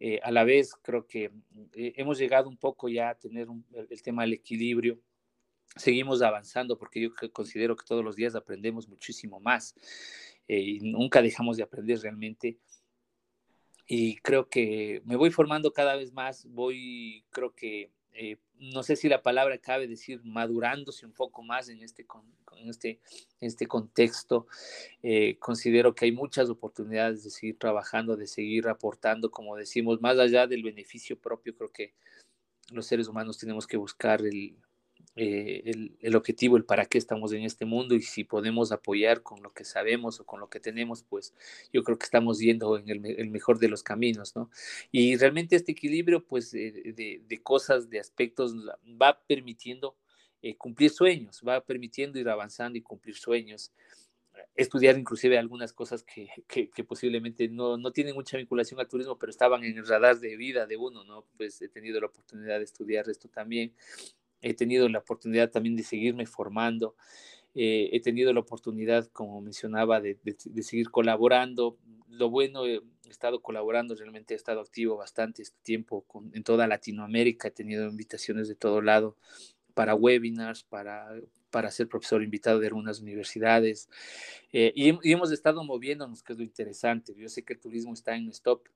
eh, 0.00 0.18
a 0.22 0.30
la 0.30 0.44
vez 0.44 0.74
creo 0.82 1.06
que 1.06 1.30
eh, 1.74 1.92
hemos 1.96 2.18
llegado 2.18 2.48
un 2.48 2.56
poco 2.56 2.88
ya 2.88 3.10
a 3.10 3.14
tener 3.16 3.48
el, 3.74 4.02
tema 4.02 4.22
del 4.22 4.32
equilibrio. 4.32 4.98
Seguimos 5.76 6.22
avanzando 6.22 6.78
porque 6.78 7.02
yo 7.02 7.10
considero 7.32 7.76
que 7.76 7.84
todos 7.84 8.02
los 8.02 8.16
días 8.16 8.34
aprendemos 8.34 8.88
muchísimo 8.88 9.38
más 9.40 9.74
eh, 10.48 10.58
y 10.58 10.80
nunca 10.80 11.20
dejamos 11.20 11.58
de 11.58 11.64
aprender 11.64 12.00
realmente 12.00 12.58
y 13.86 14.16
creo 14.16 14.48
que 14.48 15.02
me 15.04 15.16
voy 15.16 15.30
formando 15.30 15.72
cada 15.72 15.96
vez 15.96 16.12
más, 16.12 16.46
voy, 16.46 17.24
creo 17.30 17.54
que, 17.54 17.90
eh, 18.12 18.36
no 18.58 18.82
sé 18.82 18.96
si 18.96 19.08
la 19.08 19.22
palabra 19.22 19.58
cabe 19.58 19.86
decir, 19.86 20.20
madurándose 20.24 21.06
un 21.06 21.12
poco 21.12 21.42
más 21.42 21.68
en 21.68 21.82
este, 21.82 22.04
con, 22.04 22.24
en 22.56 22.68
este, 22.68 23.00
este 23.40 23.66
contexto. 23.66 24.46
Eh, 25.02 25.36
considero 25.38 25.94
que 25.94 26.06
hay 26.06 26.12
muchas 26.12 26.50
oportunidades 26.50 27.24
de 27.24 27.30
seguir 27.30 27.58
trabajando, 27.58 28.16
de 28.16 28.26
seguir 28.26 28.68
aportando, 28.68 29.30
como 29.30 29.56
decimos, 29.56 30.00
más 30.00 30.18
allá 30.18 30.46
del 30.46 30.62
beneficio 30.62 31.18
propio, 31.18 31.54
creo 31.56 31.72
que 31.72 31.94
los 32.70 32.86
seres 32.86 33.08
humanos 33.08 33.38
tenemos 33.38 33.66
que 33.66 33.76
buscar 33.76 34.20
el, 34.20 34.56
eh, 35.20 35.62
el, 35.64 35.96
el, 36.00 36.14
objetivo, 36.14 36.56
el 36.56 36.64
para 36.64 36.86
qué 36.86 36.96
estamos 36.96 37.32
en 37.32 37.42
este 37.42 37.64
mundo 37.64 37.96
y 37.96 38.02
si 38.02 38.22
podemos 38.22 38.70
apoyar 38.70 39.24
con 39.24 39.42
lo 39.42 39.52
que 39.52 39.64
sabemos 39.64 40.20
o 40.20 40.24
con 40.24 40.38
lo 40.38 40.48
que 40.48 40.60
tenemos, 40.60 41.02
pues 41.02 41.34
yo 41.72 41.82
creo 41.82 41.98
que 41.98 42.04
estamos 42.04 42.38
yendo 42.38 42.78
en 42.78 42.88
el, 42.88 43.04
el 43.04 43.28
mejor 43.28 43.58
de 43.58 43.68
los 43.68 43.82
caminos, 43.82 44.36
¿no? 44.36 44.48
Y 44.92 45.16
realmente 45.16 45.56
este 45.56 45.72
equilibrio, 45.72 46.24
pues, 46.24 46.52
de, 46.52 46.92
de, 46.94 47.20
de 47.26 47.42
cosas, 47.42 47.90
de 47.90 47.98
aspectos, 47.98 48.54
va 48.84 49.20
permitiendo 49.26 49.96
eh, 50.40 50.56
cumplir 50.56 50.90
sueños, 50.90 51.42
va 51.46 51.62
permitiendo 51.62 52.20
ir 52.20 52.28
avanzando 52.28 52.78
y 52.78 52.82
cumplir 52.82 53.16
sueños 53.16 53.72
estudiar 54.54 54.96
inclusive 54.96 55.36
algunas 55.36 55.72
cosas 55.72 56.04
que, 56.04 56.28
que, 56.46 56.70
que 56.70 56.84
posiblemente 56.84 57.48
no, 57.48 57.76
no, 57.76 57.90
tienen 57.90 58.14
mucha 58.14 58.36
vinculación 58.36 58.78
al 58.78 58.86
turismo, 58.86 59.18
pero 59.18 59.30
estaban 59.30 59.64
en 59.64 59.76
el 59.76 59.86
radar 59.86 60.18
de 60.20 60.36
vida 60.36 60.64
de 60.66 60.76
uno, 60.76 61.02
¿no? 61.02 61.24
Pues 61.36 61.60
he 61.60 61.68
tenido 61.68 62.00
la 62.00 62.06
oportunidad 62.06 62.58
de 62.58 62.64
estudiar 62.64 63.08
esto 63.08 63.28
también 63.28 63.72
he 64.42 64.54
tenido 64.54 64.88
la 64.88 64.98
oportunidad 64.98 65.50
también 65.50 65.76
de 65.76 65.82
seguirme 65.82 66.26
formando, 66.26 66.94
eh, 67.54 67.90
he 67.92 68.00
tenido 68.00 68.32
la 68.32 68.40
oportunidad, 68.40 69.06
como 69.12 69.40
mencionaba, 69.40 70.00
de, 70.00 70.16
seguir 70.62 70.90
colaborando. 70.90 71.76
Lo 72.08 72.30
bueno, 72.30 72.66
he 72.66 72.80
estado 73.08 73.42
colaborando, 73.42 73.94
realmente 73.94 74.34
he 74.34 74.36
estado 74.36 74.60
activo 74.60 74.96
bastante 74.96 75.42
este 75.42 75.58
tiempo 75.62 76.02
con, 76.02 76.30
en 76.34 76.42
toda 76.44 76.66
Latinoamérica, 76.66 77.48
he 77.48 77.50
tenido 77.50 77.88
invitaciones 77.88 78.48
de 78.48 78.54
todo 78.54 78.80
lado 78.80 79.16
para 79.74 79.94
webinars, 79.94 80.64
para, 80.64 81.08
para 81.50 81.70
ser 81.70 81.88
profesor 81.88 82.22
invitado 82.22 82.58
de 82.58 82.66
algunas 82.66 83.00
universidades, 83.00 83.88
eh, 84.52 84.72
y, 84.74 84.90
y, 85.08 85.12
hemos 85.12 85.32
estado 85.32 85.62
moviéndonos, 85.64 86.22
que 86.22 86.32
es 86.32 86.38
lo 86.38 86.44
interesante. 86.44 87.14
Yo 87.16 87.28
sé 87.28 87.44
que 87.44 87.54
el 87.54 87.60
turismo 87.60 87.92
está 87.94 88.16
en 88.16 88.28
stop, 88.28 88.68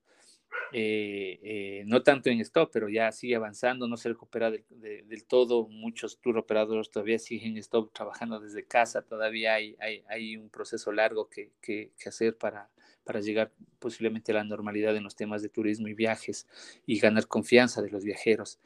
eh, 0.73 1.39
eh, 1.43 1.83
no 1.87 2.03
tanto 2.03 2.31
en 2.31 2.41
stop, 2.41 2.71
pero 2.73 2.89
ya 2.89 3.13
sigue 3.13 3.37
avanzando, 3.37 3.87
no 3.89 3.97
se 3.97 4.09
recupera 4.09 4.51
de, 4.51 4.65
de, 4.71 5.03
del 5.03 5.25
todo. 5.25 5.69
Muchos 5.69 6.19
tour 6.19 6.39
operadores 6.39 6.91
todavía 6.91 7.19
siguen 7.19 7.53
en 7.53 7.59
stop 7.59 7.93
trabajando 7.93 8.41
desde 8.41 8.65
casa, 8.65 9.03
todavía 9.03 9.55
hay, 9.55 9.77
hay, 9.81 10.05
hay 10.09 10.37
un 10.37 10.49
proceso 10.49 10.93
largo 10.93 11.29
que, 11.29 11.51
que, 11.61 11.91
que, 11.99 12.09
hacer 12.09 12.37
para, 12.37 12.71
para 13.05 13.21
llegar 13.21 13.53
posiblemente 13.79 14.33
a 14.33 14.37
la 14.37 14.45
normalidad 14.45 14.97
en 14.97 15.05
los 15.05 15.17
temas 15.17 15.43
de 15.43 15.49
turismo 15.49 15.89
y 15.89 15.95
viajes 15.95 16.47
y 16.87 16.99
ganar 16.99 17.27
confianza 17.27 17.83
de 17.83 17.91
los 17.91 18.05
viajeros 18.05 18.59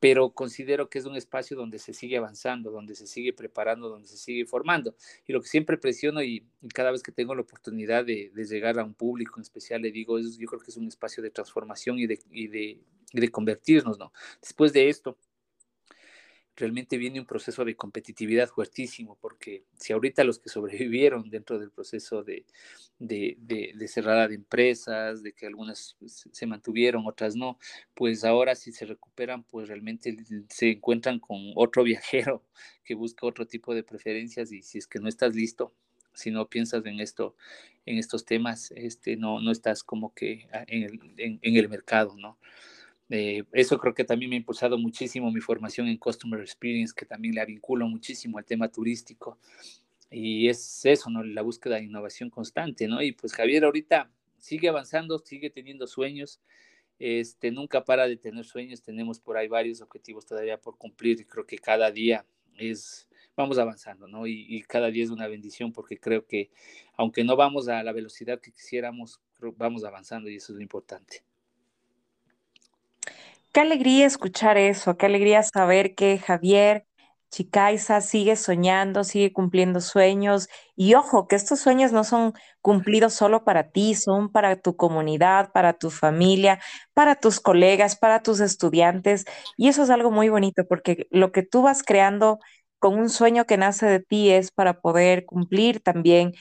pero 0.00 0.30
considero 0.30 0.88
que 0.88 0.98
es 0.98 1.04
un 1.04 1.16
espacio 1.16 1.56
donde 1.56 1.78
se 1.78 1.92
sigue 1.92 2.16
avanzando, 2.16 2.70
donde 2.70 2.94
se 2.94 3.06
sigue 3.06 3.32
preparando, 3.32 3.88
donde 3.88 4.08
se 4.08 4.16
sigue 4.16 4.46
formando. 4.46 4.94
Y 5.26 5.32
lo 5.32 5.40
que 5.40 5.48
siempre 5.48 5.76
presiono 5.78 6.22
y, 6.22 6.46
cada 6.74 6.90
vez 6.90 7.02
que 7.02 7.12
tengo 7.12 7.34
la 7.34 7.42
oportunidad 7.42 8.04
de, 8.04 8.30
llegar 8.48 8.78
a 8.78 8.84
un 8.84 8.94
público 8.94 9.34
en 9.36 9.42
especial, 9.42 9.82
le 9.82 9.90
digo, 9.90 10.18
es, 10.18 10.38
yo 10.38 10.46
creo 10.46 10.60
que 10.60 10.70
es 10.70 10.76
un 10.76 10.88
espacio 10.88 11.22
de 11.22 11.30
transformación 11.30 11.98
y 11.98 12.06
de 12.06 13.30
convertirnos, 13.30 13.98
¿no? 13.98 14.12
Después 14.40 14.72
de 14.72 14.88
esto, 14.88 15.18
realmente 16.58 16.98
viene 16.98 17.20
un 17.20 17.26
proceso 17.26 17.64
de 17.64 17.76
competitividad 17.76 18.48
fuertísimo, 18.48 19.16
porque 19.20 19.64
si 19.78 19.92
ahorita 19.92 20.24
los 20.24 20.40
que 20.40 20.48
sobrevivieron 20.48 21.30
dentro 21.30 21.58
del 21.58 21.70
proceso 21.70 22.24
de, 22.24 22.44
de, 22.98 23.36
de, 23.38 23.88
cerrada 23.88 24.26
de 24.26 24.34
empresas, 24.34 25.22
de 25.22 25.32
que 25.32 25.46
algunas 25.46 25.96
se 26.04 26.46
mantuvieron, 26.46 27.06
otras 27.06 27.36
no, 27.36 27.58
pues 27.94 28.24
ahora 28.24 28.56
si 28.56 28.72
se 28.72 28.86
recuperan, 28.86 29.44
pues 29.44 29.68
realmente 29.68 30.16
se 30.48 30.72
encuentran 30.72 31.20
con 31.20 31.52
otro 31.54 31.82
viajero 31.84 32.44
que 32.84 32.94
busca 32.94 33.26
otro 33.26 33.46
tipo 33.46 33.74
de 33.74 33.84
preferencias 33.84 34.50
y 34.52 34.62
si 34.62 34.78
es 34.78 34.86
que 34.88 34.98
no 34.98 35.08
estás 35.08 35.34
listo, 35.36 35.72
si 36.12 36.32
no 36.32 36.48
piensas 36.48 36.84
en 36.86 36.98
esto, 36.98 37.36
en 37.86 37.98
estos 37.98 38.24
temas, 38.24 38.72
este, 38.72 39.16
no, 39.16 39.40
no 39.40 39.52
estás 39.52 39.84
como 39.84 40.12
que 40.12 40.48
en 40.66 40.82
el, 40.82 41.38
en 41.42 41.56
el 41.56 41.68
mercado, 41.68 42.16
¿no? 42.16 42.36
Eh, 43.10 43.44
eso 43.52 43.78
creo 43.78 43.94
que 43.94 44.04
también 44.04 44.30
me 44.30 44.36
ha 44.36 44.38
impulsado 44.38 44.76
muchísimo 44.78 45.30
mi 45.30 45.40
formación 45.40 45.88
en 45.88 45.96
Customer 45.96 46.40
Experience, 46.40 46.94
que 46.94 47.06
también 47.06 47.34
la 47.34 47.44
vinculo 47.44 47.86
muchísimo 47.86 48.38
al 48.38 48.44
tema 48.44 48.68
turístico. 48.68 49.38
Y 50.10 50.48
es 50.48 50.84
eso, 50.84 51.10
¿no? 51.10 51.22
La 51.22 51.42
búsqueda 51.42 51.76
de 51.76 51.84
innovación 51.84 52.30
constante, 52.30 52.86
¿no? 52.88 53.02
Y 53.02 53.12
pues 53.12 53.32
Javier 53.34 53.64
ahorita 53.64 54.10
sigue 54.38 54.68
avanzando, 54.68 55.18
sigue 55.18 55.50
teniendo 55.50 55.86
sueños, 55.86 56.40
este, 56.98 57.50
nunca 57.50 57.84
para 57.84 58.06
de 58.08 58.16
tener 58.16 58.44
sueños, 58.44 58.82
tenemos 58.82 59.20
por 59.20 59.36
ahí 59.36 59.48
varios 59.48 59.80
objetivos 59.80 60.26
todavía 60.26 60.60
por 60.60 60.78
cumplir 60.78 61.20
y 61.20 61.24
creo 61.24 61.46
que 61.46 61.58
cada 61.58 61.90
día 61.90 62.26
es, 62.56 63.08
vamos 63.36 63.58
avanzando, 63.58 64.08
¿no? 64.08 64.26
Y, 64.26 64.46
y 64.48 64.62
cada 64.62 64.90
día 64.90 65.04
es 65.04 65.10
una 65.10 65.28
bendición 65.28 65.72
porque 65.72 65.98
creo 65.98 66.26
que 66.26 66.50
aunque 66.94 67.24
no 67.24 67.36
vamos 67.36 67.68
a 67.68 67.82
la 67.82 67.92
velocidad 67.92 68.40
que 68.40 68.52
quisiéramos, 68.52 69.20
vamos 69.56 69.84
avanzando 69.84 70.28
y 70.28 70.36
eso 70.36 70.52
es 70.52 70.56
lo 70.56 70.62
importante. 70.62 71.22
Qué 73.52 73.60
alegría 73.60 74.06
escuchar 74.06 74.56
eso, 74.58 74.96
qué 74.96 75.06
alegría 75.06 75.42
saber 75.42 75.94
que 75.94 76.18
Javier 76.18 76.86
Chicaiza 77.30 78.00
sigue 78.00 78.36
soñando, 78.36 79.04
sigue 79.04 79.32
cumpliendo 79.32 79.80
sueños. 79.80 80.48
Y 80.76 80.94
ojo, 80.94 81.26
que 81.28 81.36
estos 81.36 81.60
sueños 81.60 81.92
no 81.92 82.04
son 82.04 82.32
cumplidos 82.62 83.14
solo 83.14 83.44
para 83.44 83.70
ti, 83.70 83.94
son 83.94 84.30
para 84.30 84.56
tu 84.56 84.76
comunidad, 84.76 85.50
para 85.52 85.72
tu 85.74 85.90
familia, 85.90 86.60
para 86.94 87.16
tus 87.16 87.40
colegas, 87.40 87.96
para 87.96 88.22
tus 88.22 88.40
estudiantes. 88.40 89.24
Y 89.56 89.68
eso 89.68 89.82
es 89.82 89.90
algo 89.90 90.10
muy 90.10 90.28
bonito 90.28 90.64
porque 90.68 91.06
lo 91.10 91.32
que 91.32 91.42
tú 91.42 91.62
vas 91.62 91.82
creando 91.82 92.38
con 92.78 92.98
un 92.98 93.10
sueño 93.10 93.44
que 93.46 93.56
nace 93.56 93.86
de 93.86 94.00
ti 94.00 94.30
es 94.30 94.50
para 94.52 94.80
poder 94.80 95.24
cumplir 95.26 95.80
también 95.80 96.32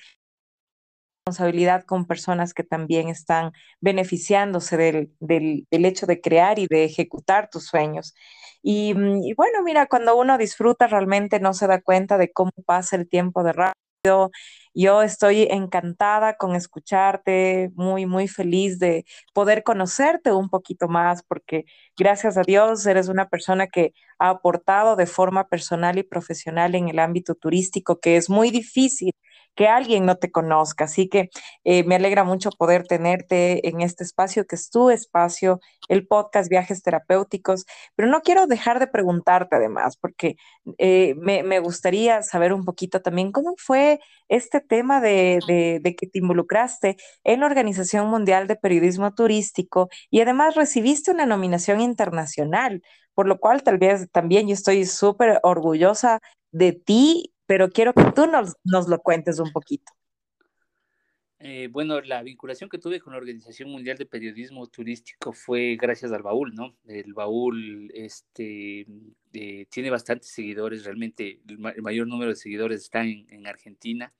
responsabilidad 1.27 1.83
con 1.83 2.05
personas 2.05 2.53
que 2.53 2.63
también 2.63 3.09
están 3.09 3.51
beneficiándose 3.81 4.77
del, 4.77 5.11
del, 5.19 5.85
hecho 5.85 6.05
de 6.05 6.21
crear 6.21 6.57
y 6.59 6.67
de 6.67 6.85
ejecutar 6.85 7.49
tus 7.49 7.65
sueños. 7.67 8.13
Y, 8.63 8.91
y, 9.23 9.33
bueno, 9.35 9.63
mira, 9.63 9.87
cuando 9.87 10.15
uno 10.17 10.37
disfruta 10.37 10.87
realmente 10.87 11.39
no 11.39 11.53
se 11.53 11.67
da 11.67 11.81
cuenta 11.81 12.17
de 12.17 12.31
cómo 12.31 12.51
pasa 12.65 12.95
el 12.95 13.07
tiempo 13.09 13.43
de 13.43 13.53
rápido 13.53 14.31
Yo 14.73 15.01
estoy 15.03 15.47
encantada 15.51 16.37
con 16.37 16.55
escucharte, 16.55 17.71
muy, 17.75 18.05
muy 18.05 18.27
feliz 18.27 18.79
de 18.79 19.05
poder 19.33 19.63
conocerte 19.63 20.31
un 20.31 20.49
poquito 20.49 20.87
más, 20.87 21.23
porque 21.27 21.65
gracias 21.97 22.37
a 22.37 22.43
Dios 22.43 22.85
eres 22.85 23.09
una 23.09 23.27
persona 23.29 23.67
que 23.67 23.93
ha 24.19 24.29
aportado 24.29 24.95
de 24.95 25.07
forma 25.07 25.47
personal 25.49 25.97
y 25.97 26.03
profesional 26.03 26.75
en 26.75 26.89
el 26.89 26.99
ámbito 26.99 27.35
turístico, 27.35 27.99
que 27.99 28.17
es 28.17 28.29
muy 28.29 28.51
difícil 28.51 29.11
que 29.57 29.67
alguien 29.67 30.05
no 30.05 30.15
te 30.17 30.31
conozca. 30.31 30.85
Así 30.85 31.09
que 31.09 31.29
eh, 31.65 31.83
me 31.83 31.95
alegra 31.95 32.23
mucho 32.23 32.51
poder 32.51 32.87
tenerte 32.87 33.67
en 33.67 33.81
este 33.81 34.03
espacio 34.03 34.45
que 34.45 34.55
es 34.55 34.69
tu 34.69 34.89
espacio, 34.91 35.59
el 35.89 36.07
podcast 36.07 36.49
Viajes 36.49 36.83
Terapéuticos, 36.83 37.65
pero 37.95 38.07
no 38.07 38.21
quiero 38.21 38.47
dejar 38.47 38.79
de 38.79 38.87
preguntarte 38.87 39.55
además, 39.55 39.97
porque 39.97 40.35
eh, 40.77 41.15
me, 41.17 41.59
gustaría 41.59 42.21
saber 42.21 42.53
un 42.53 42.63
poquito 42.63 43.01
también 43.01 43.31
cómo 43.31 43.55
fue 43.57 43.99
este 44.29 44.61
tema 44.61 45.01
de, 45.01 45.39
de, 45.47 45.79
de, 45.81 45.95
que 45.95 46.05
te 46.07 46.19
involucraste 46.19 46.97
en 47.23 47.39
la 47.39 47.47
Organización 47.47 48.07
Mundial 48.09 48.47
de 48.47 48.57
Periodismo 48.57 49.13
Turístico 49.15 49.89
y 50.11 50.21
además 50.21 50.55
recibiste 50.55 51.09
una 51.11 51.25
nominación 51.25 51.81
internacional, 51.81 52.83
por 53.15 53.27
lo 53.27 53.39
cual 53.39 53.63
tal 53.63 53.79
vez 53.79 54.07
también 54.11 54.47
yo 54.47 54.53
estoy 54.53 54.85
súper 54.85 55.39
orgullosa 55.41 56.19
de 56.51 56.73
ti 56.73 57.33
pero 57.47 57.69
quiero 57.69 57.93
que 57.93 58.03
tú 58.15 58.27
nos, 58.27 58.55
nos 58.63 58.87
lo 58.87 58.99
cuentes 58.99 59.39
un 59.39 59.51
poquito. 59.51 59.91
Eh, 61.39 61.69
bueno, 61.71 62.01
la 62.01 62.23
vinculación 62.23 62.67
que 62.69 62.79
tuve 62.79 62.99
con 62.99 63.13
la 63.13 63.19
Organización 63.19 63.69
Mundial 63.69 63.95
de 63.97 64.07
Periodismo 64.07 64.67
Turístico 64.67 65.33
fue 65.33 65.77
gracias 65.79 66.11
al 66.11 66.23
baúl, 66.23 66.53
¿no? 66.55 66.75
El 66.87 67.13
baúl 67.13 67.91
este, 67.93 68.87
eh, 69.33 69.67
tiene 69.69 69.91
bastantes 69.91 70.31
seguidores, 70.31 70.83
realmente 70.83 71.39
el, 71.47 71.59
mayor 71.59 72.07
número 72.07 72.31
de 72.31 72.35
seguidores 72.35 72.81
está 72.81 73.03
en, 73.03 73.27
en 73.29 73.45
Argentina, 73.45 74.11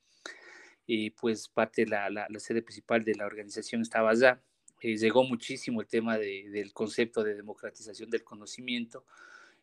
y 0.85 1.09
pues 1.09 1.49
parte 1.49 1.85
de 1.85 1.89
la, 1.89 2.09
la, 2.11 2.27
la, 2.29 2.39
sede 2.39 2.61
principal 2.61 3.03
de 3.03 3.15
la 3.15 3.25
organización 3.25 3.81
estaba 3.81 4.11
allá. 4.11 4.41
Eh, 4.79 4.95
llegó 4.95 5.23
muchísimo 5.23 5.81
el 5.81 5.87
tema 5.87 6.19
de, 6.19 6.49
del 6.51 6.71
concepto 6.71 7.23
de 7.23 7.33
democratización 7.33 8.11
del 8.11 8.23
conocimiento, 8.23 9.05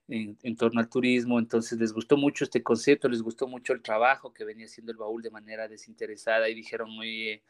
en, 0.09 0.57
torno 0.57 0.80
al 0.80 0.88
turismo, 0.88 1.38
entonces 1.38 1.78
les 1.78 1.92
gustó 1.92 2.16
mucho 2.16 2.44
este 2.44 2.62
concepto, 2.62 3.09
les 3.09 3.22
gustó 3.22 3.48
mucho 3.48 3.72
el 3.72 3.82
trabajo 3.82 4.32
que 4.32 4.44
venía 4.44 4.66
haciendo 4.66 4.92
el 4.92 4.98
baúl 4.98 5.22
de 5.22 5.30
manera 5.30 5.66
desinteresada 5.68 6.48
y 6.48 6.55
dijeron, 6.55 6.90
oye, 6.98 7.42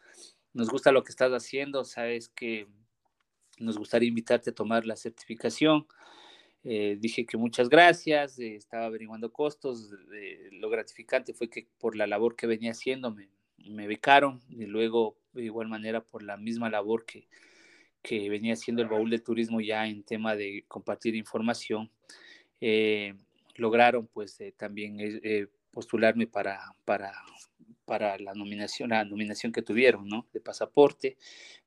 nos 0.52 0.70
gusta 0.70 0.92
lo 0.92 1.02
que 1.02 1.10
estás 1.10 1.32
haciendo, 1.32 1.84
sabes 1.84 2.28
que 2.28 2.68
nos 3.58 3.76
gustaría 3.76 4.08
invitarte 4.08 4.50
a 4.50 4.54
tomar 4.54 4.86
la 4.86 4.96
certificación. 4.96 5.86
Eh, 6.62 6.96
dije 6.98 7.26
que 7.26 7.36
muchas 7.36 7.68
gracias, 7.68 8.38
eh, 8.38 8.56
estaba 8.56 8.86
averiguando 8.86 9.32
costos, 9.32 9.92
eh, 10.14 10.48
lo 10.52 10.70
gratificante 10.70 11.34
fue 11.34 11.50
que 11.50 11.68
por 11.78 11.94
la 11.94 12.06
labor 12.06 12.36
que 12.36 12.46
venía 12.46 12.70
haciendo 12.70 13.10
me, 13.10 13.28
me 13.58 13.86
becaron 13.86 14.40
y 14.48 14.64
luego 14.64 15.18
de 15.34 15.44
igual 15.44 15.68
manera 15.68 16.02
por 16.02 16.22
la 16.22 16.38
misma 16.38 16.70
labor 16.70 17.04
que, 17.04 17.28
que 18.04 18.30
venía 18.30 18.54
haciendo 18.54 18.82
el 18.82 18.88
baúl 18.88 19.10
de 19.10 19.18
turismo 19.18 19.60
ya 19.60 19.86
en 19.86 20.04
tema 20.04 20.36
de 20.36 20.64
compartir 20.68 21.16
información, 21.16 21.90
eh, 22.66 23.14
lograron 23.56 24.06
pues 24.06 24.40
eh, 24.40 24.54
también 24.56 24.96
eh, 24.98 25.48
postularme 25.70 26.26
para, 26.26 26.74
para, 26.86 27.12
para 27.84 28.18
la 28.18 28.32
nominación, 28.32 28.88
la 28.88 29.04
nominación 29.04 29.52
que 29.52 29.60
tuvieron, 29.60 30.08
¿no? 30.08 30.26
De 30.32 30.40
pasaporte, 30.40 31.18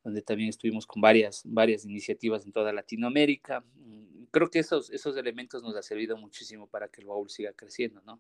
donde 0.04 0.24
también 0.24 0.50
estuvimos 0.50 0.88
con 0.88 1.00
varias, 1.00 1.44
varias 1.46 1.86
iniciativas 1.86 2.46
en 2.46 2.52
toda 2.52 2.74
Latinoamérica. 2.74 3.64
Mm, 3.76 4.24
creo 4.32 4.50
que 4.50 4.58
esos, 4.58 4.90
esos 4.90 5.16
elementos 5.18 5.62
nos 5.62 5.76
ha 5.76 5.84
servido 5.84 6.18
muchísimo 6.18 6.66
para 6.66 6.88
que 6.88 7.02
el 7.02 7.08
baúl 7.08 7.30
siga 7.30 7.54
creciendo, 7.54 8.02
¿no? 8.04 8.20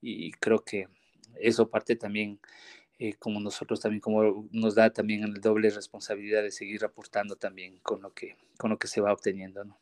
Y 0.00 0.32
creo 0.32 0.64
que 0.64 0.88
eso 1.38 1.68
parte 1.68 1.96
también, 1.96 2.40
eh, 2.98 3.12
como 3.18 3.40
nosotros 3.40 3.78
también, 3.78 4.00
como 4.00 4.48
nos 4.52 4.74
da 4.74 4.90
también 4.90 5.20
la 5.20 5.38
doble 5.38 5.68
responsabilidad 5.68 6.42
de 6.42 6.50
seguir 6.50 6.82
aportando 6.82 7.36
también 7.36 7.76
con 7.82 8.00
lo 8.00 8.14
que, 8.14 8.36
con 8.56 8.70
lo 8.70 8.78
que 8.78 8.88
se 8.88 9.02
va 9.02 9.12
obteniendo, 9.12 9.64
¿no? 9.64 9.78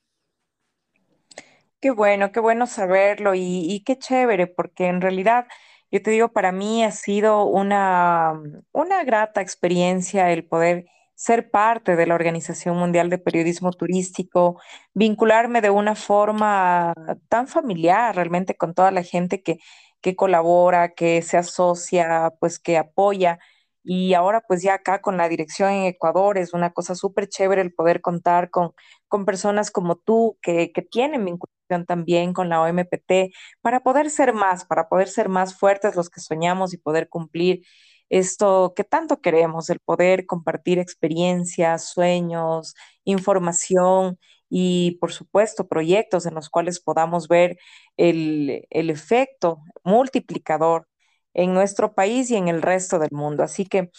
Qué 1.85 1.91
bueno, 1.91 2.33
qué 2.33 2.41
bueno 2.41 2.67
saberlo 2.67 3.35
y, 3.35 3.43
y, 3.71 3.85
qué 3.85 3.99
chévere, 3.99 4.47
porque 4.47 4.87
en 4.87 5.03
realidad, 5.03 5.47
yo 5.91 6.01
te 6.03 6.11
digo, 6.13 6.33
para 6.33 6.51
mí 6.51 6.83
ha 6.83 6.91
sido 6.91 7.45
una, 7.45 8.33
una 8.73 9.05
grata 9.05 9.43
experiencia 9.43 10.33
el 10.33 10.47
poder 10.47 10.87
ser 11.15 11.51
parte 11.51 11.95
de 11.95 12.07
la 12.07 12.15
Organización 12.15 12.79
Mundial 12.79 13.11
de 13.11 13.19
Periodismo 13.19 13.71
Turístico, 13.71 14.59
vincularme 14.95 15.61
de 15.61 15.69
una 15.69 15.95
forma 15.95 16.95
tan 17.29 17.49
familiar 17.49 18.17
realmente 18.17 18.57
con 18.57 18.73
toda 18.73 18.91
la 18.91 19.03
gente 19.03 19.43
que, 19.43 19.59
que 20.01 20.17
colabora, 20.17 20.95
que 20.95 21.21
se 21.21 21.37
asocia, 21.37 22.33
pues 22.41 22.59
que 22.59 22.79
apoya. 22.79 23.39
Y 23.83 24.15
ahora 24.15 24.41
pues 24.49 24.63
ya 24.63 24.75
acá 24.75 25.03
con 25.03 25.19
la 25.19 25.29
dirección 25.29 25.71
en 25.71 25.85
Ecuador 25.85 26.39
es 26.39 26.55
una 26.55 26.73
cosa 26.73 26.95
súper 26.95 27.29
chévere 27.29 27.61
el 27.61 27.75
poder 27.75 28.01
contar 28.01 28.49
con, 28.51 28.73
con 29.09 29.27
personas 29.27 29.71
como 29.71 29.97
tú 29.97 30.39
que, 30.41 30.73
que 30.73 30.81
tienen 30.83 31.25
vinculación 31.27 31.54
también 31.87 32.33
con 32.33 32.49
la 32.49 32.61
OMPT 32.63 33.35
para 33.61 33.81
poder 33.83 34.11
ser 34.11 34.33
más, 34.35 34.65
para 34.65 34.89
poder 34.89 35.09
ser 35.09 35.29
más 35.29 35.59
fuertes 35.59 35.97
los 35.97 36.11
que 36.11 36.21
soñamos 36.21 36.73
y 36.75 36.79
poder 36.79 37.09
cumplir 37.09 37.63
esto 38.09 38.75
que 38.77 38.85
tanto 38.85 39.21
queremos, 39.21 39.71
el 39.71 39.81
poder 39.81 40.27
compartir 40.27 40.79
experiencias, 40.79 41.89
sueños, 41.91 42.75
información 43.05 44.19
y, 44.49 44.99
por 45.01 45.13
supuesto, 45.13 45.67
proyectos 45.69 46.27
en 46.27 46.35
los 46.35 46.49
cuales 46.51 46.81
podamos 46.81 47.29
ver 47.29 47.59
el, 47.97 48.67
el 48.71 48.91
efecto 48.91 49.59
multiplicador 49.85 50.87
en 51.33 51.55
nuestro 51.55 51.95
país 51.95 52.31
y 52.31 52.37
en 52.37 52.49
el 52.49 52.63
resto 52.63 52.99
del 52.99 53.11
mundo. 53.13 53.43
Así 53.43 53.65
que 53.67 53.91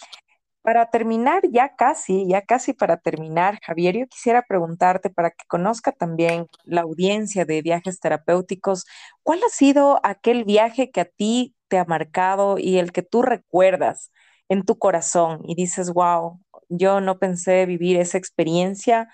para 0.66 0.90
terminar, 0.90 1.42
ya 1.52 1.76
casi, 1.76 2.26
ya 2.26 2.42
casi 2.42 2.72
para 2.72 2.96
terminar, 2.96 3.60
Javier, 3.62 3.96
yo 3.96 4.08
quisiera 4.08 4.42
preguntarte 4.42 5.10
para 5.10 5.30
que 5.30 5.44
conozca 5.46 5.92
también 5.92 6.48
la 6.64 6.80
audiencia 6.80 7.44
de 7.44 7.62
viajes 7.62 8.00
terapéuticos, 8.00 8.84
¿cuál 9.22 9.38
ha 9.44 9.48
sido 9.48 10.00
aquel 10.02 10.42
viaje 10.44 10.90
que 10.90 11.02
a 11.02 11.04
ti 11.04 11.54
te 11.68 11.78
ha 11.78 11.84
marcado 11.84 12.58
y 12.58 12.78
el 12.78 12.90
que 12.90 13.02
tú 13.02 13.22
recuerdas 13.22 14.10
en 14.48 14.64
tu 14.64 14.76
corazón 14.76 15.40
y 15.44 15.54
dices, 15.54 15.92
wow, 15.92 16.40
yo 16.68 17.00
no 17.00 17.20
pensé 17.20 17.64
vivir 17.66 17.96
esa 18.00 18.18
experiencia, 18.18 19.08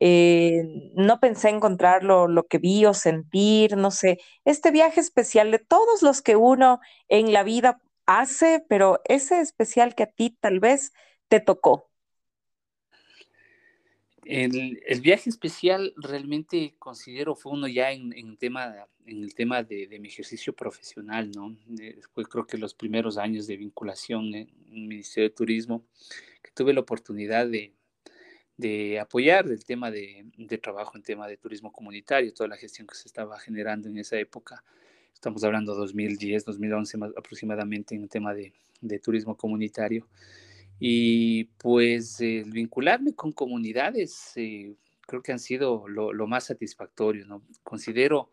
eh, 0.00 0.62
no 0.94 1.20
pensé 1.20 1.50
encontrar 1.50 2.02
lo, 2.02 2.28
lo 2.28 2.44
que 2.46 2.56
vi 2.56 2.86
o 2.86 2.94
sentir, 2.94 3.76
no 3.76 3.90
sé, 3.90 4.20
este 4.46 4.70
viaje 4.70 5.00
especial 5.00 5.50
de 5.50 5.58
todos 5.58 6.00
los 6.00 6.22
que 6.22 6.36
uno 6.36 6.80
en 7.08 7.34
la 7.34 7.42
vida 7.42 7.78
hace, 8.06 8.64
pero 8.68 9.00
ese 9.04 9.40
especial 9.40 9.94
que 9.94 10.04
a 10.04 10.10
ti 10.10 10.36
tal 10.40 10.60
vez 10.60 10.92
te 11.28 11.40
tocó. 11.40 11.90
El, 14.24 14.80
el 14.86 15.00
viaje 15.02 15.28
especial 15.28 15.92
realmente 15.96 16.74
considero 16.78 17.34
fue 17.34 17.52
uno 17.52 17.68
ya 17.68 17.92
en, 17.92 18.14
el 18.14 18.38
tema 18.38 19.62
de, 19.62 19.98
mi 20.00 20.08
ejercicio 20.08 20.54
profesional, 20.54 21.30
¿no? 21.30 21.54
Después 21.66 22.26
creo 22.28 22.46
que 22.46 22.56
los 22.56 22.74
primeros 22.74 23.18
años 23.18 23.46
de 23.46 23.58
vinculación 23.58 24.34
en 24.34 24.48
el 24.66 24.86
Ministerio 24.86 25.28
de 25.28 25.34
Turismo, 25.34 25.84
que 26.42 26.50
tuve 26.52 26.72
la 26.72 26.80
oportunidad 26.80 27.46
de, 27.46 27.74
de 28.56 28.98
apoyar 28.98 29.46
el 29.46 29.64
tema 29.64 29.90
de, 29.90 30.24
de, 30.38 30.58
trabajo 30.58 30.96
en 30.96 31.02
tema 31.02 31.28
de 31.28 31.36
turismo 31.36 31.70
comunitario, 31.70 32.32
toda 32.32 32.48
la 32.48 32.56
gestión 32.56 32.86
que 32.86 32.94
se 32.94 33.08
estaba 33.08 33.38
generando 33.38 33.88
en 33.88 33.98
esa 33.98 34.18
época 34.18 34.64
estamos 35.14 35.42
hablando 35.44 35.74
2010, 35.74 36.44
2011 36.44 36.98
más 36.98 37.10
aproximadamente 37.16 37.94
en 37.94 38.02
el 38.02 38.08
tema 38.08 38.34
de, 38.34 38.52
de 38.80 38.98
turismo 38.98 39.36
comunitario. 39.36 40.06
Y 40.78 41.44
pues 41.58 42.20
el 42.20 42.50
vincularme 42.50 43.14
con 43.14 43.32
comunidades 43.32 44.32
eh, 44.36 44.74
creo 45.02 45.22
que 45.22 45.32
han 45.32 45.38
sido 45.38 45.86
lo, 45.88 46.12
lo, 46.12 46.26
más 46.26 46.44
satisfactorio. 46.44 47.26
¿no? 47.26 47.42
Considero 47.62 48.30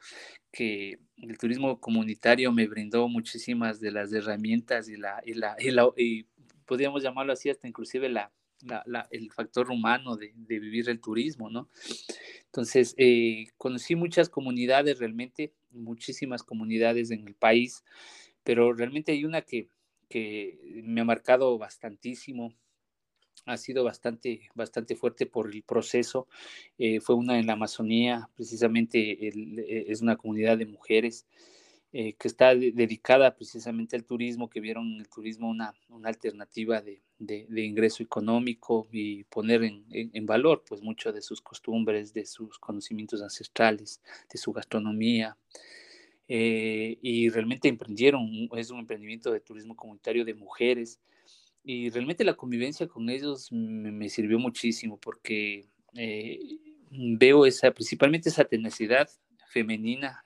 que 0.52 1.00
el 1.18 1.38
turismo 1.38 1.80
comunitario 1.80 2.52
me 2.52 2.68
brindó 2.68 3.08
muchísimas 3.08 3.80
de 3.80 3.92
las 3.92 4.12
herramientas 4.12 4.90
y, 4.90 4.98
la, 4.98 5.22
y, 5.26 5.34
la, 5.34 5.56
y, 5.60 5.72
la, 5.72 5.90
y 5.96 6.26
podríamos 6.66 7.04
llamarlo 7.04 7.34
así 7.34 7.50
hasta 7.50 7.68
inclusive 7.68 8.10
la, 8.10 8.32
el 9.12 9.32
factor 9.32 9.70
humano 9.72 10.16
de, 10.18 10.32
vivir 10.48 10.90
el 10.90 11.00
turismo, 11.00 11.50
¿no? 11.50 11.70
Entonces, 12.46 12.96
eh, 12.98 13.48
conocí 13.58 13.96
muchas 13.96 14.30
comunidades 14.30 15.00
realmente, 15.00 15.54
muchísimas 15.72 16.44
comunidades 16.44 17.12
en 17.12 17.28
el 17.28 17.36
país, 17.36 17.84
pero 18.44 18.74
realmente 18.74 19.12
hay 19.12 19.26
una 19.26 19.42
que, 19.42 19.70
me 20.84 21.02
ha 21.02 21.06
marcado 21.06 21.58
bastantísimo, 21.58 22.54
ha 23.46 23.56
sido 23.58 23.84
bastante, 23.86 24.50
bastante 24.56 24.96
fuerte 24.96 25.26
por 25.26 25.54
el 25.54 25.64
proceso. 25.64 26.28
Eh, 26.78 27.00
fue 27.00 27.16
una 27.16 27.40
en 27.40 27.48
la 27.48 27.54
Amazonía, 27.54 28.30
precisamente 28.36 29.28
eh, 29.28 29.86
es 29.88 30.02
una 30.02 30.18
comunidad 30.18 30.58
de 30.58 30.66
mujeres 30.66 31.26
eh, 31.94 32.14
que 32.14 32.30
está 32.30 32.56
de, 32.56 32.72
dedicada 32.72 33.36
precisamente 33.36 33.98
al 33.98 34.06
turismo, 34.06 34.50
que 34.50 34.62
vieron 34.62 34.94
en 34.94 35.02
el 35.02 35.10
turismo 35.10 35.50
una, 35.50 35.74
una 35.90 36.08
alternativa 36.08 36.82
de, 36.82 37.02
de, 37.20 37.66
ingreso 37.66 38.02
económico 38.02 38.88
y 38.94 39.26
poner 39.26 39.64
en, 39.64 39.84
en, 39.92 40.26
valor 40.26 40.64
pues 40.66 40.82
mucho 40.82 41.12
de 41.12 41.22
sus 41.22 41.42
costumbres, 41.42 42.14
de 42.14 42.26
sus 42.26 42.58
conocimientos 42.60 43.22
ancestrales, 43.22 44.02
de 44.32 44.38
su 44.38 44.54
gastronomía. 44.54 45.38
eh, 46.30 46.98
y 47.02 47.28
realmente 47.28 47.68
emprendieron, 47.68 48.50
es 48.56 48.72
un 48.72 48.80
emprendimiento 48.80 49.30
de 49.30 49.42
turismo 49.42 49.76
comunitario 49.76 50.24
de 50.24 50.34
mujeres 50.34 51.02
y 51.62 51.90
realmente 51.90 52.24
la 52.24 52.36
convivencia 52.36 52.88
con 52.88 53.10
ellos 53.10 53.52
me, 53.52 54.08
sirvió 54.08 54.40
muchísimo 54.40 54.98
porque 54.98 55.68
eh, 55.96 56.40
veo 56.90 57.46
esa, 57.46 57.72
principalmente 57.72 58.30
esa 58.30 58.46
tenacidad 58.46 59.10
femenina 59.50 60.24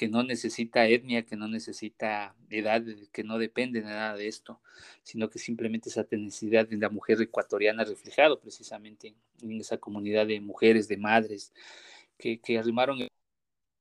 que 0.00 0.08
no 0.08 0.22
necesita 0.22 0.86
etnia, 0.86 1.26
que 1.26 1.36
no 1.36 1.46
necesita 1.46 2.34
edad, 2.48 2.82
que 3.12 3.22
no 3.22 3.36
depende 3.36 3.82
de 3.82 3.86
nada 3.86 4.16
de 4.16 4.28
esto, 4.28 4.58
sino 5.02 5.28
que 5.28 5.38
simplemente 5.38 5.90
esa 5.90 6.04
tenacidad 6.04 6.66
de 6.66 6.78
la 6.78 6.88
mujer 6.88 7.20
ecuatoriana 7.20 7.84
reflejado 7.84 8.40
precisamente 8.40 9.14
en 9.42 9.60
esa 9.60 9.76
comunidad 9.76 10.26
de 10.26 10.40
mujeres, 10.40 10.88
de 10.88 10.96
madres, 10.96 11.52
que, 12.16 12.40
arrimaron 12.58 13.00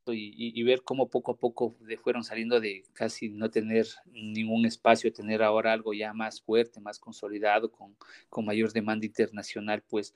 y, 0.08 0.64
ver 0.64 0.82
cómo 0.84 1.10
poco 1.10 1.32
a 1.32 1.38
poco 1.38 1.78
fueron 2.04 2.26
saliendo 2.26 2.60
de 2.60 2.84
casi 2.92 3.30
no 3.30 3.50
tener 3.50 3.88
ningún 4.12 4.66
espacio, 4.66 5.14
tener 5.14 5.42
ahora 5.42 5.72
algo 5.72 5.94
ya 5.94 6.12
más 6.14 6.42
fuerte, 6.42 6.82
más 6.82 7.00
consolidado, 7.00 7.72
con, 7.72 7.96
con 8.30 8.44
mayor 8.44 8.74
demanda 8.74 9.06
internacional, 9.06 9.84
pues 9.88 10.14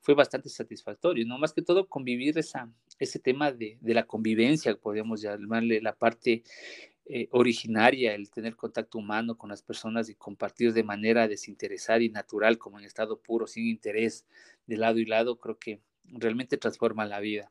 fue 0.00 0.14
bastante 0.14 0.48
satisfactorio, 0.48 1.24
¿no? 1.26 1.38
Más 1.38 1.52
que 1.52 1.62
todo 1.62 1.86
convivir 1.88 2.38
esa, 2.38 2.68
ese 2.98 3.18
tema 3.18 3.52
de, 3.52 3.78
de 3.80 3.94
la 3.94 4.04
convivencia, 4.04 4.74
podríamos 4.76 5.20
llamarle 5.20 5.80
la 5.80 5.94
parte 5.94 6.42
eh, 7.06 7.28
originaria, 7.32 8.14
el 8.14 8.30
tener 8.30 8.56
contacto 8.56 8.96
humano 8.96 9.36
con 9.36 9.50
las 9.50 9.62
personas 9.62 10.08
y 10.08 10.14
compartir 10.14 10.72
de 10.72 10.84
manera 10.84 11.28
desinteresada 11.28 12.00
y 12.00 12.08
natural, 12.08 12.56
como 12.56 12.78
en 12.78 12.86
estado 12.86 13.18
puro, 13.18 13.46
sin 13.46 13.66
interés, 13.66 14.24
de 14.66 14.78
lado 14.78 14.98
y 14.98 15.04
lado, 15.04 15.36
creo 15.38 15.58
que 15.58 15.80
realmente 16.04 16.56
transforma 16.56 17.04
la 17.04 17.20
vida. 17.20 17.50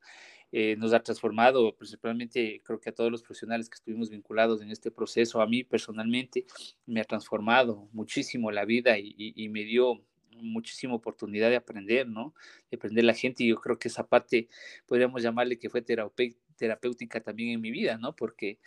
Eh, 0.51 0.75
nos 0.77 0.91
ha 0.93 1.01
transformado, 1.01 1.75
principalmente 1.75 2.61
creo 2.63 2.79
que 2.79 2.89
a 2.89 2.93
todos 2.93 3.11
los 3.11 3.21
profesionales 3.21 3.69
que 3.69 3.75
estuvimos 3.75 4.09
vinculados 4.09 4.61
en 4.61 4.71
este 4.71 4.89
proceso, 4.89 5.39
a 5.39 5.47
mí 5.47 5.63
personalmente 5.63 6.45
me 6.87 7.01
ha 7.01 7.03
transformado 7.03 7.87
muchísimo 7.91 8.49
la 8.49 8.65
vida 8.65 8.97
y, 8.97 9.49
me 9.49 9.65
dio 9.65 10.01
muchísima 10.35 10.95
oportunidad 10.95 11.49
de 11.49 11.55
aprender, 11.55 12.07
¿no? 12.07 12.33
De 12.69 12.77
aprender 12.77 13.03
la 13.03 13.13
gente 13.13 13.43
y 13.43 13.47
yo 13.47 13.57
creo 13.57 13.77
que 13.77 13.87
esa 13.87 14.07
parte 14.07 14.47
podríamos 14.85 15.21
llamarle 15.21 15.59
que 15.59 15.69
fue 15.69 15.81
terapéutica 15.81 17.21
también 17.21 17.49
en 17.49 17.61
mi 17.61 17.71
vida, 17.71 17.97
¿no? 17.97 18.15
Porque 18.15 18.59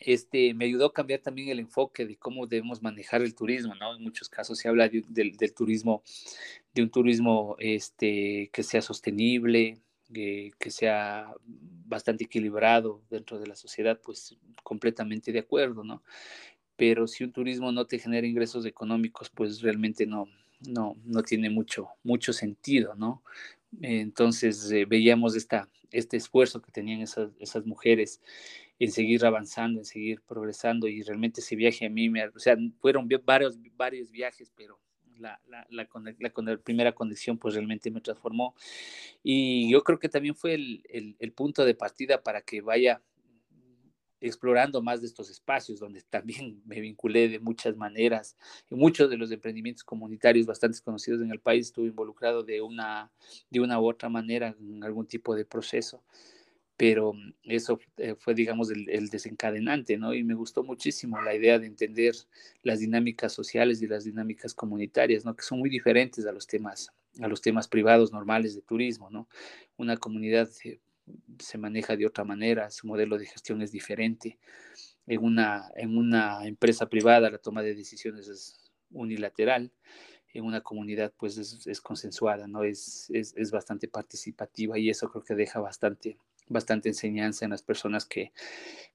este, 0.00 0.54
me 0.54 0.66
ayudó 0.66 0.86
a 0.86 0.92
cambiar 0.92 1.20
también 1.20 1.48
el 1.48 1.60
enfoque 1.60 2.04
de 2.04 2.16
cómo 2.16 2.46
debemos 2.46 2.82
manejar 2.82 3.22
el 3.22 3.34
turismo, 3.34 3.74
¿no? 3.74 3.96
En 3.96 4.02
muchos 4.02 4.28
casos 4.28 4.58
se 4.58 4.68
habla 4.68 4.88
del 4.88 5.54
turismo, 5.54 6.02
de 6.74 6.82
un 6.82 6.90
turismo 6.90 7.56
este, 7.58 8.50
que 8.52 8.62
sea 8.62 8.82
sostenible, 8.82 9.78
que 10.12 10.70
sea 10.70 11.34
bastante 11.86 12.24
equilibrado 12.24 13.02
dentro 13.10 13.38
de 13.38 13.46
la 13.46 13.56
sociedad, 13.56 14.00
pues 14.02 14.36
completamente 14.62 15.32
de 15.32 15.40
acuerdo, 15.40 15.82
¿no? 15.82 16.02
Pero 16.76 17.06
si 17.06 17.24
un 17.24 17.32
turismo 17.32 17.72
no 17.72 17.86
te 17.86 17.98
genera 17.98 18.26
ingresos 18.26 18.66
económicos, 18.66 19.30
pues 19.30 19.60
realmente 19.60 20.06
no, 20.06 20.28
no, 20.68 20.96
no 21.04 21.22
tiene 21.22 21.50
mucho, 21.50 21.88
mucho 22.02 22.32
sentido, 22.32 22.94
¿no? 22.94 23.22
Entonces 23.80 24.70
eh, 24.70 24.84
veíamos 24.84 25.36
esta, 25.36 25.68
este 25.90 26.16
esfuerzo 26.16 26.62
que 26.62 26.70
tenían 26.70 27.00
esas, 27.00 27.30
esas 27.38 27.66
mujeres 27.66 28.20
en 28.78 28.90
seguir 28.90 29.24
avanzando, 29.24 29.80
en 29.80 29.84
seguir 29.84 30.20
progresando 30.22 30.88
y 30.88 31.02
realmente 31.02 31.40
ese 31.40 31.56
viaje 31.56 31.86
a 31.86 31.90
mí, 31.90 32.08
me, 32.08 32.26
o 32.26 32.38
sea, 32.38 32.56
fueron 32.80 33.08
varios, 33.24 33.58
varios 33.76 34.10
viajes, 34.10 34.52
pero 34.56 34.78
la, 35.18 35.40
la, 35.48 35.66
la, 35.70 35.88
la, 36.18 36.56
primera 36.58 36.92
condición 36.92 37.38
pues 37.38 37.54
realmente 37.54 37.90
me 37.90 38.00
transformó. 38.00 38.54
Y 39.22 39.70
yo 39.70 39.82
creo 39.82 39.98
que 39.98 40.08
también 40.08 40.34
fue 40.34 40.54
el, 40.54 41.16
el, 41.18 41.32
punto 41.32 41.64
de 41.64 41.74
partida 41.74 42.22
para 42.22 42.42
que 42.42 42.60
vaya 42.60 43.00
explorando 44.26 44.82
más 44.82 45.00
de 45.00 45.06
estos 45.06 45.30
espacios 45.30 45.80
donde 45.80 46.02
también 46.02 46.62
me 46.64 46.80
vinculé 46.80 47.28
de 47.28 47.38
muchas 47.38 47.76
maneras. 47.76 48.36
En 48.70 48.78
muchos 48.78 49.10
de 49.10 49.16
los 49.16 49.30
emprendimientos 49.30 49.84
comunitarios 49.84 50.46
bastante 50.46 50.78
conocidos 50.82 51.20
en 51.22 51.30
el 51.30 51.40
país 51.40 51.66
estuve 51.66 51.88
involucrado 51.88 52.42
de 52.42 52.60
una, 52.60 53.10
de 53.50 53.60
una 53.60 53.80
u 53.80 53.88
otra 53.88 54.08
manera 54.08 54.54
en 54.58 54.82
algún 54.84 55.06
tipo 55.06 55.34
de 55.34 55.44
proceso 55.44 56.02
pero 56.76 57.12
eso 57.44 57.78
eh, 57.98 58.16
fue, 58.18 58.34
digamos, 58.34 58.70
el, 58.70 59.08
desencadenante, 59.08 59.96
¿no? 59.96 60.12
Y 60.12 60.24
me 60.24 60.34
gustó 60.34 60.64
muchísimo 60.64 61.20
la 61.22 61.34
idea 61.34 61.58
de 61.58 61.66
entender 61.66 62.14
las 62.62 62.80
dinámicas 62.80 63.32
sociales 63.32 63.80
y 63.80 63.86
las 63.86 64.04
dinámicas 64.04 64.54
comunitarias, 64.54 65.24
¿no? 65.24 65.36
Que 65.36 65.44
son 65.44 65.60
muy 65.60 65.70
diferentes 65.70 66.26
a 66.26 66.32
los 66.32 66.46
temas, 66.46 66.90
a 67.20 67.28
los 67.28 67.40
temas 67.40 67.68
privados 67.68 68.12
normales 68.12 68.56
de 68.56 68.62
turismo, 68.62 69.08
¿no? 69.08 69.28
Una 69.76 69.96
comunidad 69.96 70.48
se 71.38 71.58
maneja 71.58 71.96
de 71.96 72.06
otra 72.06 72.24
manera, 72.24 72.70
su 72.70 72.86
modelo 72.86 73.18
de 73.18 73.26
gestión 73.26 73.62
es 73.62 73.72
diferente. 73.72 74.38
En 75.06 75.22
una, 75.22 75.70
en 75.76 75.96
una 75.96 76.46
empresa 76.46 76.88
privada 76.88 77.30
la 77.30 77.38
toma 77.38 77.62
de 77.62 77.74
decisiones 77.74 78.28
es 78.28 78.72
unilateral, 78.90 79.70
en 80.32 80.44
una 80.44 80.62
comunidad 80.62 81.12
pues 81.16 81.36
es, 81.38 81.80
consensuada, 81.80 82.46
¿no? 82.46 82.64
Es, 82.64 83.10
es, 83.12 83.34
es 83.36 83.50
bastante 83.50 83.86
participativa 83.88 84.78
y 84.78 84.90
eso 84.90 85.08
creo 85.10 85.22
que 85.22 85.34
deja 85.34 85.60
bastante 85.60 86.18
bastante 86.48 86.88
enseñanza 86.88 87.44
en 87.44 87.50
las 87.50 87.62
personas 87.62 88.04
que, 88.04 88.32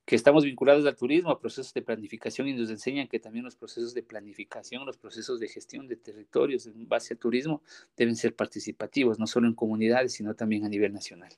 que 0.05 0.15
estamos 0.15 0.43
vinculados 0.43 0.85
al 0.85 0.95
turismo, 0.95 1.31
a 1.31 1.39
procesos 1.39 1.73
de 1.73 1.81
planificación 1.81 2.47
y 2.47 2.53
nos 2.53 2.69
enseñan 2.69 3.07
que 3.07 3.19
también 3.19 3.45
los 3.45 3.55
procesos 3.55 3.93
de 3.93 4.03
planificación, 4.03 4.85
los 4.85 4.97
procesos 4.97 5.39
de 5.39 5.47
gestión 5.47 5.87
de 5.87 5.95
territorios 5.95 6.67
en 6.67 6.87
base 6.87 7.13
al 7.13 7.19
turismo 7.19 7.63
deben 7.97 8.15
ser 8.15 8.35
participativos, 8.35 9.19
no 9.19 9.27
solo 9.27 9.47
en 9.47 9.55
comunidades, 9.55 10.13
sino 10.13 10.35
también 10.35 10.65
a 10.65 10.69
nivel 10.69 10.93
nacional. 10.93 11.31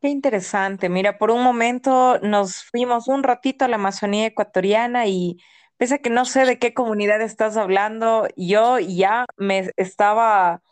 Qué 0.00 0.08
interesante. 0.08 0.88
Mira, 0.88 1.18
por 1.18 1.30
un 1.32 1.42
momento 1.42 2.20
nos 2.20 2.62
fuimos 2.70 3.08
un 3.08 3.24
ratito 3.24 3.64
a 3.64 3.68
la 3.68 3.76
Amazonía 3.76 4.26
ecuatoriana 4.26 5.06
y 5.08 5.38
pese 5.76 5.96
a 5.96 5.98
que 5.98 6.08
no 6.10 6.24
sé 6.24 6.44
de 6.44 6.58
qué 6.60 6.72
comunidad 6.72 7.20
estás 7.20 7.56
hablando, 7.56 8.28
yo 8.36 8.78
ya 8.78 9.26
me 9.36 9.72
estaba 9.76 10.62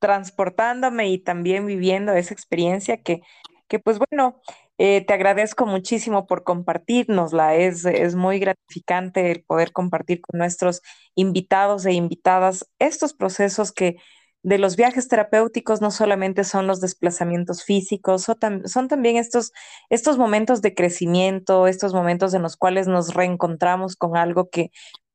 transportándome 0.00 1.08
y 1.08 1.18
también 1.18 1.64
viviendo 1.66 2.12
esa 2.12 2.34
experiencia 2.34 3.02
que, 3.02 3.22
que 3.68 3.78
pues 3.78 3.98
bueno, 3.98 4.40
eh, 4.76 5.02
te 5.06 5.14
agradezco 5.14 5.64
muchísimo 5.66 6.26
por 6.26 6.44
compartirnosla. 6.44 7.54
Es, 7.56 7.86
es 7.86 8.14
muy 8.16 8.38
gratificante 8.38 9.30
el 9.32 9.44
poder 9.44 9.72
compartir 9.72 10.20
con 10.20 10.38
nuestros 10.38 10.82
invitados 11.14 11.86
e 11.86 11.92
invitadas 11.94 12.68
estos 12.78 13.14
procesos 13.14 13.72
que 13.72 13.96
de 14.44 14.58
los 14.58 14.76
viajes 14.76 15.08
terapéuticos 15.08 15.80
no 15.80 15.90
solamente 15.90 16.44
son 16.44 16.66
los 16.66 16.80
desplazamientos 16.80 17.64
físicos, 17.64 18.22
son, 18.24 18.68
son, 18.68 18.88
también 18.88 19.16
estos, 19.16 19.52
estos 19.88 20.18
momentos 20.18 20.60
de 20.60 20.74
crecimiento, 20.74 21.66
estos 21.66 21.94
momentos 21.94 22.34
en 22.34 22.42
los 22.42 22.56
cuales 22.58 22.86
nos 22.86 23.14
reencontramos 23.14 23.96
con 23.96 24.18
algo 24.18 24.50
que 24.50 24.70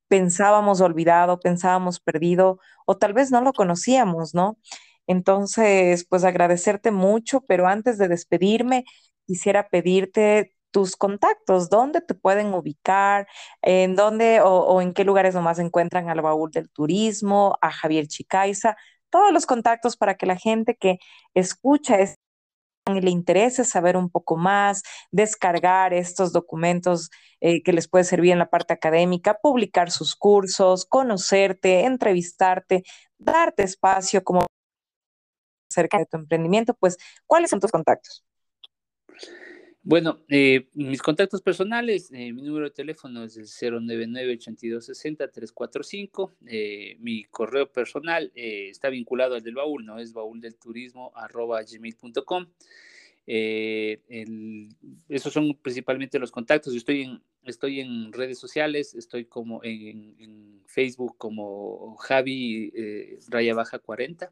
pensábamos 0.07 0.81
olvidado, 0.81 1.39
pensábamos 1.39 1.99
perdido 1.99 2.59
o 2.87 2.97
tal 2.97 3.13
vez 3.13 3.29
no 3.31 3.41
lo 3.41 3.53
conocíamos, 3.53 4.33
¿no? 4.33 4.57
Entonces, 5.05 6.05
pues 6.09 6.23
agradecerte 6.23 6.89
mucho, 6.89 7.41
pero 7.47 7.67
antes 7.67 7.99
de 7.99 8.07
despedirme, 8.07 8.83
quisiera 9.27 9.69
pedirte 9.69 10.55
tus 10.71 10.95
contactos, 10.95 11.69
dónde 11.69 12.01
te 12.01 12.15
pueden 12.15 12.53
ubicar, 12.53 13.27
en 13.61 13.95
dónde 13.95 14.41
o, 14.43 14.81
en 14.81 14.93
qué 14.93 15.03
lugares 15.03 15.35
nomás 15.35 15.59
encuentran 15.59 16.09
al 16.09 16.21
baúl 16.21 16.49
del 16.51 16.69
turismo, 16.69 17.57
a 17.61 17.71
Javier 17.71 18.07
Chicaiza, 18.07 18.75
todos 19.09 19.33
los 19.33 19.45
contactos 19.45 19.97
para 19.97 20.15
que 20.15 20.25
la 20.25 20.37
gente 20.37 20.75
que 20.75 20.99
escucha 21.33 21.97
y 22.87 23.01
le 23.01 23.11
interese 23.11 23.63
saber 23.65 23.97
un 23.97 24.09
poco 24.09 24.37
más, 24.37 24.83
descargar 25.11 25.93
estos 25.93 26.33
documentos 26.33 27.09
eh, 27.41 27.61
que 27.63 27.73
les 27.73 27.87
puede 27.87 28.03
servir 28.03 28.31
en 28.31 28.39
la 28.39 28.49
parte 28.49 28.73
académica, 28.73 29.37
publicar 29.41 29.91
sus 29.91 30.15
cursos, 30.15 30.85
conocerte, 30.85 31.85
entrevistarte, 31.85 32.83
darte 33.17 33.63
espacio 33.63 34.23
como 34.23 34.45
acerca 35.71 35.99
de 35.99 36.05
tu 36.05 36.17
emprendimiento, 36.17 36.73
pues, 36.73 36.97
¿cuáles 37.27 37.49
son 37.51 37.59
tus 37.59 37.71
contactos? 37.71 38.23
Bueno, 39.81 40.19
eh, 40.27 40.67
mis 40.73 41.01
contactos 41.01 41.41
personales, 41.41 42.11
eh, 42.11 42.33
mi 42.33 42.41
número 42.41 42.65
de 42.65 42.71
teléfono 42.71 43.23
es 43.23 43.37
el 43.37 43.47
099-8260-345. 43.47 46.33
Eh, 46.47 46.97
mi 46.99 47.23
correo 47.23 47.71
personal 47.71 48.29
está 48.35 48.89
vinculado 48.89 49.35
al 49.35 49.41
del 49.41 49.55
baúl, 49.55 49.85
¿no? 49.85 49.97
Es 49.97 50.11
baúldelturismo.gmail.com. 50.11 52.47
esos 55.07 55.33
son 55.33 55.57
principalmente 55.61 56.19
los 56.19 56.31
contactos. 56.31 56.73
Yo 56.73 56.79
estoy 56.79 57.03
en, 57.03 57.23
estoy 57.45 57.79
en 57.79 58.11
redes 58.11 58.37
sociales, 58.37 58.93
estoy 58.95 59.23
como 59.25 59.63
en, 59.63 60.13
en 60.19 60.61
Facebook 60.65 61.15
como 61.17 61.95
Javi 61.95 62.73
Raya 63.29 63.55
Baja 63.55 63.79
40 63.79 64.29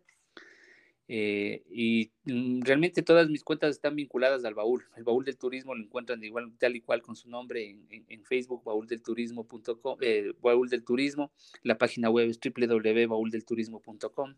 eh, 1.10 1.64
y 1.70 2.12
mm, 2.26 2.62
realmente 2.64 3.02
todas 3.02 3.30
mis 3.30 3.44
cuentas 3.44 3.72
están 3.72 3.96
vinculadas 3.96 4.44
al 4.44 4.54
baúl. 4.54 4.84
El 4.98 5.04
baúl 5.04 5.24
del 5.24 5.38
turismo 5.38 5.74
lo 5.74 5.84
encuentran 5.84 6.22
igual, 6.24 6.52
tal 6.58 6.76
y 6.76 6.82
cual 6.82 7.02
con 7.02 7.16
su 7.16 7.30
nombre 7.30 7.70
en, 7.70 8.06
en, 8.10 8.24
Facebook, 8.26 8.64
baúldelturismo.com, 8.66 9.98
eh, 10.02 10.34
baúl 10.42 10.70
del 10.70 10.84
turismo. 10.84 11.32
La 11.64 11.78
página 11.78 12.10
web 12.10 12.30
es 12.30 12.40
www.baúldelturismo.com. 12.40 14.36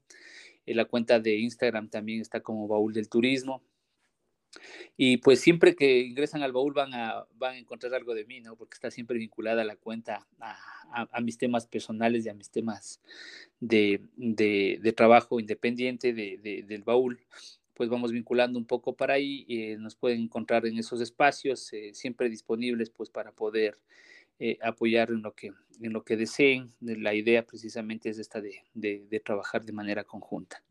Eh, 0.65 0.75
la 0.75 0.85
cuenta 0.85 1.19
de 1.19 1.37
Instagram 1.37 1.89
también 1.89 2.21
está 2.21 2.41
como 2.41 2.67
baúl 2.67 2.93
del 2.93 3.09
turismo. 3.09 3.63
Y 4.97 5.17
pues 5.17 5.39
siempre 5.39 5.75
que 5.75 5.99
ingresan 6.01 6.41
al 6.41 6.51
baúl 6.51 6.73
van 6.73 6.93
a, 6.93 7.25
van 7.35 7.55
a 7.55 7.57
encontrar 7.57 7.93
algo 7.93 8.13
de 8.13 8.25
mí, 8.25 8.41
¿no? 8.41 8.55
Porque 8.55 8.75
está 8.75 8.91
siempre 8.91 9.17
vinculada 9.17 9.63
la 9.63 9.75
cuenta 9.75 10.27
a, 10.39 11.21
mis 11.21 11.37
temas 11.37 11.67
personales 11.67 12.25
y 12.25 12.29
a 12.29 12.33
mis 12.33 12.49
temas 12.49 12.99
de, 13.59 14.01
de, 14.15 14.93
trabajo 14.93 15.39
independiente 15.39 16.13
de, 16.13 16.63
del 16.67 16.83
baúl. 16.83 17.19
Pues 17.73 17.89
vamos 17.89 18.11
vinculando 18.11 18.59
un 18.59 18.65
poco 18.65 18.93
para 18.93 19.13
ahí 19.13 19.45
y 19.47 19.77
nos 19.77 19.95
pueden 19.95 20.21
encontrar 20.21 20.65
en 20.65 20.77
esos 20.77 20.99
espacios, 20.99 21.71
eh, 21.71 21.93
siempre 21.93 22.29
disponibles 22.29 22.89
pues 22.89 23.09
para 23.09 23.31
poder 23.31 23.77
eh, 24.39 24.57
apoyar 24.61 25.11
en 25.11 25.21
lo, 25.21 25.33
que, 25.33 25.53
en 25.81 25.93
lo 25.93 26.03
que 26.03 26.17
deseen. 26.17 26.73
La 26.81 27.13
idea 27.13 27.45
precisamente 27.45 28.09
es 28.09 28.19
esta 28.19 28.41
de 28.41 29.21
trabajar 29.23 29.63
de 29.63 29.71
manera 29.71 30.03
conjunta. 30.03 30.61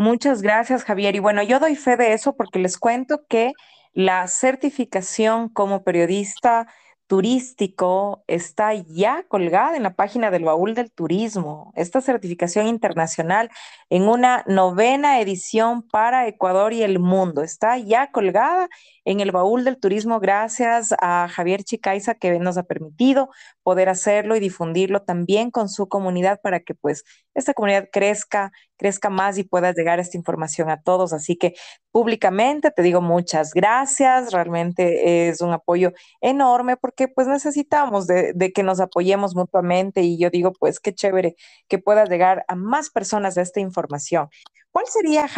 Muchas 0.00 0.40
gracias, 0.40 0.82
Javier. 0.84 1.14
Y 1.14 1.18
bueno, 1.18 1.42
yo 1.42 1.58
doy 1.58 1.76
fe 1.76 1.98
de 1.98 2.14
eso 2.14 2.34
porque 2.34 2.58
les 2.58 2.78
cuento 2.78 3.26
que 3.28 3.52
la 3.92 4.26
certificación 4.28 5.50
como 5.50 5.84
periodista 5.84 6.68
turístico 7.06 8.24
está 8.26 8.72
ya 8.72 9.24
colgada 9.28 9.76
en 9.76 9.82
la 9.82 9.94
página 9.94 10.30
del 10.30 10.44
Baúl 10.44 10.74
del 10.74 10.90
Turismo. 10.90 11.70
Esta 11.76 12.00
certificación 12.00 12.66
internacional 12.66 13.50
en 13.90 14.08
una 14.08 14.42
novena 14.46 15.20
edición 15.20 15.82
para 15.82 16.28
Ecuador 16.28 16.72
y 16.72 16.82
el 16.82 16.98
mundo. 16.98 17.42
Está 17.42 17.76
ya 17.76 18.10
colgada 18.10 18.70
en 19.04 19.20
el 19.20 19.32
Baúl 19.32 19.64
del 19.64 19.78
Turismo 19.78 20.20
gracias 20.20 20.94
a 21.00 21.28
Javier 21.28 21.62
Chicaiza 21.64 22.14
que 22.14 22.38
nos 22.38 22.56
ha 22.56 22.62
permitido 22.62 23.28
poder 23.62 23.90
hacerlo 23.90 24.36
y 24.36 24.40
difundirlo 24.40 25.02
también 25.02 25.50
con 25.50 25.68
su 25.68 25.88
comunidad 25.88 26.40
para 26.40 26.60
que 26.60 26.74
pues 26.74 27.04
esta 27.40 27.54
comunidad 27.54 27.88
crezca, 27.92 28.52
crezca 28.76 29.10
más 29.10 29.38
y 29.38 29.44
pueda 29.44 29.72
llegar 29.72 30.00
esta 30.00 30.16
información 30.16 30.70
a 30.70 30.80
todos. 30.82 31.12
Así 31.12 31.36
que 31.36 31.54
públicamente 31.90 32.70
te 32.70 32.82
digo 32.82 33.00
muchas 33.00 33.52
gracias, 33.52 34.32
realmente 34.32 35.28
es 35.28 35.40
un 35.40 35.52
apoyo 35.52 35.92
enorme 36.20 36.76
porque 36.76 37.08
pues 37.08 37.26
necesitamos 37.26 38.06
de, 38.06 38.52
que 38.54 38.62
nos 38.62 38.80
apoyemos 38.80 39.34
mutuamente 39.34 40.02
y 40.02 40.18
yo 40.18 40.30
digo 40.30 40.52
pues 40.52 40.80
qué 40.80 40.94
chévere 40.94 41.36
que 41.68 41.78
pueda 41.78 42.04
llegar 42.04 42.44
a 42.48 42.54
más 42.54 42.90
personas 42.90 43.36
esta 43.36 43.60
información. 43.60 44.28
¿Cuál 44.70 44.86
sería, 44.86 45.28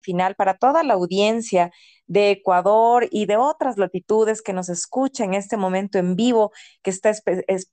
final 0.00 0.34
para 0.34 0.54
toda 0.54 0.82
la 0.82 0.94
audiencia 0.94 1.70
de 2.06 2.30
Ecuador 2.30 3.06
y 3.10 3.26
de 3.26 3.36
otras 3.36 3.78
latitudes 3.78 4.42
que 4.42 4.52
nos 4.52 4.68
escucha 4.68 5.24
en 5.24 5.34
este 5.34 5.56
momento 5.56 5.98
en 5.98 6.16
vivo, 6.16 6.52
que 6.82 6.90
está 6.90 7.12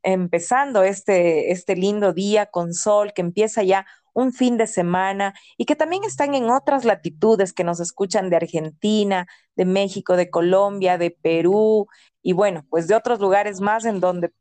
empezando 0.04 0.84
este, 0.84 1.52
este 1.52 1.76
lindo 1.76 2.14
día 2.14 2.46
con 2.46 2.74
sol, 2.74 3.14
que 3.14 3.22
empieza 3.22 3.64
ya 3.64 3.86
un 4.14 4.34
fin 4.34 4.58
de 4.58 4.66
semana 4.66 5.36
y 5.58 5.66
que 5.66 5.76
también 5.76 6.04
están 6.04 6.34
en 6.34 6.50
otras 6.50 6.86
latitudes 6.86 7.54
que 7.54 7.64
nos 7.64 7.80
escuchan 7.80 8.32
de 8.32 8.38
Argentina, 8.38 9.28
de 9.56 9.66
México, 9.66 10.18
de 10.18 10.32
Colombia, 10.32 10.98
de 10.98 11.12
Perú 11.12 11.88
y 12.24 12.34
bueno, 12.34 12.66
pues 12.70 12.88
de 12.88 12.96
otros 12.96 13.20
lugares 13.20 13.62
más 13.62 13.86
en 13.86 14.00
donde 14.00 14.32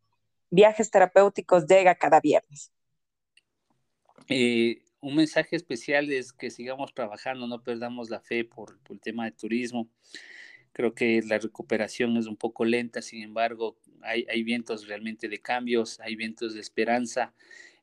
viajes 0.50 0.90
terapéuticos 0.90 1.66
llega 1.66 1.94
cada 1.94 2.20
viernes. 2.20 2.72
Eh, 4.28 4.82
un 5.06 5.14
mensaje 5.14 5.54
especial 5.54 6.10
es 6.10 6.32
que 6.32 6.50
sigamos 6.50 6.92
trabajando, 6.92 7.46
no 7.46 7.62
perdamos 7.62 8.10
la 8.10 8.18
fe 8.18 8.44
por, 8.44 8.76
el 8.90 9.00
tema 9.00 9.24
de 9.24 9.30
turismo. 9.30 9.88
Creo 10.72 10.96
que 10.96 11.22
la 11.22 11.38
recuperación 11.38 12.16
es 12.16 12.26
un 12.26 12.36
poco 12.36 12.64
lenta, 12.64 13.00
sin 13.00 13.22
embargo, 13.22 13.78
hay, 14.02 14.26
hay 14.28 14.42
vientos 14.42 14.88
realmente 14.88 15.28
de 15.28 15.38
cambios, 15.38 16.00
hay 16.00 16.16
vientos 16.16 16.54
de 16.54 16.60
esperanza. 16.60 17.32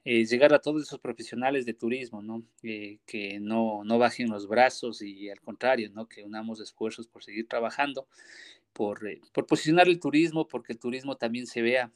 Eh, 0.04 0.26
llegar 0.26 0.54
a 0.54 0.60
todos 0.60 0.82
esos 0.82 1.00
profesionales 1.00 1.66
de 1.66 1.74
turismo, 1.74 2.22
¿no? 2.22 2.44
Eh, 2.62 2.98
que 3.06 3.40
no, 3.40 3.86
no 3.86 3.98
bajen 3.98 4.30
los 4.30 4.50
brazos 4.50 5.02
y 5.02 5.30
al 5.30 5.40
contrario, 5.40 5.90
¿no? 5.94 6.10
Que 6.10 6.24
unamos 6.24 6.60
esfuerzos 6.60 7.08
por 7.08 7.24
seguir 7.24 7.48
trabajando, 7.48 8.06
por, 8.74 9.08
eh, 9.08 9.22
por 9.32 9.46
posicionar 9.46 9.88
el 9.88 10.02
turismo, 10.02 10.46
porque 10.46 10.74
el 10.74 10.80
turismo 10.80 11.16
también 11.16 11.48
se 11.48 11.62
vea, 11.62 11.90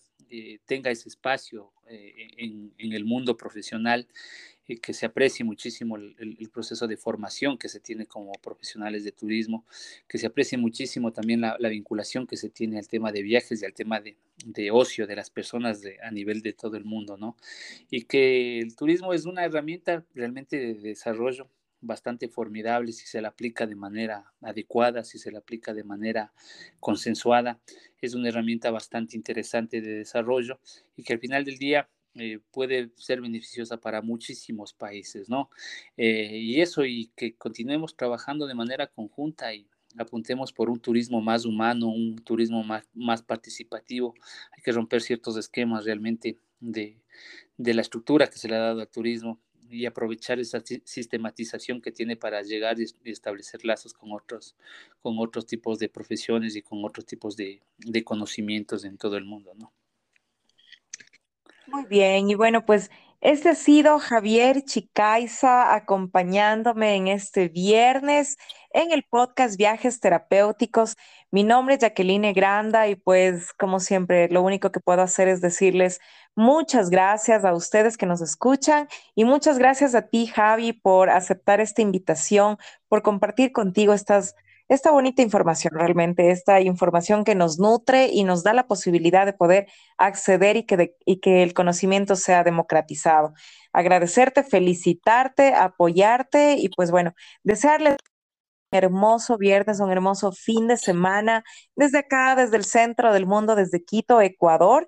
tenga 0.65 0.91
ese 0.91 1.07
espacio 1.07 1.71
en, 1.88 2.73
en, 2.78 2.91
el 2.91 3.05
mundo 3.05 3.38
profesional 3.38 4.09
que 4.76 4.93
se 4.93 5.05
aprecie 5.05 5.45
muchísimo 5.45 5.95
el, 5.95 6.15
el, 6.20 6.49
proceso 6.49 6.88
de 6.88 6.97
formación 6.97 7.57
que 7.57 7.70
se 7.70 7.80
tiene 7.80 8.05
como 8.05 8.34
profesionales 8.34 9.05
de 9.05 9.13
turismo, 9.13 9.65
que 10.07 10.18
se 10.18 10.28
aprecie 10.28 10.57
muchísimo 10.57 11.13
también 11.13 11.41
la, 11.41 11.55
la 11.57 11.70
vinculación 11.70 12.28
que 12.28 12.36
se 12.36 12.49
tiene 12.49 12.78
al 12.78 12.88
tema 12.88 13.13
de 13.13 13.22
viajes 13.22 13.61
y 13.61 13.65
al 13.65 13.74
tema 13.74 14.01
de, 14.01 14.18
de 14.45 14.70
ocio 14.72 15.07
de 15.07 15.15
las 15.15 15.30
personas 15.30 15.82
de, 15.82 15.97
a 16.03 16.11
nivel 16.11 16.41
de 16.41 16.51
todo 16.51 16.76
el 16.76 16.84
mundo, 16.84 17.18
¿no? 17.18 17.38
Y 17.89 18.03
que 18.03 18.59
el 18.59 18.76
turismo 18.76 19.13
es 19.13 19.26
una 19.26 19.45
herramienta 19.45 20.05
realmente 20.13 20.57
de 20.57 20.74
desarrollo 20.74 21.49
bastante 21.80 22.28
formidable 22.28 22.91
si 22.91 23.05
se 23.05 23.22
la 23.22 23.30
aplica 23.30 23.65
de 23.65 23.76
manera 23.76 24.34
adecuada, 24.41 25.03
si 25.03 25.20
se 25.20 25.32
la 25.32 25.39
aplica 25.39 25.74
de 25.74 25.84
manera 25.84 26.34
consensuada. 26.80 27.59
Es 28.01 28.13
una 28.13 28.30
herramienta 28.30 28.72
bastante 28.72 29.15
interesante 29.15 29.82
de 29.82 29.99
desarrollo 29.99 30.59
y 30.95 31.03
que 31.03 31.13
al 31.13 31.20
final 31.20 31.45
del 31.45 31.57
día 31.57 31.89
eh, 32.16 32.39
puede 32.51 32.91
ser 32.95 33.22
beneficiosa 33.22 33.78
para 33.78 34.01
muchísimos 34.01 34.74
países, 34.74 35.30
¿no? 35.30 35.49
Eh, 35.97 36.38
y 36.38 36.62
eso, 36.62 36.86
y 36.86 37.12
que 37.16 37.36
continuemos 37.36 37.95
trabajando 37.95 38.47
de 38.47 38.55
manera 38.55 38.88
conjunta 38.88 39.53
y 39.53 39.68
apuntemos 39.97 40.51
por 40.53 40.70
un 40.70 40.80
turismo 40.80 41.22
más 41.22 41.45
humano, 41.45 41.88
un 41.88 42.16
turismo 42.18 42.64
más, 42.64 43.22
participativo. 43.24 44.14
Hay 44.55 44.64
que 44.64 44.72
romper 44.72 45.01
ciertos 45.01 45.38
esquemas 45.38 45.86
realmente 45.86 46.38
de, 46.60 47.01
de 47.58 47.74
la 47.74 47.82
estructura 47.82 48.28
que 48.28 48.38
se 48.38 48.47
le 48.47 48.55
ha 48.55 48.60
dado 48.60 48.82
al 48.82 48.89
turismo 48.89 49.39
y 49.70 49.86
aprovechar 49.86 50.39
esa 50.39 50.64
sistematización 50.84 51.82
que 51.82 51.91
tiene 51.91 52.16
para 52.16 52.41
llegar 52.41 52.78
y 52.80 53.12
establecer 53.12 53.66
lazos 53.66 53.93
con 53.93 54.12
otros, 54.14 54.55
con 55.01 55.20
otros 55.20 55.45
tipos 55.45 55.80
de 55.80 55.89
profesiones 55.89 56.55
y 56.55 56.62
con 56.62 56.84
otros 56.86 57.05
tipos 57.05 57.36
de, 57.36 57.62
de 57.78 58.03
conocimientos 58.03 58.86
en 58.86 58.97
todo 58.97 59.18
el 59.18 59.26
mundo, 59.26 59.53
¿no? 59.55 59.74
Muy 61.68 61.86
bien, 61.86 62.30
y 62.30 62.36
bueno, 62.36 62.65
pues 62.65 62.89
este 63.20 63.49
ha 63.49 63.55
sido 63.55 63.99
Javier 63.99 64.63
Chicaiza 64.63 65.76
acompañándome 65.76 66.95
en 66.95 67.07
este 67.07 67.49
viernes 67.49 68.38
en 68.72 68.91
el 68.91 69.03
podcast 69.03 69.57
Viajes 69.57 69.99
Terapéuticos. 69.99 70.95
Mi 71.30 71.43
nombre 71.43 71.76
es 71.76 71.82
Jacqueline 71.82 72.32
Granda 72.34 72.88
y 72.88 72.95
pues 72.95 73.53
como 73.53 73.80
siempre 73.82 74.30
lo 74.30 74.43
único 74.43 74.72
que 74.72 74.80
puedo 74.80 75.01
hacer 75.01 75.28
es 75.28 75.41
decirles 75.41 75.99
muchas 76.36 76.89
gracias 76.89 77.43
a 77.43 77.53
ustedes 77.53 77.97
que 77.97 78.05
nos 78.05 78.22
escuchan 78.22 78.88
y 79.13 79.26
muchas 79.26 79.57
gracias 79.57 79.93
a 79.93 80.03
ti 80.03 80.28
Javi 80.28 80.72
por 80.74 81.09
aceptar 81.09 81.59
esta 81.59 81.82
invitación, 81.82 82.57
por 82.88 83.01
compartir 83.01 83.51
contigo 83.51 83.93
estas 83.93 84.36
esta 84.68 84.91
bonita 84.91 85.22
información, 85.22 85.74
realmente, 85.76 86.32
esta 86.32 86.59
información 86.61 87.24
que 87.24 87.36
nos 87.36 87.59
nutre 87.59 88.07
y 88.11 88.24
nos 88.24 88.43
da 88.43 88.53
la 88.53 88.68
posibilidad 88.68 89.26
de 89.26 89.34
poder 89.34 89.68
acceder 89.97 90.57
y 90.57 90.63
que, 90.63 90.95
y 91.05 91.20
que 91.20 91.43
el 91.43 91.53
conocimiento 91.53 92.15
sea 92.15 92.43
democratizado. 92.43 93.34
Agradecerte, 93.74 94.43
felicitarte, 94.43 95.53
apoyarte 95.53 96.55
y 96.57 96.70
pues 96.70 96.91
bueno, 96.91 97.13
desearles 97.43 97.95
un 98.72 98.78
hermoso 98.78 99.38
viernes, 99.38 99.80
un 99.80 99.91
hermoso 99.91 100.32
fin 100.32 100.68
de 100.68 100.78
semana 100.78 101.43
desde 101.76 101.99
acá, 101.99 102.36
desde 102.36 102.57
el 102.57 102.65
centro 102.65 103.13
del 103.13 103.26
mundo, 103.26 103.55
desde 103.55 103.84
Quito, 103.84 104.22
Ecuador. 104.22 104.88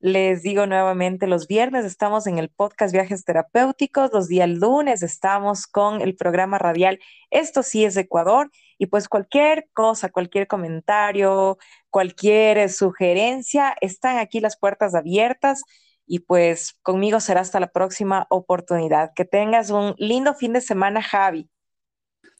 Les 0.00 0.42
digo 0.42 0.66
nuevamente, 0.66 1.26
los 1.26 1.46
viernes 1.46 1.86
estamos 1.86 2.26
en 2.26 2.38
el 2.38 2.50
podcast 2.50 2.92
Viajes 2.92 3.24
Terapéuticos, 3.24 4.12
los 4.12 4.28
días 4.28 4.50
lunes 4.50 5.02
estamos 5.02 5.66
con 5.66 6.02
el 6.02 6.14
programa 6.14 6.58
radial 6.58 7.00
Esto 7.30 7.62
sí 7.62 7.86
es 7.86 7.96
Ecuador 7.96 8.50
y 8.78 8.86
pues 8.86 9.08
cualquier 9.08 9.68
cosa, 9.72 10.10
cualquier 10.10 10.46
comentario, 10.46 11.58
cualquier 11.90 12.70
sugerencia, 12.70 13.74
están 13.80 14.18
aquí 14.18 14.40
las 14.40 14.56
puertas 14.56 14.94
abiertas 14.94 15.62
y 16.06 16.20
pues 16.20 16.76
conmigo 16.82 17.20
será 17.20 17.40
hasta 17.40 17.60
la 17.60 17.68
próxima 17.68 18.26
oportunidad. 18.30 19.12
Que 19.14 19.24
tengas 19.24 19.70
un 19.70 19.94
lindo 19.98 20.34
fin 20.34 20.52
de 20.52 20.60
semana, 20.60 21.02
Javi. 21.02 21.48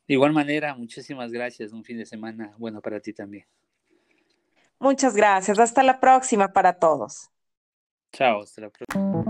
De 0.06 0.14
igual 0.14 0.32
manera, 0.32 0.74
muchísimas 0.74 1.32
gracias. 1.32 1.72
Un 1.72 1.84
fin 1.84 1.96
de 1.98 2.06
semana 2.06 2.54
bueno 2.58 2.80
para 2.80 3.00
ti 3.00 3.12
también. 3.12 3.46
Muchas 4.78 5.16
gracias. 5.16 5.58
Hasta 5.58 5.82
la 5.82 5.98
próxima 5.98 6.52
para 6.52 6.78
todos. 6.78 7.30
Chao, 8.12 8.42
hasta 8.42 8.60
la 8.60 8.70
próxima. 8.70 9.24